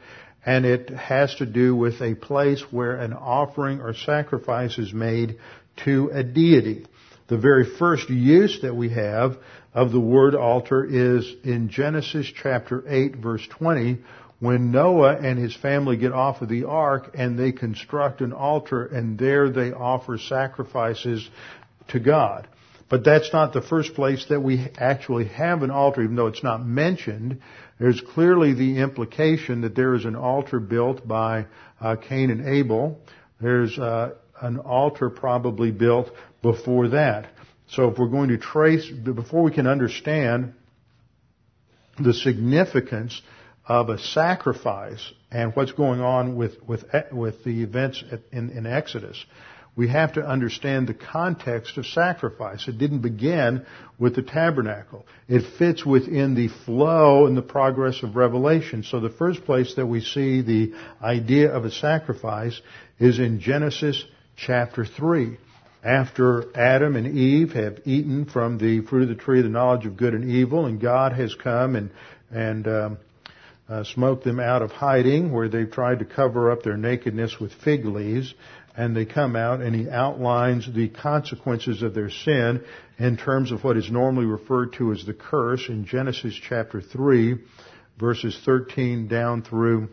and 0.46 0.66
it 0.66 0.90
has 0.90 1.34
to 1.36 1.46
do 1.46 1.76
with 1.76 2.02
a 2.02 2.16
place 2.16 2.64
where 2.72 2.96
an 2.96 3.14
offering 3.14 3.82
or 3.82 3.94
sacrifice 3.94 4.78
is 4.78 4.94
made 4.94 5.38
to 5.86 6.10
a 6.14 6.24
deity. 6.24 6.86
The 7.28 7.38
very 7.38 7.66
first 7.78 8.10
use 8.10 8.60
that 8.62 8.76
we 8.76 8.90
have 8.90 9.38
of 9.74 9.92
the 9.92 10.00
word 10.00 10.36
altar 10.36 10.86
is 10.86 11.30
in 11.44 11.70
Genesis 11.70 12.32
chapter 12.42 12.84
8 12.88 13.18
verse 13.18 13.46
20, 13.48 13.98
when 14.40 14.72
Noah 14.72 15.18
and 15.18 15.38
his 15.38 15.56
family 15.56 15.98
get 15.98 16.14
off 16.14 16.42
of 16.42 16.50
the 16.50 16.66
ark 16.66 17.12
and 17.16 17.38
they 17.38 17.52
construct 17.52 18.22
an 18.22 18.34
altar 18.34 18.86
and 18.86 19.18
there 19.18 19.50
they 19.50 19.72
offer 19.72 20.18
sacrifices 20.18 21.28
to 21.90 22.00
God. 22.00 22.48
But 22.90 23.04
that's 23.04 23.34
not 23.34 23.52
the 23.52 23.62
first 23.62 23.96
place 23.96 24.26
that 24.30 24.42
we 24.42 24.66
actually 24.78 25.26
have 25.26 25.62
an 25.62 25.72
altar, 25.72 26.04
even 26.04 26.16
though 26.16 26.28
it's 26.28 26.44
not 26.44 26.66
mentioned. 26.66 27.42
There's 27.80 28.00
clearly 28.00 28.54
the 28.54 28.80
implication 28.80 29.62
that 29.62 29.76
there 29.76 29.94
is 29.94 30.06
an 30.06 30.16
altar 30.16 30.60
built 30.60 31.06
by 31.06 31.48
uh, 31.82 31.98
Cain 31.98 32.32
and 32.32 32.48
Abel. 32.48 33.00
There's 33.42 33.78
uh, 33.78 34.14
an 34.42 34.60
altar 34.60 35.10
probably 35.10 35.72
built 35.72 36.10
before 36.42 36.90
that. 36.90 37.28
So 37.70 37.90
if 37.90 37.98
we're 37.98 38.08
going 38.08 38.30
to 38.30 38.38
trace, 38.38 38.90
before 38.90 39.44
we 39.44 39.52
can 39.52 39.68
understand 39.68 40.54
the 42.00 42.14
significance 42.14 43.22
of 43.68 43.90
a 43.90 43.98
sacrifice 43.98 45.12
and 45.30 45.54
what's 45.56 45.74
going 45.74 46.00
on 46.00 46.38
with, 46.38 46.56
with, 46.66 46.86
with 47.12 47.44
the 47.44 47.64
events 47.64 48.02
in, 48.32 48.52
in 48.52 48.66
Exodus, 48.66 49.24
we 49.78 49.88
have 49.90 50.14
to 50.14 50.28
understand 50.28 50.88
the 50.88 50.96
context 50.96 51.78
of 51.78 51.86
sacrifice. 51.86 52.68
It 52.68 52.80
didn't 52.80 53.02
begin 53.02 53.64
with 54.00 54.16
the 54.16 54.24
tabernacle. 54.24 55.06
It 55.30 55.44
fits 55.60 55.86
within 55.86 56.34
the 56.34 56.48
flow 56.66 57.28
and 57.28 57.38
the 57.38 57.44
progress 57.44 58.02
of 58.02 58.16
Revelation. 58.16 58.82
So 58.82 59.00
the 59.00 59.12
first 59.12 59.46
place 59.46 59.76
that 59.76 59.86
we 59.86 60.02
see 60.02 60.42
the 60.42 60.74
idea 61.02 61.52
of 61.52 61.64
a 61.64 61.72
sacrifice 61.72 62.60
is 63.00 63.20
in 63.20 63.40
Genesis 63.40 64.04
chapter 64.36 64.84
3. 64.84 65.38
After 65.84 66.46
Adam 66.58 66.96
and 66.96 67.16
Eve 67.16 67.52
have 67.54 67.82
eaten 67.86 68.26
from 68.26 68.58
the 68.58 68.82
fruit 68.82 69.04
of 69.04 69.10
the 69.10 69.24
tree 69.24 69.40
of 69.40 69.46
the 69.46 69.52
knowledge 69.52 69.86
of 69.86 69.96
good 69.96 70.16
and 70.16 70.32
evil, 70.32 70.66
and 70.66 70.82
God 70.82 71.14
has 71.14 71.36
come 71.36 71.76
and, 71.76 71.92
and 72.32 72.68
um, 72.68 72.98
uh, 73.70 73.84
smoked 73.84 74.24
them 74.24 74.40
out 74.40 74.62
of 74.62 74.72
hiding, 74.72 75.32
where 75.32 75.50
they've 75.50 75.70
tried 75.70 76.00
to 76.00 76.06
cover 76.06 76.52
up 76.52 76.64
their 76.64 76.78
nakedness 76.78 77.40
with 77.40 77.54
fig 77.54 77.86
leaves, 77.86 78.34
and 78.78 78.96
they 78.96 79.06
come 79.06 79.36
out 79.36 79.60
and 79.60 79.76
he 79.76 79.90
outlines 79.90 80.72
the 80.72 80.88
consequences 80.88 81.82
of 81.82 81.96
their 81.96 82.12
sin 82.12 82.64
in 83.00 83.18
terms 83.18 83.52
of 83.52 83.64
what 83.64 83.76
is 83.76 83.90
normally 83.90 84.28
referred 84.28 84.74
to 84.74 84.92
as 84.92 85.04
the 85.04 85.16
curse 85.16 85.68
in 85.68 85.86
Genesis 85.86 86.40
chapter 86.48 86.80
3, 86.80 87.40
verses 88.00 88.40
13 88.46 89.08
down 89.08 89.42
through 89.42 89.90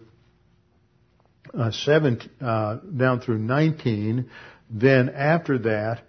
uh, 1.54 1.70
7, 1.70 2.20
uh, 2.42 2.76
down 2.94 3.20
through 3.20 3.38
19. 3.38 4.28
Then 4.68 5.08
after 5.08 5.58
that, 5.60 6.02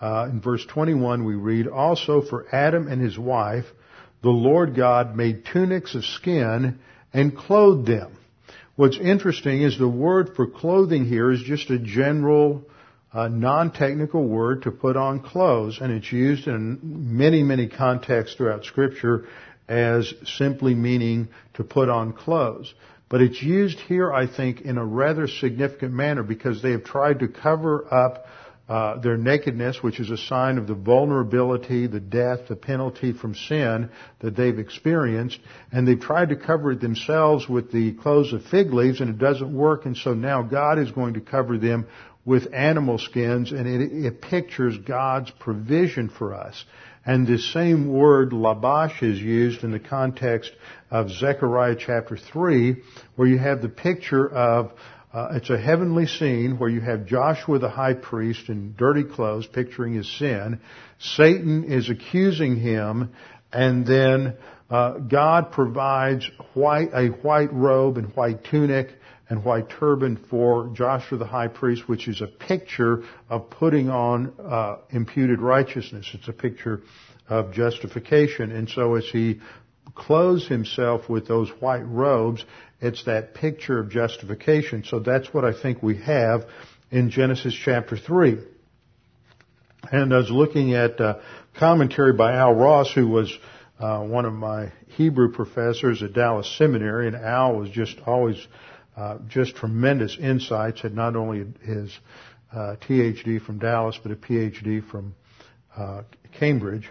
uh, 0.00 0.28
in 0.30 0.40
verse 0.40 0.66
21 0.66 1.24
we 1.24 1.36
read, 1.36 1.68
Also 1.68 2.22
for 2.22 2.46
Adam 2.52 2.88
and 2.88 3.00
his 3.00 3.16
wife, 3.16 3.66
the 4.22 4.30
Lord 4.30 4.74
God 4.74 5.14
made 5.14 5.44
tunics 5.52 5.94
of 5.94 6.04
skin 6.04 6.80
and 7.12 7.36
clothed 7.36 7.86
them. 7.86 8.16
What's 8.76 8.98
interesting 8.98 9.62
is 9.62 9.78
the 9.78 9.88
word 9.88 10.36
for 10.36 10.46
clothing 10.46 11.06
here 11.06 11.32
is 11.32 11.40
just 11.40 11.70
a 11.70 11.78
general, 11.78 12.62
uh, 13.10 13.28
non-technical 13.28 14.22
word 14.22 14.64
to 14.64 14.70
put 14.70 14.98
on 14.98 15.20
clothes, 15.20 15.78
and 15.80 15.90
it's 15.90 16.12
used 16.12 16.46
in 16.46 16.78
many, 16.82 17.42
many 17.42 17.68
contexts 17.68 18.36
throughout 18.36 18.66
Scripture 18.66 19.28
as 19.66 20.12
simply 20.26 20.74
meaning 20.74 21.28
to 21.54 21.64
put 21.64 21.88
on 21.88 22.12
clothes. 22.12 22.74
But 23.08 23.22
it's 23.22 23.42
used 23.42 23.78
here, 23.80 24.12
I 24.12 24.26
think, 24.26 24.60
in 24.60 24.76
a 24.76 24.84
rather 24.84 25.26
significant 25.26 25.94
manner 25.94 26.22
because 26.22 26.60
they 26.60 26.72
have 26.72 26.84
tried 26.84 27.20
to 27.20 27.28
cover 27.28 27.86
up 27.90 28.26
uh, 28.68 28.98
their 28.98 29.16
nakedness, 29.16 29.82
which 29.82 30.00
is 30.00 30.10
a 30.10 30.16
sign 30.16 30.58
of 30.58 30.66
the 30.66 30.74
vulnerability, 30.74 31.86
the 31.86 32.00
death, 32.00 32.40
the 32.48 32.56
penalty 32.56 33.12
from 33.12 33.34
sin 33.34 33.90
that 34.20 34.34
they've 34.34 34.58
experienced, 34.58 35.38
and 35.70 35.86
they've 35.86 36.00
tried 36.00 36.30
to 36.30 36.36
cover 36.36 36.72
it 36.72 36.80
themselves 36.80 37.48
with 37.48 37.70
the 37.70 37.92
clothes 37.92 38.32
of 38.32 38.44
fig 38.44 38.72
leaves, 38.72 39.00
and 39.00 39.08
it 39.08 39.18
doesn't 39.18 39.54
work, 39.54 39.86
and 39.86 39.96
so 39.96 40.14
now 40.14 40.42
God 40.42 40.78
is 40.80 40.90
going 40.90 41.14
to 41.14 41.20
cover 41.20 41.58
them 41.58 41.86
with 42.24 42.52
animal 42.52 42.98
skins, 42.98 43.52
and 43.52 43.68
it, 43.68 44.04
it 44.04 44.20
pictures 44.20 44.76
God's 44.78 45.30
provision 45.30 46.08
for 46.08 46.34
us. 46.34 46.64
And 47.06 47.24
the 47.24 47.38
same 47.38 47.92
word 47.92 48.32
labash 48.32 49.00
is 49.00 49.20
used 49.20 49.62
in 49.62 49.70
the 49.70 49.78
context 49.78 50.50
of 50.90 51.08
Zechariah 51.08 51.76
chapter 51.78 52.16
3, 52.16 52.82
where 53.14 53.28
you 53.28 53.38
have 53.38 53.62
the 53.62 53.68
picture 53.68 54.28
of 54.28 54.72
uh, 55.16 55.28
it's 55.32 55.48
a 55.48 55.58
heavenly 55.58 56.04
scene 56.06 56.58
where 56.58 56.68
you 56.68 56.82
have 56.82 57.06
Joshua 57.06 57.58
the 57.58 57.70
high 57.70 57.94
priest 57.94 58.50
in 58.50 58.74
dirty 58.76 59.02
clothes, 59.02 59.46
picturing 59.46 59.94
his 59.94 60.06
sin. 60.18 60.60
Satan 60.98 61.64
is 61.64 61.88
accusing 61.88 62.56
him, 62.56 63.14
and 63.50 63.86
then 63.86 64.36
uh, 64.68 64.98
God 64.98 65.52
provides 65.52 66.30
white, 66.52 66.90
a 66.92 67.06
white 67.06 67.50
robe 67.50 67.96
and 67.96 68.14
white 68.14 68.44
tunic 68.44 68.90
and 69.30 69.42
white 69.42 69.70
turban 69.70 70.22
for 70.28 70.70
Joshua 70.74 71.16
the 71.16 71.26
high 71.26 71.48
priest, 71.48 71.88
which 71.88 72.08
is 72.08 72.20
a 72.20 72.26
picture 72.26 73.02
of 73.30 73.48
putting 73.48 73.88
on 73.88 74.34
uh, 74.38 74.76
imputed 74.90 75.40
righteousness. 75.40 76.10
It's 76.12 76.28
a 76.28 76.34
picture 76.34 76.82
of 77.26 77.54
justification. 77.54 78.52
And 78.52 78.68
so 78.68 78.96
as 78.96 79.06
he 79.06 79.40
clothes 79.94 80.46
himself 80.46 81.08
with 81.08 81.26
those 81.26 81.48
white 81.60 81.86
robes, 81.86 82.44
it's 82.80 83.04
that 83.04 83.34
picture 83.34 83.78
of 83.78 83.90
justification. 83.90 84.84
So 84.84 84.98
that's 85.00 85.32
what 85.32 85.44
I 85.44 85.52
think 85.52 85.82
we 85.82 85.96
have 86.02 86.46
in 86.90 87.10
Genesis 87.10 87.54
chapter 87.54 87.96
3. 87.96 88.38
And 89.90 90.12
I 90.12 90.16
was 90.18 90.30
looking 90.30 90.74
at 90.74 91.00
a 91.00 91.22
commentary 91.58 92.12
by 92.12 92.34
Al 92.34 92.54
Ross, 92.54 92.92
who 92.92 93.06
was 93.06 93.36
uh, 93.78 94.00
one 94.02 94.24
of 94.24 94.32
my 94.32 94.72
Hebrew 94.88 95.32
professors 95.32 96.02
at 96.02 96.12
Dallas 96.12 96.52
Seminary, 96.56 97.06
and 97.06 97.16
Al 97.16 97.56
was 97.56 97.70
just 97.70 97.98
always 98.06 98.36
uh, 98.96 99.18
just 99.28 99.54
tremendous 99.56 100.16
insights. 100.18 100.80
Had 100.80 100.94
not 100.94 101.14
only 101.14 101.46
his 101.62 101.96
uh, 102.52 102.76
PhD 102.80 103.40
from 103.40 103.58
Dallas, 103.58 103.98
but 104.02 104.12
a 104.12 104.16
PhD 104.16 104.88
from 104.88 105.14
uh, 105.76 106.02
Cambridge, 106.38 106.90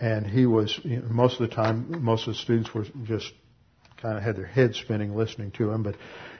and 0.00 0.26
he 0.26 0.46
was 0.46 0.78
you 0.84 1.00
know, 1.00 1.08
most 1.08 1.40
of 1.40 1.48
the 1.48 1.54
time, 1.54 2.02
most 2.02 2.26
of 2.26 2.34
the 2.34 2.38
students 2.38 2.72
were 2.72 2.84
just 3.04 3.32
kind 4.00 4.16
of 4.16 4.22
had 4.22 4.36
their 4.36 4.46
heads 4.46 4.78
spinning 4.78 5.16
listening 5.16 5.50
to 5.52 5.70
him. 5.70 5.82
But 5.82 5.96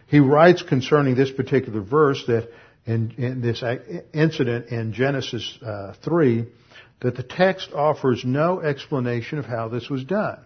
he 0.06 0.20
writes 0.20 0.62
concerning 0.62 1.14
this 1.14 1.30
particular 1.30 1.80
verse 1.80 2.24
that 2.26 2.48
in, 2.86 3.12
in 3.18 3.40
this 3.40 3.62
incident 4.14 4.68
in 4.68 4.92
Genesis 4.92 5.58
uh, 5.64 5.94
three 6.02 6.46
that 7.00 7.16
the 7.16 7.22
text 7.22 7.70
offers 7.72 8.24
no 8.24 8.60
explanation 8.60 9.38
of 9.38 9.44
how 9.44 9.68
this 9.68 9.88
was 9.88 10.04
done. 10.04 10.38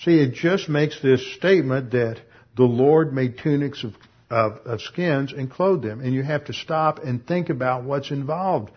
See, 0.00 0.18
it 0.18 0.34
just 0.34 0.68
makes 0.68 1.00
this 1.00 1.34
statement 1.34 1.92
that 1.92 2.20
the 2.56 2.64
Lord 2.64 3.14
made 3.14 3.38
tunics 3.38 3.82
of, 3.84 3.94
of, 4.28 4.66
of, 4.66 4.80
skins 4.82 5.32
and 5.32 5.50
clothed 5.50 5.84
them. 5.84 6.00
And 6.00 6.12
you 6.12 6.22
have 6.22 6.46
to 6.46 6.52
stop 6.52 6.98
and 6.98 7.26
think 7.26 7.48
about 7.48 7.84
what's 7.84 8.10
involved 8.10 8.70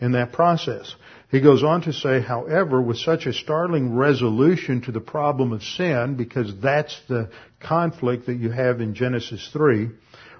in 0.00 0.12
that 0.12 0.32
process. 0.32 0.94
He 1.30 1.40
goes 1.40 1.64
on 1.64 1.82
to 1.82 1.92
say, 1.92 2.20
however, 2.20 2.80
with 2.80 2.98
such 2.98 3.26
a 3.26 3.32
startling 3.32 3.94
resolution 3.94 4.82
to 4.82 4.92
the 4.92 5.00
problem 5.00 5.52
of 5.52 5.62
sin, 5.62 6.14
because 6.16 6.54
that's 6.60 7.00
the 7.08 7.30
conflict 7.60 8.26
that 8.26 8.36
you 8.36 8.50
have 8.50 8.80
in 8.80 8.94
Genesis 8.94 9.48
3, 9.52 9.90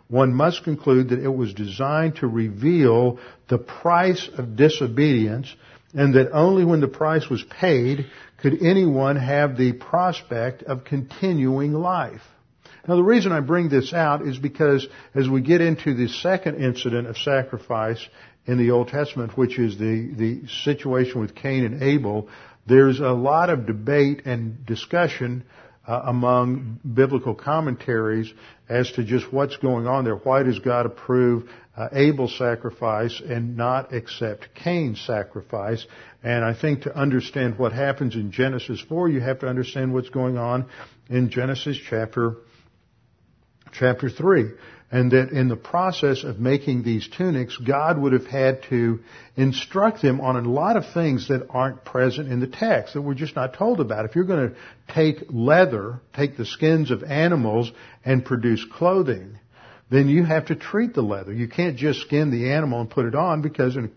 one 0.09 0.35
must 0.35 0.65
conclude 0.65 1.09
that 1.09 1.19
it 1.19 1.35
was 1.35 1.55
designed 1.55 2.17
to 2.17 2.27
reveal 2.27 3.19
the 3.49 3.59
price 3.59 4.29
of 4.37 4.57
disobedience 4.57 5.55
and 5.95 6.15
that 6.15 6.33
only 6.33 6.65
when 6.65 6.81
the 6.81 6.89
price 6.89 7.29
was 7.29 7.43
paid 7.45 8.07
could 8.39 8.63
anyone 8.63 9.17
have 9.17 9.57
the 9.57 9.73
prospect 9.73 10.63
of 10.65 10.85
continuing 10.85 11.73
life. 11.73 12.21
Now 12.87 12.97
the 12.97 13.03
reason 13.03 13.33
I 13.33 13.41
bring 13.41 13.71
this 13.71 13.95
out 13.95 14.27
is 14.27 14.37
because 14.37 14.87
as 15.15 15.29
we 15.29 15.41
get 15.41 15.63
into 15.63 15.95
the 15.95 16.09
second 16.09 16.63
incident 16.63 17.07
of 17.07 17.17
sacrifice 17.17 18.07
in 18.47 18.59
the 18.59 18.71
Old 18.71 18.89
Testament, 18.89 19.37
which 19.37 19.59
is 19.59 19.79
the, 19.79 20.13
the 20.17 20.49
situation 20.65 21.21
with 21.21 21.35
Cain 21.35 21.65
and 21.65 21.83
Abel, 21.83 22.29
there's 22.67 23.01
a 23.01 23.13
lot 23.13 23.51
of 23.51 23.67
debate 23.67 24.23
and 24.27 24.65
discussion 24.67 25.45
uh, 25.87 26.03
among 26.05 26.81
biblical 26.95 27.35
commentaries 27.35 28.33
as 28.69 28.91
to 28.93 29.05
just 29.05 29.31
what's 29.33 29.57
going 29.57 29.87
on 29.87 30.05
there. 30.05 30.17
Why 30.17 30.43
does 30.43 30.59
God 30.59 30.87
approve 30.87 31.49
uh, 31.77 31.89
Abel's 31.93 32.37
sacrifice 32.39 33.21
and 33.21 33.57
not 33.57 33.93
accept 33.93 34.49
Cain's 34.55 35.01
sacrifice? 35.07 35.87
And 36.23 36.45
I 36.45 36.59
think 36.59 36.83
to 36.83 36.97
understand 36.97 37.59
what 37.59 37.73
happens 37.73 38.15
in 38.15 38.33
Genesis 38.33 38.83
4, 38.89 39.11
you 39.11 39.21
have 39.21 39.41
to 39.41 39.47
understand 39.47 39.93
what's 39.93 40.09
going 40.09 40.39
on 40.39 40.67
in 41.11 41.29
Genesis 41.31 41.79
chapter 41.89 42.37
chapter 43.73 44.09
3 44.09 44.51
and 44.95 45.11
that 45.11 45.31
in 45.31 45.49
the 45.49 45.57
process 45.57 46.23
of 46.23 46.39
making 46.39 46.85
these 46.85 47.09
tunics, 47.09 47.57
God 47.57 47.99
would 47.99 48.13
have 48.13 48.29
had 48.29 48.63
to 48.71 49.01
instruct 49.35 50.01
them 50.01 50.21
on 50.21 50.37
a 50.37 50.49
lot 50.49 50.77
of 50.77 50.85
things 50.95 51.27
that 51.27 51.49
aren't 51.51 51.85
present 51.85 52.31
in 52.31 52.39
the 52.39 52.47
text, 52.47 52.95
that 52.95 53.03
we're 53.03 53.15
just 53.15 53.35
not 53.35 53.55
told 53.55 53.81
about. 53.81 54.05
If 54.05 54.15
you're 54.15 54.23
going 54.23 54.51
to 54.51 54.57
take 54.95 55.25
leather, 55.31 56.01
take 56.15 56.37
the 56.37 56.47
skins 56.47 56.93
of 56.93 57.03
animals, 57.03 57.73
and 58.05 58.25
produce 58.25 58.65
clothing, 58.73 59.41
then 59.91 60.09
you 60.09 60.23
have 60.23 60.47
to 60.47 60.55
treat 60.55 60.95
the 60.95 61.03
leather. 61.03 61.33
You 61.33 61.49
can't 61.49 61.77
just 61.77 62.03
skin 62.03 62.31
the 62.31 62.53
animal 62.53 62.81
and 62.81 62.89
put 62.89 63.07
it 63.07 63.17
on 63.17 63.43
because 63.43 63.75
in 63.75 63.91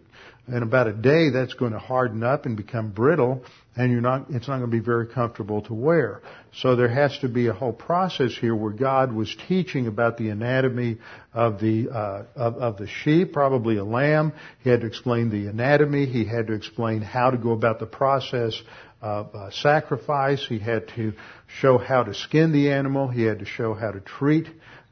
in 0.48 0.64
about 0.64 0.88
a 0.88 0.93
day 0.93 1.30
that's 1.30 1.54
going 1.54 1.74
to 1.74 1.80
harden 1.80 2.24
up 2.24 2.45
and 2.45 2.56
become 2.56 2.91
brittle 2.91 3.43
and 3.76 3.91
you're 3.91 4.02
not 4.02 4.26
it's 4.30 4.48
not 4.48 4.58
going 4.58 4.72
to 4.72 4.78
be 4.78 4.84
very 4.84 5.08
comfortable 5.08 5.62
to 5.62 5.74
wear. 5.74 6.22
So 6.54 6.76
there 6.76 6.89
has 6.89 7.18
to 7.20 7.28
be 7.28 7.48
a 7.48 7.54
whole 7.54 7.74
process 7.74 8.36
here 8.36 8.56
where 8.56 8.72
god 8.72 9.14
was 9.14 9.36
teaching 9.48 9.88
about 9.88 10.18
the 10.18 10.30
anatomy 10.30 10.98
of 11.34 11.60
the 11.60 11.89
uh, 11.89 12.24
of, 12.36 12.56
of 12.56 12.78
the 12.78 12.88
sheep 12.88 13.34
probably 13.34 13.78
a 13.78 13.84
lamb. 13.84 14.34
He 14.64 14.70
had 14.70 14.82
to 14.82 14.88
explain 14.88 15.30
the 15.30 15.48
anatomy. 15.48 16.06
He 16.06 16.26
had 16.26 16.48
to 16.48 16.54
explain 16.54 17.02
how 17.02 17.30
to 17.30 17.38
go 17.38 17.52
about 17.52 17.80
the 17.80 17.86
process 17.86 18.60
of 19.02 19.36
uh, 19.36 19.52
sacrifice. 19.52 20.45
He 20.48 20.60
had 20.60 20.88
to 20.95 21.14
show 21.60 21.78
how 21.78 22.04
to 22.04 22.14
skin 22.14 22.52
the 22.52 22.72
animal. 22.72 23.08
He 23.08 23.24
had 23.24 23.39
to 23.39 23.45
show 23.45 23.74
how 23.74 23.91
to 23.91 24.00
treat 24.00 24.48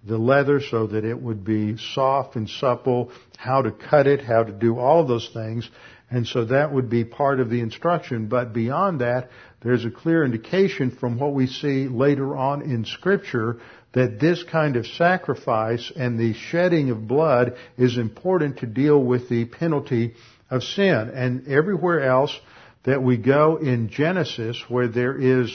the 0.06 0.18
leather 0.18 0.62
so 0.62 0.88
that 0.88 1.04
it 1.04 1.20
would 1.20 1.44
be 1.44 1.78
soft 1.78 2.36
and 2.36 2.50
supple, 2.50 3.12
how 3.38 3.62
to 3.62 3.72
cut 3.72 4.08
it, 4.08 4.22
how 4.22 4.44
to 4.44 4.52
do 4.52 4.78
all 4.78 5.02
of 5.02 5.08
those 5.08 5.30
things. 5.34 5.70
And 6.10 6.28
so 6.28 6.46
that 6.46 6.72
would 6.72 6.90
be 6.90 7.04
part 7.04 7.40
of 7.40 7.50
the 7.50 7.62
instruction. 7.62 8.28
But 8.28 8.54
beyond 8.54 9.02
that, 9.02 9.30
there's 9.62 9.86
a 9.86 9.92
clear 9.92 10.24
indication 10.24 10.92
from 10.92 11.18
what 11.18 11.34
we 11.34 11.48
see 11.48 11.88
later 11.88 12.36
on 12.36 12.62
in 12.62 12.86
scripture 12.86 13.60
that 13.94 14.20
this 14.20 14.44
kind 14.44 14.76
of 14.76 14.86
sacrifice 14.86 15.92
and 15.96 16.20
the 16.20 16.34
shedding 16.34 16.92
of 16.92 17.08
blood 17.08 17.56
is 17.78 17.98
important 17.98 18.60
to 18.60 18.68
deal 18.68 19.02
with 19.02 19.30
the 19.30 19.46
penalty 19.46 20.14
of 20.52 20.64
sin. 20.64 21.12
And 21.14 21.48
everywhere 21.48 22.04
else 22.04 22.38
that 22.84 23.02
we 23.02 23.18
go 23.18 23.56
in 23.56 23.90
Genesis 23.90 24.62
where 24.68 24.88
there 24.88 25.18
is 25.18 25.50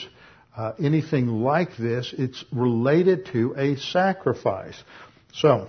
uh, 0.57 0.73
anything 0.83 1.27
like 1.29 1.77
this. 1.77 2.15
It's 2.17 2.45
related 2.53 3.27
to 3.33 3.55
a 3.57 3.77
sacrifice. 3.77 4.81
So, 5.33 5.69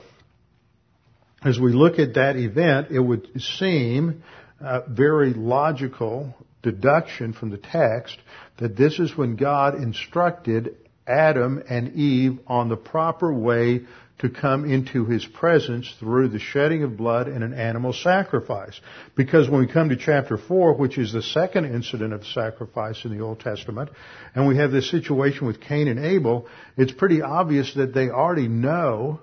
as 1.43 1.59
we 1.59 1.73
look 1.73 1.99
at 1.99 2.15
that 2.15 2.35
event, 2.35 2.91
it 2.91 2.99
would 2.99 3.41
seem 3.41 4.23
uh, 4.59 4.81
very 4.87 5.33
logical 5.33 6.35
deduction 6.61 7.33
from 7.33 7.49
the 7.49 7.57
text 7.57 8.17
that 8.57 8.75
this 8.75 8.99
is 8.99 9.17
when 9.17 9.35
God 9.35 9.75
instructed 9.75 10.75
Adam 11.07 11.63
and 11.67 11.95
Eve 11.95 12.39
on 12.47 12.69
the 12.69 12.77
proper 12.77 13.33
way 13.33 13.81
to 14.21 14.29
come 14.29 14.65
into 14.71 15.05
his 15.05 15.25
presence 15.25 15.91
through 15.99 16.29
the 16.29 16.39
shedding 16.39 16.83
of 16.83 16.95
blood 16.95 17.27
and 17.27 17.43
an 17.43 17.53
animal 17.53 17.91
sacrifice. 17.91 18.79
Because 19.15 19.49
when 19.49 19.61
we 19.61 19.67
come 19.67 19.89
to 19.89 19.95
chapter 19.95 20.37
4, 20.37 20.75
which 20.75 20.99
is 20.99 21.11
the 21.11 21.23
second 21.23 21.65
incident 21.65 22.13
of 22.13 22.25
sacrifice 22.27 23.03
in 23.03 23.17
the 23.17 23.23
Old 23.23 23.39
Testament, 23.39 23.89
and 24.35 24.47
we 24.47 24.57
have 24.57 24.71
this 24.71 24.89
situation 24.91 25.47
with 25.47 25.59
Cain 25.59 25.87
and 25.87 25.99
Abel, 25.99 26.47
it's 26.77 26.91
pretty 26.91 27.23
obvious 27.23 27.73
that 27.73 27.95
they 27.95 28.09
already 28.09 28.47
know, 28.47 29.19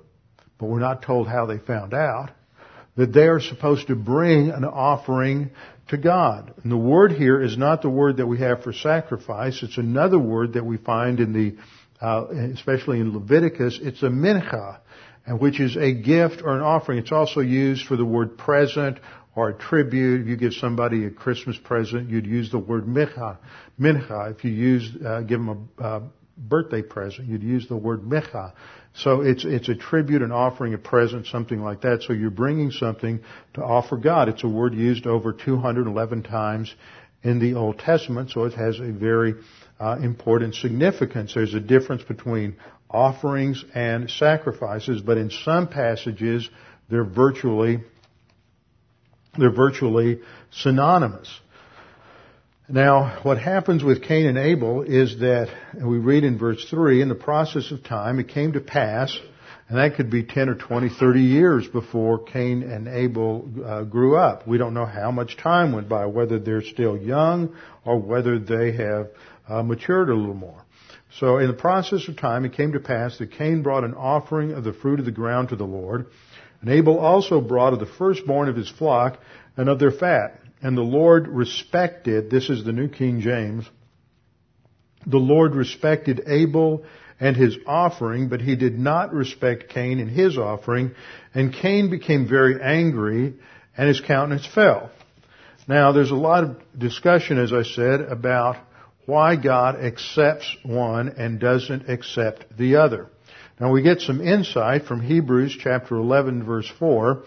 but 0.59 0.66
we're 0.66 0.80
not 0.80 1.03
told 1.03 1.28
how 1.28 1.46
they 1.46 1.59
found 1.59 1.94
out, 1.94 2.30
that 2.96 3.12
they 3.12 3.28
are 3.28 3.40
supposed 3.40 3.86
to 3.86 3.94
bring 3.94 4.51
an 4.51 4.64
offering 4.64 5.51
to 5.90 5.96
God. 5.96 6.53
And 6.62 6.72
the 6.72 6.76
word 6.76 7.12
here 7.12 7.40
is 7.40 7.57
not 7.57 7.82
the 7.82 7.88
word 7.88 8.16
that 8.16 8.26
we 8.26 8.38
have 8.38 8.64
for 8.64 8.72
sacrifice, 8.72 9.62
it's 9.62 9.78
another 9.78 10.18
word 10.18 10.55
that 10.55 10.66
we 10.66 10.76
find 10.76 11.20
in 11.20 11.32
the 11.32 11.57
uh, 12.01 12.26
especially 12.55 13.01
in 13.01 13.12
Leviticus, 13.12 13.78
it's 13.82 14.03
a 14.03 14.09
mincha, 14.09 14.78
which 15.28 15.61
is 15.61 15.76
a 15.76 15.92
gift 15.92 16.42
or 16.42 16.57
an 16.57 16.62
offering. 16.62 16.99
It's 16.99 17.12
also 17.12 17.40
used 17.40 17.86
for 17.86 17.96
the 17.96 18.05
word 18.05 18.38
present 18.38 18.99
or 19.34 19.51
a 19.51 19.55
tribute. 19.55 20.22
If 20.22 20.26
you 20.28 20.36
give 20.36 20.55
somebody 20.55 21.05
a 21.05 21.11
Christmas 21.11 21.57
present, 21.57 22.09
you'd 22.09 22.26
use 22.26 22.51
the 22.51 22.59
word 22.59 22.86
mincha. 22.86 23.38
Mincha. 23.78 24.32
If 24.32 24.44
you 24.44 24.51
use, 24.51 24.90
uh, 25.05 25.20
give 25.20 25.40
them 25.40 25.68
a 25.78 25.82
uh, 25.82 26.01
birthday 26.36 26.82
present, 26.82 27.28
you'd 27.28 27.42
use 27.42 27.66
the 27.68 27.76
word 27.76 28.03
mincha. 28.03 28.53
So 28.94 29.20
it's 29.20 29.44
it's 29.44 29.68
a 29.68 29.74
tribute, 29.74 30.22
an 30.22 30.32
offering, 30.32 30.74
a 30.74 30.78
present, 30.78 31.26
something 31.26 31.62
like 31.62 31.82
that. 31.82 32.03
So 32.03 32.12
you're 32.12 32.30
bringing 32.30 32.70
something 32.70 33.20
to 33.55 33.62
offer 33.62 33.96
God. 33.96 34.28
It's 34.28 34.42
a 34.44 34.49
word 34.49 34.74
used 34.74 35.07
over 35.07 35.32
211 35.32 36.22
times 36.24 36.74
in 37.22 37.38
the 37.38 37.55
Old 37.55 37.78
Testament, 37.78 38.30
so 38.30 38.44
it 38.44 38.55
has 38.55 38.78
a 38.78 38.92
very 38.92 39.34
uh, 39.80 39.98
important 40.02 40.54
significance. 40.54 41.34
There's 41.34 41.54
a 41.54 41.60
difference 41.60 42.02
between 42.02 42.56
offerings 42.90 43.64
and 43.74 44.10
sacrifices, 44.10 45.02
but 45.02 45.18
in 45.18 45.30
some 45.30 45.68
passages 45.68 46.48
they're 46.88 47.04
virtually 47.04 47.80
they're 49.36 49.52
virtually 49.52 50.20
synonymous. 50.50 51.28
Now, 52.68 53.20
what 53.22 53.38
happens 53.38 53.82
with 53.82 54.02
Cain 54.02 54.26
and 54.26 54.36
Abel 54.36 54.82
is 54.82 55.20
that, 55.20 55.48
we 55.74 55.96
read 55.96 56.22
in 56.22 56.36
verse 56.36 56.62
3, 56.68 57.00
in 57.00 57.08
the 57.08 57.14
process 57.14 57.70
of 57.70 57.82
time, 57.82 58.18
it 58.18 58.28
came 58.28 58.52
to 58.52 58.60
pass, 58.60 59.18
and 59.70 59.78
that 59.78 59.96
could 59.96 60.10
be 60.10 60.22
10 60.22 60.50
or 60.50 60.54
20, 60.54 60.90
30 60.90 61.20
years 61.20 61.66
before 61.66 62.24
Cain 62.24 62.62
and 62.62 62.86
Abel 62.86 63.48
uh, 63.64 63.84
grew 63.84 64.18
up. 64.18 64.46
We 64.46 64.58
don't 64.58 64.74
know 64.74 64.84
how 64.84 65.10
much 65.10 65.38
time 65.38 65.72
went 65.72 65.88
by, 65.88 66.06
whether 66.06 66.38
they're 66.38 66.62
still 66.62 66.96
young 66.96 67.56
or 67.86 67.98
whether 67.98 68.38
they 68.38 68.72
have 68.72 69.08
uh, 69.49 69.62
matured 69.62 70.11
a 70.11 70.14
little 70.14 70.34
more. 70.34 70.64
So 71.18 71.38
in 71.38 71.46
the 71.46 71.55
process 71.55 72.07
of 72.09 72.16
time, 72.16 72.44
it 72.44 72.53
came 72.53 72.72
to 72.72 72.80
pass 72.80 73.18
that 73.18 73.32
Cain 73.32 73.62
brought 73.62 73.84
an 73.84 73.94
offering 73.94 74.53
of 74.53 74.64
the 74.64 74.72
fruit 74.72 75.01
of 75.01 75.07
the 75.07 75.12
ground 75.12 75.49
to 75.49 75.57
the 75.57 75.64
Lord, 75.64 76.07
and 76.61 76.70
Abel 76.70 76.99
also 76.99 77.40
brought 77.40 77.72
of 77.72 77.78
the 77.78 77.86
firstborn 77.86 78.49
of 78.49 78.57
his 78.57 78.68
flock 78.68 79.18
and 79.57 79.68
of 79.68 79.78
their 79.78 79.90
fat. 79.90 80.40
And 80.61 80.76
the 80.76 80.82
Lord 80.82 81.28
respected, 81.28 82.30
this 82.30 82.51
is 82.51 82.64
the 82.64 82.72
New 82.72 82.88
King 82.88 83.20
James, 83.20 83.64
the 85.07 85.18
Lord 85.18 85.55
respected 85.55 86.24
Abel 86.26 86.84
and 87.20 87.36
his 87.36 87.57
offering, 87.66 88.28
but 88.28 88.40
he 88.40 88.57
did 88.57 88.78
not 88.78 89.12
respect 89.12 89.70
Cain 89.70 90.01
and 90.01 90.11
his 90.11 90.36
offering, 90.36 90.94
and 91.34 91.53
Cain 91.53 91.90
became 91.90 92.28
very 92.28 92.61
angry, 92.61 93.34
and 93.76 93.88
his 93.88 94.01
countenance 94.01 94.46
fell. 94.46 94.90
Now, 95.66 95.92
there's 95.92 96.11
a 96.11 96.16
lot 96.16 96.44
of 96.44 96.61
discussion, 96.76 97.38
as 97.38 97.53
I 97.53 97.62
said, 97.62 98.01
about 98.01 98.57
why 99.09 99.36
God 99.36 99.76
accepts 99.76 100.54
one 100.62 101.09
and 101.16 101.40
doesn't 101.40 101.88
accept 101.88 102.44
the 102.59 102.76
other. 102.76 103.06
Now 103.59 103.72
we 103.72 103.80
get 103.80 104.02
some 104.02 104.20
insight 104.20 104.84
from 104.84 105.00
Hebrews 105.00 105.56
chapter 105.59 105.96
11 105.96 106.44
verse 106.44 106.70
4. 106.78 107.22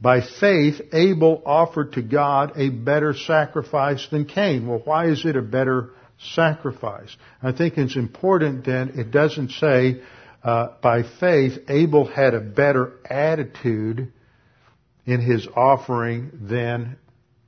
By 0.00 0.20
faith, 0.20 0.80
Abel 0.92 1.42
offered 1.44 1.94
to 1.94 2.02
God 2.02 2.52
a 2.54 2.68
better 2.68 3.14
sacrifice 3.14 4.06
than 4.12 4.26
Cain. 4.26 4.68
Well, 4.68 4.80
why 4.84 5.08
is 5.08 5.24
it 5.24 5.34
a 5.34 5.42
better 5.42 5.90
sacrifice? 6.36 7.16
I 7.42 7.50
think 7.50 7.78
it's 7.78 7.96
important 7.96 8.66
that 8.66 8.90
it 8.90 9.10
doesn't 9.10 9.50
say, 9.50 10.02
uh, 10.44 10.68
by 10.80 11.02
faith, 11.18 11.58
Abel 11.68 12.06
had 12.06 12.34
a 12.34 12.40
better 12.40 12.92
attitude 13.10 14.12
in 15.04 15.20
his 15.20 15.48
offering 15.48 16.30
than 16.42 16.96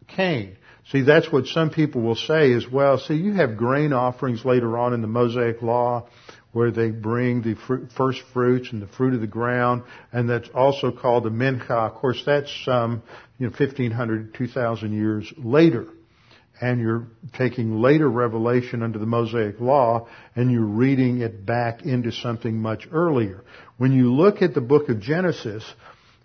Cain. 0.09 0.57
See, 0.93 1.03
that's 1.03 1.31
what 1.33 1.47
some 1.47 1.71
people 1.71 2.03
will 2.03 2.15
say 2.15 2.53
as 2.53 2.67
well. 2.71 2.99
See, 2.99 3.15
you 3.15 3.33
have 3.35 3.57
grain 3.57 3.93
offerings 3.93 4.45
later 4.45 4.79
on 4.79 4.95
in 4.95 5.01
the 5.01 5.09
Mosaic 5.09 5.61
Law 5.61 6.09
where 6.53 6.71
they 6.71 6.91
bring 6.91 7.43
the 7.43 7.55
fruit, 7.55 7.91
first 7.97 8.23
fruits 8.33 8.73
and 8.73 8.81
the 8.81 8.87
fruit 8.87 9.13
of 9.13 9.21
the 9.21 9.27
ground, 9.27 9.83
and 10.11 10.31
that's 10.31 10.49
also 10.55 10.91
called 10.91 11.25
the 11.25 11.31
mincha. 11.31 11.71
Of 11.71 11.95
course, 11.97 12.23
that's 12.25 12.51
um, 12.67 13.03
you 13.39 13.47
know 13.47 13.53
1500, 13.59 14.33
2000 14.33 14.93
years 14.93 15.31
later, 15.37 15.87
and 16.61 16.81
you're 16.81 17.09
taking 17.37 17.83
later 17.83 18.09
revelation 18.09 18.83
under 18.83 18.99
the 18.99 19.07
Mosaic 19.07 19.61
Law 19.61 20.09
and 20.35 20.51
you're 20.51 20.63
reading 20.63 21.21
it 21.21 21.45
back 21.45 21.83
into 21.83 22.13
something 22.13 22.57
much 22.57 22.89
earlier. 22.91 23.45
When 23.77 23.93
you 23.93 24.15
look 24.15 24.41
at 24.41 24.55
the 24.55 24.61
book 24.63 24.89
of 24.89 25.01
Genesis, 25.01 25.63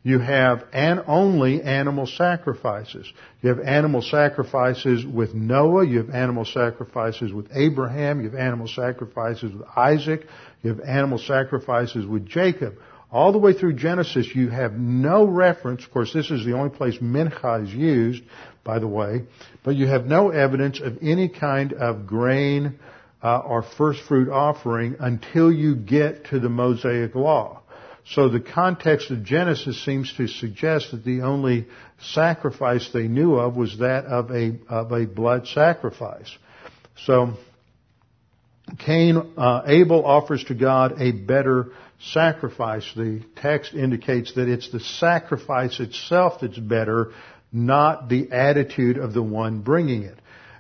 you 0.03 0.19
have 0.19 0.63
and 0.73 1.03
only 1.05 1.61
animal 1.61 2.07
sacrifices. 2.07 3.11
You 3.41 3.49
have 3.49 3.59
animal 3.59 4.01
sacrifices 4.01 5.05
with 5.05 5.35
Noah. 5.35 5.85
You 5.85 5.99
have 5.99 6.09
animal 6.09 6.45
sacrifices 6.45 7.31
with 7.31 7.47
Abraham. 7.53 8.21
You 8.21 8.29
have 8.31 8.39
animal 8.39 8.67
sacrifices 8.67 9.53
with 9.53 9.67
Isaac. 9.75 10.25
You 10.63 10.71
have 10.71 10.79
animal 10.79 11.19
sacrifices 11.19 12.05
with 12.05 12.25
Jacob. 12.27 12.77
All 13.11 13.31
the 13.31 13.37
way 13.37 13.53
through 13.53 13.73
Genesis, 13.73 14.27
you 14.33 14.49
have 14.49 14.73
no 14.73 15.25
reference. 15.25 15.83
Of 15.83 15.91
course, 15.91 16.13
this 16.13 16.31
is 16.31 16.45
the 16.45 16.53
only 16.53 16.69
place 16.69 16.97
mincha 16.97 17.63
is 17.63 17.73
used, 17.73 18.23
by 18.63 18.79
the 18.79 18.87
way, 18.87 19.23
but 19.63 19.75
you 19.75 19.85
have 19.87 20.05
no 20.05 20.29
evidence 20.29 20.79
of 20.79 20.97
any 21.01 21.27
kind 21.27 21.73
of 21.73 22.07
grain 22.07 22.79
uh, 23.21 23.39
or 23.39 23.63
first 23.63 24.01
fruit 24.03 24.29
offering 24.29 24.95
until 24.99 25.51
you 25.51 25.75
get 25.75 26.25
to 26.27 26.39
the 26.39 26.49
Mosaic 26.49 27.13
Law. 27.13 27.60
So 28.05 28.29
the 28.29 28.39
context 28.39 29.11
of 29.11 29.23
Genesis 29.23 29.83
seems 29.85 30.13
to 30.17 30.27
suggest 30.27 30.91
that 30.91 31.05
the 31.05 31.21
only 31.21 31.67
sacrifice 31.99 32.89
they 32.91 33.07
knew 33.07 33.35
of 33.35 33.55
was 33.55 33.77
that 33.79 34.05
of 34.05 34.31
a, 34.31 34.57
of 34.67 34.91
a 34.91 35.05
blood 35.05 35.47
sacrifice. 35.47 36.35
So 37.05 37.33
Cain, 38.79 39.33
uh, 39.37 39.63
Abel 39.65 40.05
offers 40.05 40.43
to 40.45 40.55
God 40.55 40.99
a 40.99 41.11
better 41.11 41.71
sacrifice. 41.99 42.89
The 42.95 43.21
text 43.35 43.73
indicates 43.73 44.33
that 44.35 44.47
it's 44.47 44.71
the 44.71 44.79
sacrifice 44.79 45.79
itself 45.79 46.41
that's 46.41 46.57
better, 46.57 47.11
not 47.51 48.09
the 48.09 48.31
attitude 48.31 48.97
of 48.97 49.13
the 49.13 49.23
one 49.23 49.61
bringing 49.61 50.03
it. 50.03 50.17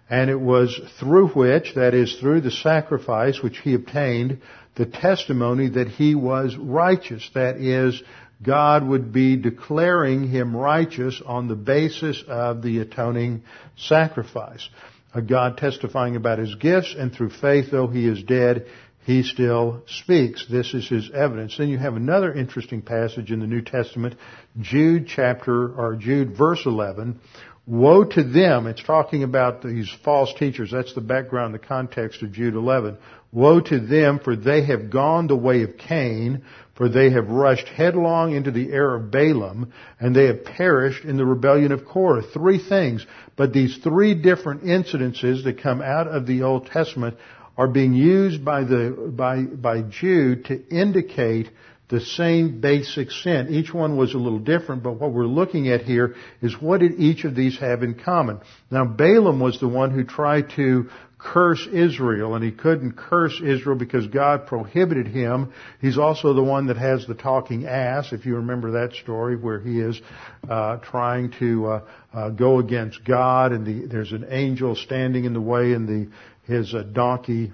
And 0.09 0.29
it 0.29 0.39
was 0.39 0.79
through 0.99 1.29
which, 1.29 1.73
that 1.75 1.93
is, 1.93 2.17
through 2.19 2.41
the 2.41 2.51
sacrifice 2.51 3.41
which 3.41 3.59
he 3.59 3.73
obtained, 3.73 4.41
the 4.75 4.85
testimony 4.85 5.69
that 5.69 5.87
he 5.87 6.15
was 6.15 6.55
righteous. 6.55 7.29
That 7.33 7.57
is, 7.57 8.01
God 8.43 8.87
would 8.87 9.11
be 9.11 9.35
declaring 9.35 10.27
him 10.29 10.55
righteous 10.55 11.21
on 11.25 11.47
the 11.47 11.55
basis 11.55 12.23
of 12.27 12.61
the 12.61 12.79
atoning 12.79 13.43
sacrifice. 13.77 14.67
A 15.13 15.21
God 15.21 15.57
testifying 15.57 16.15
about 16.15 16.39
his 16.39 16.55
gifts, 16.55 16.95
and 16.97 17.13
through 17.13 17.31
faith, 17.31 17.69
though 17.69 17.87
he 17.87 18.07
is 18.07 18.23
dead, 18.23 18.65
he 19.05 19.23
still 19.23 19.83
speaks. 19.87 20.45
This 20.49 20.73
is 20.73 20.87
his 20.87 21.11
evidence. 21.11 21.57
Then 21.57 21.69
you 21.69 21.77
have 21.77 21.95
another 21.95 22.33
interesting 22.33 22.81
passage 22.81 23.31
in 23.31 23.39
the 23.39 23.47
New 23.47 23.61
Testament, 23.61 24.15
Jude 24.59 25.07
chapter, 25.07 25.73
or 25.73 25.95
Jude 25.95 26.35
verse 26.37 26.65
11. 26.65 27.19
Woe 27.67 28.03
to 28.03 28.23
them, 28.23 28.67
it's 28.67 28.83
talking 28.83 29.23
about 29.23 29.61
these 29.61 29.91
false 30.03 30.33
teachers. 30.33 30.71
That's 30.71 30.93
the 30.93 31.01
background, 31.01 31.53
the 31.53 31.59
context 31.59 32.23
of 32.23 32.31
Jude 32.31 32.55
11. 32.55 32.97
Woe 33.31 33.61
to 33.61 33.79
them, 33.79 34.19
for 34.19 34.35
they 34.35 34.63
have 34.65 34.89
gone 34.89 35.27
the 35.27 35.35
way 35.35 35.63
of 35.63 35.77
Cain, 35.77 36.41
for 36.75 36.89
they 36.89 37.11
have 37.11 37.29
rushed 37.29 37.67
headlong 37.67 38.33
into 38.33 38.51
the 38.51 38.71
error 38.71 38.95
of 38.95 39.11
Balaam, 39.11 39.71
and 39.99 40.15
they 40.15 40.25
have 40.25 40.43
perished 40.43 41.05
in 41.05 41.15
the 41.15 41.25
rebellion 41.25 41.71
of 41.71 41.85
Korah. 41.85 42.23
Three 42.23 42.57
things. 42.57 43.05
But 43.35 43.53
these 43.53 43.77
three 43.77 44.15
different 44.15 44.63
incidences 44.63 45.43
that 45.45 45.61
come 45.61 45.81
out 45.81 46.07
of 46.07 46.25
the 46.25 46.43
Old 46.43 46.67
Testament 46.67 47.17
are 47.57 47.67
being 47.67 47.93
used 47.93 48.43
by 48.43 48.63
the, 48.63 49.13
by, 49.15 49.43
by 49.43 49.81
Jude 49.81 50.45
to 50.45 50.67
indicate 50.69 51.49
the 51.91 51.99
same 51.99 52.61
basic 52.61 53.11
sin. 53.11 53.47
Each 53.49 53.71
one 53.71 53.97
was 53.97 54.13
a 54.13 54.17
little 54.17 54.39
different, 54.39 54.81
but 54.81 54.93
what 54.93 55.11
we're 55.11 55.25
looking 55.25 55.69
at 55.69 55.81
here 55.81 56.15
is 56.41 56.59
what 56.59 56.79
did 56.79 56.99
each 56.99 57.25
of 57.25 57.35
these 57.35 57.59
have 57.59 57.83
in 57.83 57.95
common? 57.95 58.39
Now 58.71 58.85
Balaam 58.85 59.41
was 59.41 59.59
the 59.59 59.67
one 59.67 59.91
who 59.91 60.05
tried 60.05 60.51
to 60.55 60.89
curse 61.19 61.67
Israel, 61.71 62.33
and 62.33 62.43
he 62.43 62.51
couldn't 62.51 62.93
curse 62.93 63.39
Israel 63.43 63.75
because 63.75 64.07
God 64.07 64.47
prohibited 64.47 65.05
him. 65.05 65.53
He's 65.81 65.97
also 65.97 66.33
the 66.33 66.41
one 66.41 66.67
that 66.67 66.77
has 66.77 67.05
the 67.05 67.13
talking 67.13 67.67
ass, 67.67 68.13
if 68.13 68.25
you 68.25 68.37
remember 68.37 68.71
that 68.71 68.93
story, 68.93 69.35
where 69.35 69.59
he 69.59 69.79
is 69.79 70.01
uh, 70.49 70.77
trying 70.77 71.31
to 71.39 71.67
uh, 71.67 71.81
uh, 72.13 72.29
go 72.29 72.59
against 72.59 73.03
God, 73.03 73.51
and 73.51 73.65
the, 73.65 73.85
there's 73.85 74.13
an 74.13 74.27
angel 74.29 74.75
standing 74.75 75.25
in 75.25 75.33
the 75.33 75.41
way, 75.41 75.73
and 75.73 75.87
the 75.87 76.11
his 76.51 76.73
uh, 76.73 76.83
donkey 76.83 77.51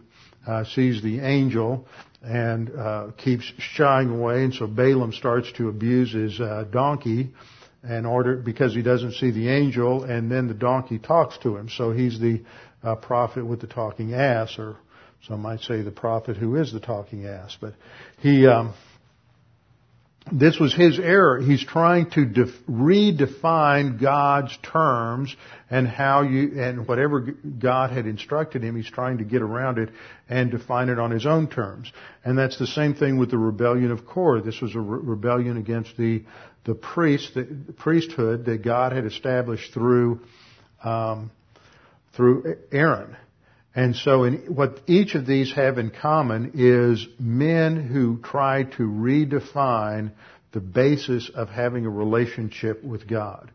uh, 0.48 0.64
sees 0.64 1.04
the 1.04 1.20
angel 1.20 1.86
and 2.22 2.72
uh, 2.76 3.08
keeps 3.18 3.52
shying 3.58 4.10
away, 4.10 4.44
and 4.44 4.54
so 4.54 4.68
Balaam 4.68 5.14
starts 5.14 5.52
to 5.54 5.70
abuse 5.70 6.14
his 6.14 6.40
uh, 6.40 6.66
donkey 6.72 7.32
in 7.88 8.06
order 8.06 8.36
because 8.36 8.74
he 8.74 8.82
doesn't 8.82 9.14
see 9.14 9.32
the 9.32 9.50
angel, 9.50 10.04
and 10.04 10.32
then 10.32 10.48
the 10.48 10.54
donkey 10.54 11.00
talks 11.00 11.38
to 11.40 11.56
him. 11.58 11.70
So 11.70 11.92
he's 11.92 12.20
the 12.20 12.44
uh, 12.84 12.96
prophet 12.96 13.46
with 13.46 13.62
the 13.62 13.68
talking 13.68 14.14
ass, 14.14 14.56
or 14.58 14.78
some 15.28 15.42
might 15.42 15.62
say 15.62 15.82
the 15.82 15.92
prophet 15.92 16.38
who 16.38 16.56
is 16.56 16.74
the 16.74 16.80
talking 16.80 17.26
ass. 17.28 17.56
But 17.60 17.74
he, 18.20 18.48
um, 18.48 18.74
this 20.32 20.60
was 20.60 20.74
his 20.74 21.00
error. 21.00 21.40
He's 21.40 21.64
trying 21.64 22.10
to 22.12 22.26
def- 22.26 22.66
redefine 22.70 24.00
God's 24.02 24.58
terms 24.64 25.36
and 25.70 25.88
how 25.88 26.22
you, 26.22 26.62
and 26.62 26.88
whatever 26.88 27.20
God 27.20 27.92
had 27.92 28.06
instructed 28.06 28.64
him, 28.64 28.76
he's 28.76 28.90
trying 28.90 29.20
to 29.20 29.24
get 29.24 29.42
around 29.42 29.78
it 29.78 29.90
and 30.30 30.52
define 30.52 30.90
it 30.90 31.00
on 31.00 31.12
his 31.12 31.26
own 31.26 31.48
terms. 31.48 31.92
And 32.24 32.38
that's 32.38 32.58
the 32.58 32.68
same 32.68 32.94
thing 32.94 33.18
with 33.18 33.32
the 33.32 33.38
rebellion 33.38 33.92
of 33.92 34.06
Korah. 34.06 34.42
This 34.42 34.62
was 34.62 34.76
a 34.76 34.80
re- 34.80 35.00
rebellion 35.02 35.58
against 35.58 35.98
the, 35.98 36.24
the 36.66 36.76
priest, 36.76 37.34
the 37.34 37.74
priesthood 37.78 38.46
that 38.46 38.64
God 38.64 38.92
had 38.92 39.06
established 39.06 39.74
through, 39.74 40.22
um, 40.84 41.32
through 42.16 42.58
Aaron. 42.72 43.16
And 43.78 43.96
so 43.96 44.24
in, 44.24 44.56
what 44.56 44.82
each 44.88 45.14
of 45.14 45.28
these 45.28 45.54
have 45.54 45.78
in 45.78 45.92
common 45.92 46.54
is 46.56 47.08
men 47.20 47.76
who 47.76 48.18
try 48.24 48.64
to 48.64 48.82
redefine 48.82 50.14
the 50.52 50.60
basis 50.60 51.30
of 51.30 51.50
having 51.50 51.86
a 51.86 51.90
relationship 51.90 52.84
with 52.84 53.08
God. 53.08 53.52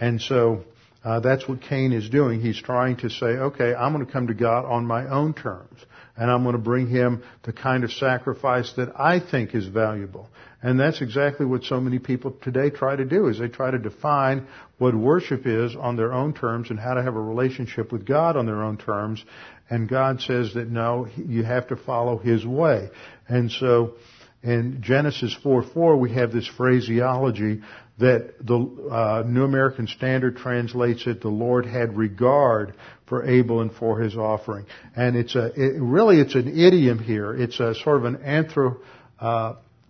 And 0.00 0.22
so 0.22 0.62
uh, 1.02 1.18
that's 1.18 1.48
what 1.48 1.60
Cain 1.60 1.92
is 1.92 2.08
doing. 2.08 2.40
He's 2.40 2.62
trying 2.62 2.98
to 2.98 3.10
say, 3.10 3.26
okay, 3.26 3.74
I'm 3.74 3.92
going 3.92 4.06
to 4.06 4.12
come 4.12 4.28
to 4.28 4.34
God 4.34 4.64
on 4.64 4.86
my 4.86 5.08
own 5.08 5.34
terms 5.34 5.84
and 6.16 6.30
I'm 6.30 6.44
going 6.44 6.54
to 6.54 6.62
bring 6.62 6.86
him 6.86 7.24
the 7.42 7.52
kind 7.52 7.82
of 7.82 7.90
sacrifice 7.90 8.72
that 8.76 8.92
I 8.94 9.18
think 9.18 9.56
is 9.56 9.66
valuable. 9.66 10.28
And 10.64 10.80
that's 10.80 11.02
exactly 11.02 11.44
what 11.44 11.62
so 11.62 11.78
many 11.78 11.98
people 11.98 12.34
today 12.40 12.70
try 12.70 12.96
to 12.96 13.04
do 13.04 13.28
is 13.28 13.38
they 13.38 13.48
try 13.48 13.70
to 13.70 13.78
define 13.78 14.46
what 14.78 14.94
worship 14.94 15.46
is 15.46 15.76
on 15.76 15.96
their 15.96 16.14
own 16.14 16.32
terms 16.32 16.70
and 16.70 16.80
how 16.80 16.94
to 16.94 17.02
have 17.02 17.14
a 17.14 17.20
relationship 17.20 17.92
with 17.92 18.06
God 18.06 18.34
on 18.38 18.46
their 18.46 18.62
own 18.62 18.78
terms. 18.78 19.22
And 19.68 19.86
God 19.86 20.22
says 20.22 20.54
that 20.54 20.70
no, 20.70 21.06
you 21.16 21.42
have 21.42 21.68
to 21.68 21.76
follow 21.76 22.16
His 22.16 22.46
way. 22.46 22.88
And 23.28 23.52
so 23.52 23.96
in 24.42 24.78
Genesis 24.80 25.36
4:4 25.44 26.00
we 26.00 26.14
have 26.14 26.32
this 26.32 26.46
phraseology 26.46 27.60
that 27.98 28.34
the 28.40 28.56
uh, 28.90 29.22
New 29.26 29.44
American 29.44 29.86
Standard 29.86 30.38
translates 30.38 31.06
it, 31.06 31.20
the 31.20 31.28
Lord 31.28 31.66
had 31.66 31.94
regard 31.94 32.72
for 33.06 33.26
Abel 33.26 33.60
and 33.60 33.70
for 33.70 34.00
his 34.00 34.16
offering. 34.16 34.64
And 34.96 35.14
it's 35.14 35.34
a, 35.34 35.52
it, 35.54 35.78
really 35.78 36.20
it's 36.20 36.34
an 36.34 36.58
idiom 36.58 36.98
here. 36.98 37.34
It's 37.34 37.60
a 37.60 37.74
sort 37.74 37.98
of 37.98 38.04
an 38.06 38.22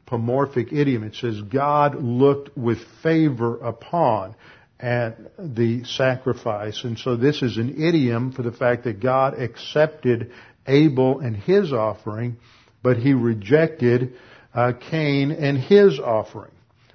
anthropomorphic 0.04 0.72
idiom. 0.72 1.04
It 1.04 1.14
says 1.14 1.40
God 1.42 2.02
looked 2.02 2.56
with 2.56 2.78
favor 3.02 3.58
upon 3.58 4.34
at 4.78 5.16
the 5.38 5.84
sacrifice. 5.84 6.84
And 6.84 6.98
so 6.98 7.16
this 7.16 7.42
is 7.42 7.56
an 7.56 7.82
idiom 7.82 8.32
for 8.32 8.42
the 8.42 8.52
fact 8.52 8.84
that 8.84 9.00
God 9.00 9.34
accepted 9.40 10.32
Abel 10.66 11.20
and 11.20 11.36
his 11.36 11.72
offering, 11.72 12.36
but 12.82 12.96
he 12.96 13.14
rejected 13.14 14.14
uh, 14.52 14.72
Cain 14.90 15.30
and 15.30 15.58
his 15.58 15.98
offering 15.98 16.52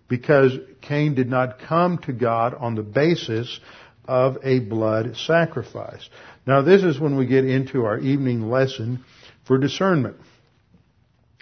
because 0.07 0.53
Cain 0.81 1.15
did 1.15 1.29
not 1.29 1.59
come 1.59 1.97
to 1.99 2.13
God 2.13 2.53
on 2.53 2.75
the 2.75 2.83
basis 2.83 3.59
of 4.05 4.37
a 4.43 4.59
blood 4.59 5.15
sacrifice. 5.17 6.09
Now 6.45 6.61
this 6.61 6.83
is 6.83 6.99
when 6.99 7.15
we 7.15 7.27
get 7.27 7.45
into 7.45 7.85
our 7.85 7.99
evening 7.99 8.49
lesson 8.49 9.03
for 9.45 9.57
discernment. 9.57 10.17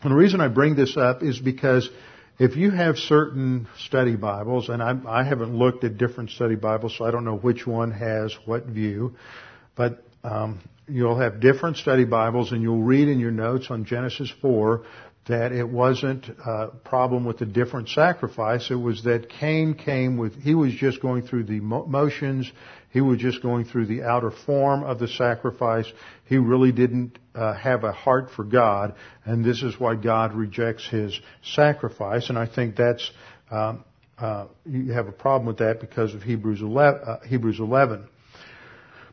And 0.01 0.11
the 0.11 0.15
reason 0.15 0.41
I 0.41 0.47
bring 0.47 0.75
this 0.75 0.95
up 0.95 1.23
is 1.23 1.39
because 1.39 1.89
if 2.39 2.55
you 2.55 2.69
have 2.69 2.97
certain 2.97 3.67
study 3.79 4.15
Bibles, 4.15 4.69
and 4.69 4.81
I, 4.81 4.95
I 5.07 5.23
haven't 5.23 5.57
looked 5.57 5.83
at 5.83 5.97
different 5.97 6.29
study 6.29 6.55
Bibles, 6.55 6.95
so 6.97 7.05
I 7.05 7.11
don't 7.11 7.25
know 7.25 7.37
which 7.37 7.65
one 7.65 7.91
has 7.91 8.35
what 8.45 8.65
view, 8.65 9.15
but 9.75 10.03
um, 10.23 10.59
you'll 10.87 11.19
have 11.19 11.39
different 11.39 11.77
study 11.77 12.05
Bibles, 12.05 12.51
and 12.51 12.61
you'll 12.61 12.83
read 12.83 13.07
in 13.07 13.19
your 13.19 13.31
notes 13.31 13.67
on 13.71 13.85
Genesis 13.85 14.31
4 14.39 14.83
that 15.27 15.51
it 15.51 15.67
wasn't 15.67 16.29
a 16.29 16.67
problem 16.85 17.25
with 17.25 17.39
the 17.39 17.45
different 17.45 17.89
sacrifice. 17.89 18.69
It 18.69 18.75
was 18.75 19.03
that 19.03 19.29
Cain 19.29 19.73
came 19.73 20.17
with, 20.17 20.41
he 20.41 20.53
was 20.55 20.73
just 20.73 21.01
going 21.01 21.23
through 21.23 21.45
the 21.45 21.59
motions. 21.59 22.51
He 22.89 23.01
was 23.01 23.19
just 23.19 23.41
going 23.41 23.65
through 23.65 23.87
the 23.87 24.03
outer 24.03 24.31
form 24.31 24.83
of 24.83 24.97
the 24.97 25.07
sacrifice. 25.07 25.85
He 26.25 26.37
really 26.37 26.71
didn't 26.71 27.19
uh, 27.35 27.53
have 27.53 27.83
a 27.83 27.91
heart 27.91 28.31
for 28.35 28.43
God, 28.43 28.95
and 29.25 29.43
this 29.43 29.61
is 29.61 29.79
why 29.79 29.95
God 29.95 30.33
rejects 30.33 30.87
his 30.87 31.19
sacrifice. 31.43 32.29
And 32.29 32.37
I 32.37 32.47
think 32.47 32.75
that's 32.75 33.11
um, 33.51 33.83
uh, 34.17 34.47
you 34.65 34.93
have 34.93 35.07
a 35.07 35.11
problem 35.11 35.45
with 35.47 35.57
that 35.57 35.79
because 35.79 36.13
of 36.13 36.23
Hebrews 36.23 36.61
11. 36.61 37.01
Uh, 37.05 37.19
Hebrews 37.27 37.59
11. 37.59 38.07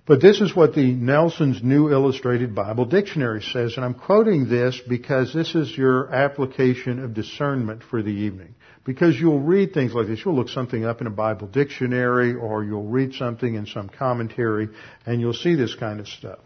But 0.06 0.20
this 0.20 0.40
is 0.42 0.54
what 0.54 0.74
the 0.74 0.92
Nelson's 0.92 1.62
New 1.62 1.90
Illustrated 1.90 2.54
Bible 2.54 2.84
Dictionary 2.84 3.42
says, 3.42 3.76
and 3.76 3.84
I'm 3.84 3.94
quoting 3.94 4.48
this 4.48 4.78
because 4.86 5.32
this 5.32 5.54
is 5.54 5.76
your 5.76 6.12
application 6.12 7.02
of 7.02 7.14
discernment 7.14 7.82
for 7.82 8.02
the 8.02 8.10
evening. 8.10 8.54
Because 8.85 9.18
you'll 9.18 9.41
read 9.41 9.72
things 9.72 9.95
like 9.95 10.09
this. 10.09 10.20
You'll 10.24 10.37
look 10.37 10.51
something 10.51 10.85
up 10.85 11.01
in 11.01 11.07
a 11.07 11.11
Bible 11.11 11.47
dictionary 11.47 12.35
or 12.35 12.62
you'll 12.62 12.87
read 12.87 13.14
something 13.14 13.55
in 13.55 13.66
some 13.66 13.89
commentary 13.89 14.68
and 15.07 15.20
you'll 15.20 15.32
see 15.32 15.55
this 15.55 15.74
kind 15.74 16.01
of 16.01 16.09
stuff. 16.09 16.39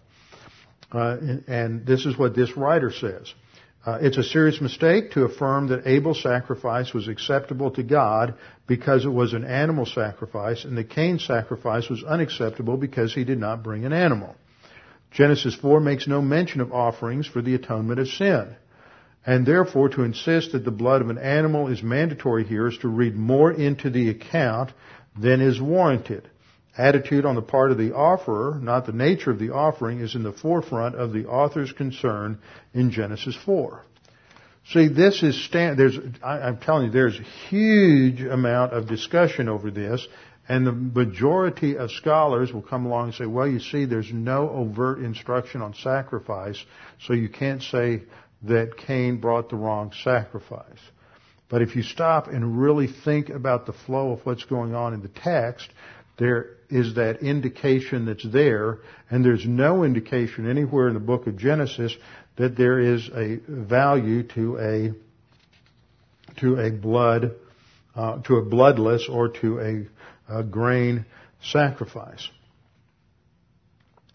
Uh, 0.93 1.17
and, 1.21 1.45
and 1.49 1.87
this 1.87 2.07
is 2.07 2.17
what 2.17 2.37
this 2.37 2.57
writer 2.57 2.93
says. 2.93 3.35
Uh, 3.85 3.99
it's 4.01 4.19
a 4.19 4.23
serious 4.23 4.61
mistake 4.61 5.13
to 5.13 5.25
affirm 5.25 5.69
that 5.69 5.87
Abel's 5.87 6.23
sacrifice 6.23 6.93
was 6.93 7.09
acceptable 7.09 7.71
to 7.71 7.83
God 7.83 8.35
because 8.67 9.05
it 9.05 9.11
was 9.11 9.33
an 9.33 9.45
animal 9.45 9.87
sacrifice, 9.87 10.65
and 10.65 10.77
the 10.77 10.85
Cain 10.85 11.19
sacrifice 11.19 11.89
was 11.89 12.03
unacceptable 12.05 12.77
because 12.77 13.15
he 13.15 13.25
did 13.25 13.39
not 13.39 13.63
bring 13.63 13.85
an 13.85 13.93
animal. 13.93 14.37
Genesis 15.11 15.55
4 15.55 15.81
makes 15.81 16.07
no 16.07 16.21
mention 16.21 16.61
of 16.61 16.73
offerings 16.73 17.27
for 17.27 17.41
the 17.41 17.55
atonement 17.55 18.01
of 18.01 18.09
sin. 18.09 18.57
And 19.29 19.45
therefore, 19.45 19.91
to 19.91 20.05
insist 20.05 20.53
that 20.53 20.65
the 20.65 20.71
blood 20.71 21.03
of 21.03 21.11
an 21.11 21.19
animal 21.19 21.69
is 21.69 21.83
mandatory 21.83 22.45
here 22.45 22.67
is 22.67 22.79
to 22.79 22.89
read 22.89 23.15
more 23.15 23.53
into 23.53 23.91
the 23.91 24.09
account 24.09 24.73
than 25.21 25.43
is 25.43 25.61
warranted 25.61 26.31
attitude 26.79 27.27
on 27.27 27.35
the 27.35 27.43
part 27.43 27.71
of 27.71 27.77
the 27.77 27.93
offerer, 27.95 28.59
not 28.63 28.87
the 28.87 28.93
nature 28.93 29.31
of 29.31 29.39
the 29.39 29.51
offering, 29.51 30.01
is 30.01 30.15
in 30.15 30.23
the 30.23 30.33
forefront 30.33 30.95
of 30.95 31.13
the 31.13 31.27
author's 31.27 31.73
concern 31.73 32.39
in 32.73 32.91
Genesis 32.91 33.37
4. 33.45 33.85
See, 34.73 34.89
this 34.89 35.23
is 35.23 35.45
stand, 35.45 35.79
there's, 35.79 35.99
I, 36.23 36.39
I'm 36.41 36.57
telling 36.59 36.87
you, 36.87 36.91
there's 36.91 37.19
a 37.19 37.49
huge 37.51 38.23
amount 38.23 38.73
of 38.73 38.87
discussion 38.87 39.49
over 39.49 39.71
this, 39.71 40.07
and 40.49 40.67
the 40.67 40.73
majority 40.73 41.77
of 41.77 41.91
scholars 41.91 42.51
will 42.51 42.63
come 42.63 42.87
along 42.87 43.09
and 43.09 43.15
say, 43.15 43.27
well, 43.27 43.47
you 43.47 43.61
see, 43.61 43.85
there's 43.85 44.11
no 44.11 44.49
overt 44.49 45.01
instruction 45.01 45.61
on 45.61 45.75
sacrifice, 45.75 46.65
so 47.07 47.13
you 47.13 47.29
can't 47.29 47.63
say 47.63 48.05
that 48.43 48.77
Cain 48.77 49.21
brought 49.21 49.51
the 49.51 49.57
wrong 49.57 49.93
sacrifice. 50.05 50.79
But 51.49 51.63
if 51.63 51.77
you 51.77 51.83
stop 51.83 52.29
and 52.29 52.61
really 52.61 52.87
think 52.87 53.31
about 53.31 53.67
the 53.67 53.73
flow 53.73 54.13
of 54.13 54.25
what's 54.25 54.45
going 54.45 54.75
on 54.75 54.95
in 54.95 55.03
the 55.03 55.09
text, 55.09 55.69
there 56.19 56.51
is 56.69 56.95
that 56.95 57.23
indication 57.23 58.05
that's 58.05 58.27
there, 58.31 58.79
and 59.11 59.25
there's 59.25 59.47
no 59.47 59.85
indication 59.85 60.49
anywhere 60.49 60.89
in 60.89 60.95
the 60.95 61.01
book 61.01 61.27
of 61.27 61.39
Genesis 61.39 61.97
that 62.37 62.57
there 62.57 62.79
is 62.79 63.09
a 63.09 63.41
value 63.49 64.23
to 64.35 64.59
a 64.59 64.93
to 66.41 66.61
a 66.61 66.71
blood 66.71 67.33
uh, 67.97 68.21
to 68.23 68.37
a 68.37 68.43
bloodless 68.43 69.09
or 69.11 69.29
to 69.29 69.59
a, 69.61 70.39
a 70.39 70.43
grain 70.45 71.05
sacrifice. 71.43 72.29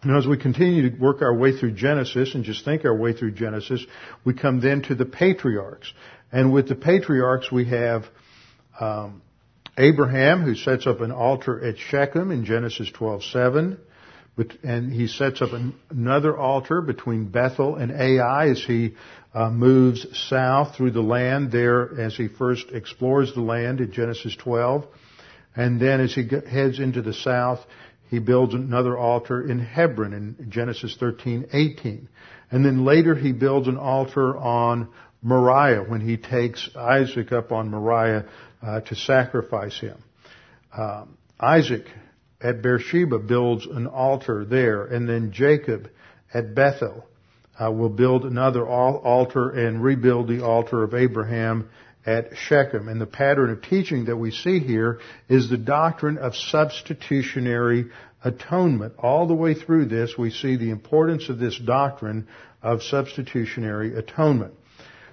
Now, 0.04 0.18
as 0.18 0.26
we 0.26 0.36
continue 0.36 0.90
to 0.90 0.96
work 0.98 1.22
our 1.22 1.34
way 1.34 1.56
through 1.56 1.72
Genesis 1.72 2.34
and 2.34 2.44
just 2.44 2.62
think 2.64 2.84
our 2.84 2.94
way 2.94 3.14
through 3.14 3.32
Genesis, 3.32 3.84
we 4.22 4.34
come 4.34 4.60
then 4.60 4.82
to 4.82 4.94
the 4.94 5.06
patriarchs. 5.06 5.90
And 6.30 6.52
with 6.52 6.68
the 6.68 6.74
patriarchs, 6.74 7.50
we 7.50 7.64
have 7.70 8.04
um, 8.78 9.22
Abraham, 9.78 10.42
who 10.42 10.54
sets 10.56 10.86
up 10.86 11.00
an 11.00 11.10
altar 11.10 11.64
at 11.64 11.78
Shechem 11.78 12.30
in 12.30 12.44
Genesis 12.44 12.90
12:7, 12.90 13.78
and 14.62 14.92
he 14.92 15.06
sets 15.06 15.40
up 15.40 15.50
another 15.90 16.36
altar 16.36 16.82
between 16.82 17.30
Bethel 17.30 17.76
and 17.76 17.90
Ai 17.90 18.48
as 18.48 18.62
he 18.62 18.96
uh, 19.32 19.48
moves 19.48 20.06
south 20.28 20.76
through 20.76 20.90
the 20.90 21.02
land 21.02 21.50
there 21.50 21.98
as 21.98 22.14
he 22.14 22.28
first 22.28 22.66
explores 22.72 23.32
the 23.32 23.40
land 23.40 23.80
in 23.80 23.90
Genesis 23.90 24.36
12, 24.36 24.86
and 25.56 25.80
then 25.80 26.00
as 26.00 26.12
he 26.14 26.28
heads 26.28 26.78
into 26.78 27.00
the 27.00 27.14
south, 27.14 27.60
he 28.14 28.20
builds 28.20 28.54
another 28.54 28.96
altar 28.96 29.42
in 29.42 29.58
Hebron 29.58 30.12
in 30.12 30.46
Genesis 30.48 30.96
13:18, 31.00 32.06
and 32.52 32.64
then 32.64 32.84
later 32.84 33.16
he 33.16 33.32
builds 33.32 33.66
an 33.66 33.76
altar 33.76 34.36
on 34.36 34.88
Moriah 35.20 35.82
when 35.82 36.00
he 36.00 36.16
takes 36.16 36.70
Isaac 36.76 37.32
up 37.32 37.50
on 37.50 37.70
Moriah 37.70 38.26
uh, 38.62 38.80
to 38.82 38.94
sacrifice 38.94 39.80
him. 39.80 39.98
Um, 40.76 41.18
Isaac 41.40 41.86
at 42.40 42.62
Beersheba 42.62 43.18
builds 43.18 43.66
an 43.66 43.88
altar 43.88 44.44
there, 44.44 44.84
and 44.84 45.08
then 45.08 45.32
Jacob 45.32 45.90
at 46.32 46.54
Bethel 46.54 47.04
uh, 47.58 47.72
will 47.72 47.88
build 47.88 48.24
another 48.24 48.64
altar 48.64 49.50
and 49.50 49.82
rebuild 49.82 50.28
the 50.28 50.44
altar 50.44 50.84
of 50.84 50.94
Abraham 50.94 51.68
at 52.06 52.36
Shechem. 52.36 52.88
And 52.88 53.00
the 53.00 53.06
pattern 53.06 53.50
of 53.50 53.62
teaching 53.62 54.06
that 54.06 54.16
we 54.16 54.30
see 54.30 54.58
here 54.58 55.00
is 55.28 55.48
the 55.48 55.56
doctrine 55.56 56.18
of 56.18 56.34
substitutionary 56.34 57.86
atonement. 58.22 58.94
All 58.98 59.26
the 59.26 59.34
way 59.34 59.54
through 59.54 59.86
this, 59.86 60.14
we 60.18 60.30
see 60.30 60.56
the 60.56 60.70
importance 60.70 61.28
of 61.28 61.38
this 61.38 61.58
doctrine 61.58 62.28
of 62.62 62.82
substitutionary 62.82 63.96
atonement. 63.96 64.54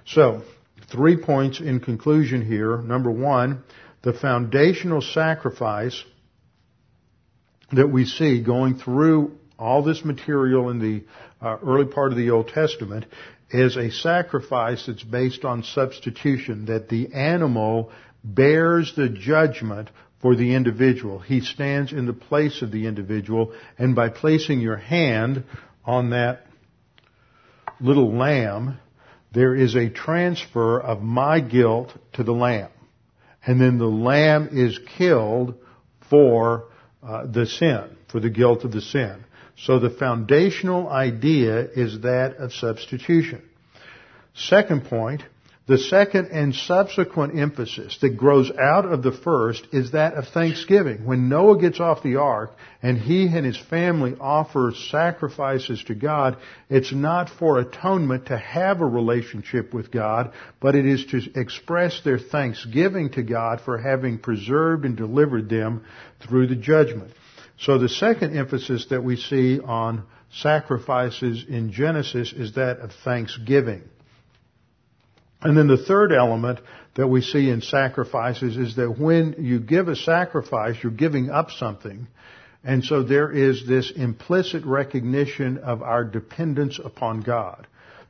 So, 0.06 0.42
three 0.90 1.16
points 1.16 1.60
in 1.60 1.80
conclusion 1.80 2.44
here. 2.44 2.78
Number 2.78 3.10
one, 3.10 3.62
the 4.02 4.12
foundational 4.12 5.00
sacrifice 5.00 6.02
that 7.72 7.88
we 7.88 8.04
see 8.04 8.42
going 8.42 8.78
through 8.78 9.38
all 9.58 9.82
this 9.82 10.04
material 10.04 10.70
in 10.70 10.78
the 10.78 11.04
uh, 11.40 11.58
early 11.64 11.86
part 11.86 12.12
of 12.12 12.18
the 12.18 12.30
Old 12.30 12.48
Testament 12.48 13.06
is 13.50 13.76
a 13.76 13.90
sacrifice 13.90 14.86
that's 14.86 15.02
based 15.02 15.44
on 15.44 15.62
substitution, 15.62 16.66
that 16.66 16.88
the 16.88 17.12
animal 17.12 17.90
bears 18.24 18.94
the 18.96 19.08
judgment 19.08 19.90
for 20.20 20.36
the 20.36 20.54
individual. 20.54 21.18
He 21.18 21.40
stands 21.40 21.92
in 21.92 22.06
the 22.06 22.12
place 22.12 22.62
of 22.62 22.70
the 22.70 22.86
individual, 22.86 23.52
and 23.76 23.94
by 23.94 24.08
placing 24.08 24.60
your 24.60 24.76
hand 24.76 25.44
on 25.84 26.10
that 26.10 26.46
little 27.80 28.16
lamb, 28.16 28.78
there 29.32 29.54
is 29.54 29.74
a 29.74 29.90
transfer 29.90 30.80
of 30.80 31.02
my 31.02 31.40
guilt 31.40 31.92
to 32.14 32.22
the 32.22 32.32
lamb. 32.32 32.70
And 33.44 33.60
then 33.60 33.78
the 33.78 33.86
lamb 33.86 34.50
is 34.52 34.78
killed 34.96 35.56
for 36.08 36.66
uh, 37.02 37.26
the 37.26 37.46
sin, 37.46 37.96
for 38.08 38.20
the 38.20 38.30
guilt 38.30 38.64
of 38.64 38.70
the 38.70 38.80
sin. 38.80 39.24
So 39.56 39.78
the 39.78 39.90
foundational 39.90 40.88
idea 40.88 41.60
is 41.60 42.00
that 42.00 42.36
of 42.36 42.52
substitution. 42.52 43.42
Second 44.34 44.86
point, 44.86 45.22
the 45.64 45.78
second 45.78 46.26
and 46.32 46.52
subsequent 46.52 47.38
emphasis 47.38 47.96
that 48.00 48.16
grows 48.16 48.50
out 48.50 48.84
of 48.84 49.04
the 49.04 49.12
first 49.12 49.68
is 49.70 49.92
that 49.92 50.14
of 50.14 50.26
thanksgiving. 50.26 51.04
When 51.04 51.28
Noah 51.28 51.60
gets 51.60 51.78
off 51.78 52.02
the 52.02 52.16
ark 52.16 52.50
and 52.82 52.98
he 52.98 53.26
and 53.26 53.46
his 53.46 53.56
family 53.56 54.16
offer 54.20 54.72
sacrifices 54.90 55.84
to 55.84 55.94
God, 55.94 56.38
it's 56.68 56.92
not 56.92 57.30
for 57.30 57.60
atonement 57.60 58.26
to 58.26 58.36
have 58.36 58.80
a 58.80 58.86
relationship 58.86 59.72
with 59.72 59.92
God, 59.92 60.32
but 60.60 60.74
it 60.74 60.84
is 60.84 61.06
to 61.06 61.20
express 61.40 62.00
their 62.02 62.18
thanksgiving 62.18 63.10
to 63.10 63.22
God 63.22 63.60
for 63.60 63.78
having 63.78 64.18
preserved 64.18 64.84
and 64.84 64.96
delivered 64.96 65.48
them 65.48 65.84
through 66.26 66.48
the 66.48 66.56
judgment. 66.56 67.12
So 67.62 67.78
the 67.78 67.88
second 67.88 68.36
emphasis 68.36 68.86
that 68.90 69.04
we 69.04 69.16
see 69.16 69.60
on 69.60 70.04
sacrifices 70.32 71.44
in 71.48 71.72
Genesis 71.72 72.32
is 72.32 72.54
that 72.54 72.80
of 72.80 72.90
thanksgiving. 73.04 73.82
And 75.42 75.56
then 75.56 75.68
the 75.68 75.76
third 75.76 76.12
element 76.12 76.58
that 76.96 77.06
we 77.06 77.20
see 77.20 77.50
in 77.50 77.60
sacrifices 77.60 78.56
is 78.56 78.76
that 78.76 78.98
when 78.98 79.36
you 79.38 79.60
give 79.60 79.86
a 79.86 79.94
sacrifice, 79.94 80.76
you're 80.82 80.90
giving 80.90 81.30
up 81.30 81.50
something. 81.50 82.08
And 82.64 82.84
so 82.84 83.04
there 83.04 83.30
is 83.30 83.66
this 83.66 83.92
implicit 83.92 84.64
recognition 84.64 85.58
of 85.58 85.82
our 85.82 86.04
dependence 86.04 86.80
upon 86.82 87.20
God. 87.20 87.68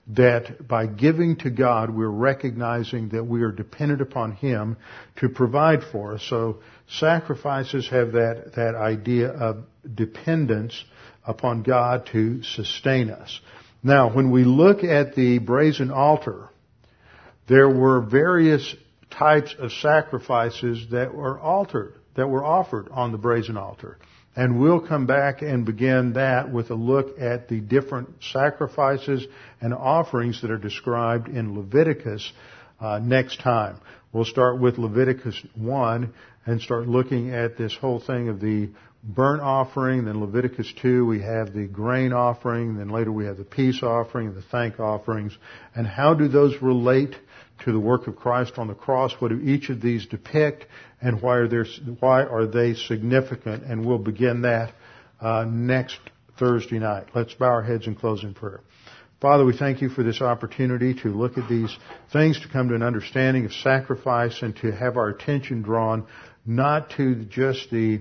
That 0.09 0.67
by 0.67 0.87
giving 0.87 1.37
to 1.37 1.51
God, 1.51 1.91
we're 1.91 2.09
recognizing 2.09 3.11
that 3.11 3.25
we 3.25 3.43
are 3.43 3.53
dependent 3.53 4.01
upon 4.01 4.33
Him 4.33 4.77
to 5.17 5.29
provide 5.29 5.85
for 5.93 6.15
us. 6.15 6.23
So 6.29 6.61
sacrifices 6.89 7.89
have 7.89 8.13
that, 8.13 8.53
that 8.57 8.75
idea 8.75 9.29
of 9.29 9.65
dependence 9.95 10.85
upon 11.25 11.63
God 11.63 12.07
to 12.13 12.43
sustain 12.43 13.11
us. 13.11 13.41
Now, 13.83 14.13
when 14.13 14.31
we 14.31 14.45
look 14.45 14.85
at 14.85 15.15
the 15.15 15.39
brazen 15.39 15.91
altar, 15.91 16.49
there 17.49 17.69
were 17.69 18.01
various 18.01 18.75
types 19.11 19.55
of 19.59 19.73
sacrifices 19.73 20.87
that 20.91 21.15
were 21.15 21.39
altered, 21.39 21.95
that 22.17 22.29
were 22.29 22.45
offered 22.45 22.89
on 22.91 23.13
the 23.13 23.19
brazen 23.19 23.57
altar. 23.57 23.99
And 24.35 24.59
we'll 24.59 24.80
come 24.80 25.07
back 25.07 25.43
and 25.43 25.66
begin 25.66 26.14
that 26.14 26.51
with 26.51 26.70
a 26.70 26.74
look 26.74 27.18
at 27.20 27.49
the 27.49 27.61
different 27.61 28.09
sacrifices 28.33 29.26
and 29.61 29.74
offerings 29.74 30.41
that 30.41 30.51
are 30.51 30.59
described 30.59 31.28
in 31.28 31.55
Leviticus 31.55 32.33
uh, 32.80 32.99
next 32.99 33.41
time. 33.41 33.78
We'll 34.12 34.24
start 34.24 34.59
with 34.59 34.78
Leviticus 34.78 35.41
1 35.55 36.14
and 36.47 36.61
start 36.61 36.89
looking 36.89 37.35
at 37.35 37.59
this 37.59 37.76
whole 37.76 38.01
thing 38.01 38.28
of 38.28 38.41
the 38.41 38.70
burnt 39.05 39.43
offering. 39.43 40.05
Then 40.05 40.20
Leviticus 40.20 40.72
2, 40.80 41.05
we 41.05 41.20
have 41.20 41.53
the 41.53 41.66
grain 41.66 42.12
offering. 42.12 42.78
Then 42.78 42.89
later 42.89 43.12
we 43.12 43.26
have 43.26 43.37
the 43.37 43.45
peace 43.45 43.83
offering 43.83 44.28
and 44.28 44.37
the 44.37 44.43
thank 44.43 44.80
offerings. 44.80 45.37
And 45.74 45.87
how 45.87 46.14
do 46.14 46.28
those 46.28 46.61
relate 46.62 47.14
to 47.64 47.72
the 47.72 47.80
work 47.80 48.07
of 48.07 48.16
Christ 48.16 48.55
on 48.59 48.68
the 48.68 48.74
cross? 48.74 49.12
What 49.18 49.28
do 49.28 49.41
each 49.41 49.68
of 49.70 49.80
these 49.80 50.07
depict? 50.07 50.66
And 51.03 51.21
why 51.21 51.37
are, 51.37 51.49
there, 51.49 51.67
why 52.01 52.23
are 52.23 52.47
they 52.47 52.75
significant? 52.75 53.65
And 53.65 53.85
we'll 53.85 53.99
begin 53.99 54.43
that 54.43 54.73
uh, 55.21 55.45
next 55.49 55.99
Thursday 56.39 56.79
night. 56.79 57.09
Let's 57.15 57.35
bow 57.35 57.47
our 57.47 57.63
heads 57.63 57.87
and 57.87 57.99
close 57.99 58.23
in 58.23 58.35
prayer. 58.35 58.61
Father, 59.21 59.45
we 59.45 59.57
thank 59.57 59.81
you 59.83 59.89
for 59.89 60.03
this 60.03 60.21
opportunity 60.21 60.95
to 61.03 61.09
look 61.09 61.39
at 61.39 61.49
these 61.49 61.77
things, 62.13 62.41
to 62.41 62.49
come 62.49 62.69
to 62.71 62.75
an 62.75 62.83
understanding 62.83 63.45
of 63.45 63.53
sacrifice, 63.53 64.43
and 64.43 64.57
to 64.57 64.73
have 64.73 64.97
our 64.97 65.09
attention 65.11 65.63
drawn 65.63 66.07
not 66.45 66.91
to 66.97 67.25
just 67.27 67.71
the 67.71 68.01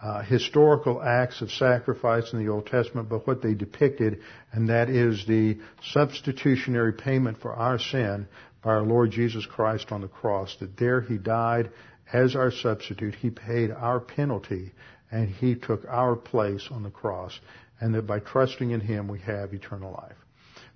uh, 0.00 0.22
historical 0.22 1.02
acts 1.02 1.42
of 1.42 1.50
sacrifice 1.50 2.32
in 2.32 2.44
the 2.44 2.50
Old 2.50 2.66
Testament, 2.66 3.08
but 3.08 3.26
what 3.26 3.42
they 3.42 3.54
depicted, 3.54 4.20
and 4.52 4.68
that 4.68 4.88
is 4.88 5.26
the 5.26 5.58
substitutionary 5.92 6.92
payment 6.92 7.40
for 7.40 7.52
our 7.52 7.78
sin 7.78 8.26
by 8.62 8.70
our 8.70 8.82
Lord 8.82 9.10
Jesus 9.10 9.44
Christ 9.44 9.90
on 9.90 10.00
the 10.00 10.08
cross. 10.08 10.56
That 10.60 10.76
there 10.76 11.00
He 11.00 11.18
died 11.18 11.70
as 12.12 12.36
our 12.36 12.50
substitute. 12.50 13.14
He 13.14 13.30
paid 13.30 13.70
our 13.70 14.00
penalty, 14.00 14.72
and 15.10 15.28
He 15.28 15.54
took 15.54 15.84
our 15.88 16.16
place 16.16 16.68
on 16.70 16.82
the 16.82 16.90
cross, 16.90 17.38
and 17.80 17.94
that 17.94 18.06
by 18.06 18.20
trusting 18.20 18.70
in 18.70 18.80
Him 18.80 19.08
we 19.08 19.20
have 19.20 19.54
eternal 19.54 19.92
life. 19.92 20.16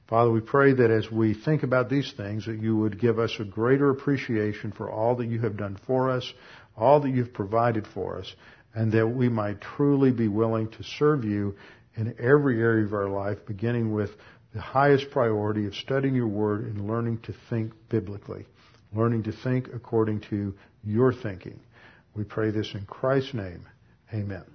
Father, 0.06 0.30
we 0.30 0.40
pray 0.40 0.74
that 0.74 0.90
as 0.90 1.10
we 1.10 1.32
think 1.32 1.62
about 1.62 1.88
these 1.88 2.12
things, 2.12 2.44
that 2.44 2.60
you 2.60 2.76
would 2.76 3.00
give 3.00 3.18
us 3.18 3.34
a 3.40 3.44
greater 3.44 3.90
appreciation 3.90 4.70
for 4.70 4.90
all 4.90 5.16
that 5.16 5.26
you 5.26 5.40
have 5.40 5.56
done 5.56 5.78
for 5.86 6.10
us, 6.10 6.30
all 6.76 7.00
that 7.00 7.10
you've 7.10 7.32
provided 7.32 7.86
for 7.86 8.18
us, 8.18 8.34
and 8.74 8.92
that 8.92 9.06
we 9.06 9.28
might 9.28 9.60
truly 9.60 10.10
be 10.10 10.28
willing 10.28 10.68
to 10.68 10.82
serve 10.82 11.24
you 11.24 11.54
in 11.96 12.14
every 12.18 12.60
area 12.60 12.84
of 12.84 12.92
our 12.92 13.08
life, 13.08 13.38
beginning 13.46 13.92
with 13.92 14.10
the 14.52 14.60
highest 14.60 15.10
priority 15.10 15.66
of 15.66 15.74
studying 15.74 16.14
your 16.14 16.28
word 16.28 16.64
and 16.64 16.86
learning 16.86 17.18
to 17.20 17.34
think 17.48 17.72
biblically, 17.88 18.46
learning 18.92 19.22
to 19.22 19.32
think 19.32 19.68
according 19.74 20.20
to 20.20 20.54
your 20.86 21.12
thinking. 21.12 21.60
We 22.14 22.24
pray 22.24 22.50
this 22.50 22.74
in 22.74 22.86
Christ's 22.86 23.34
name. 23.34 23.66
Amen. 24.12 24.53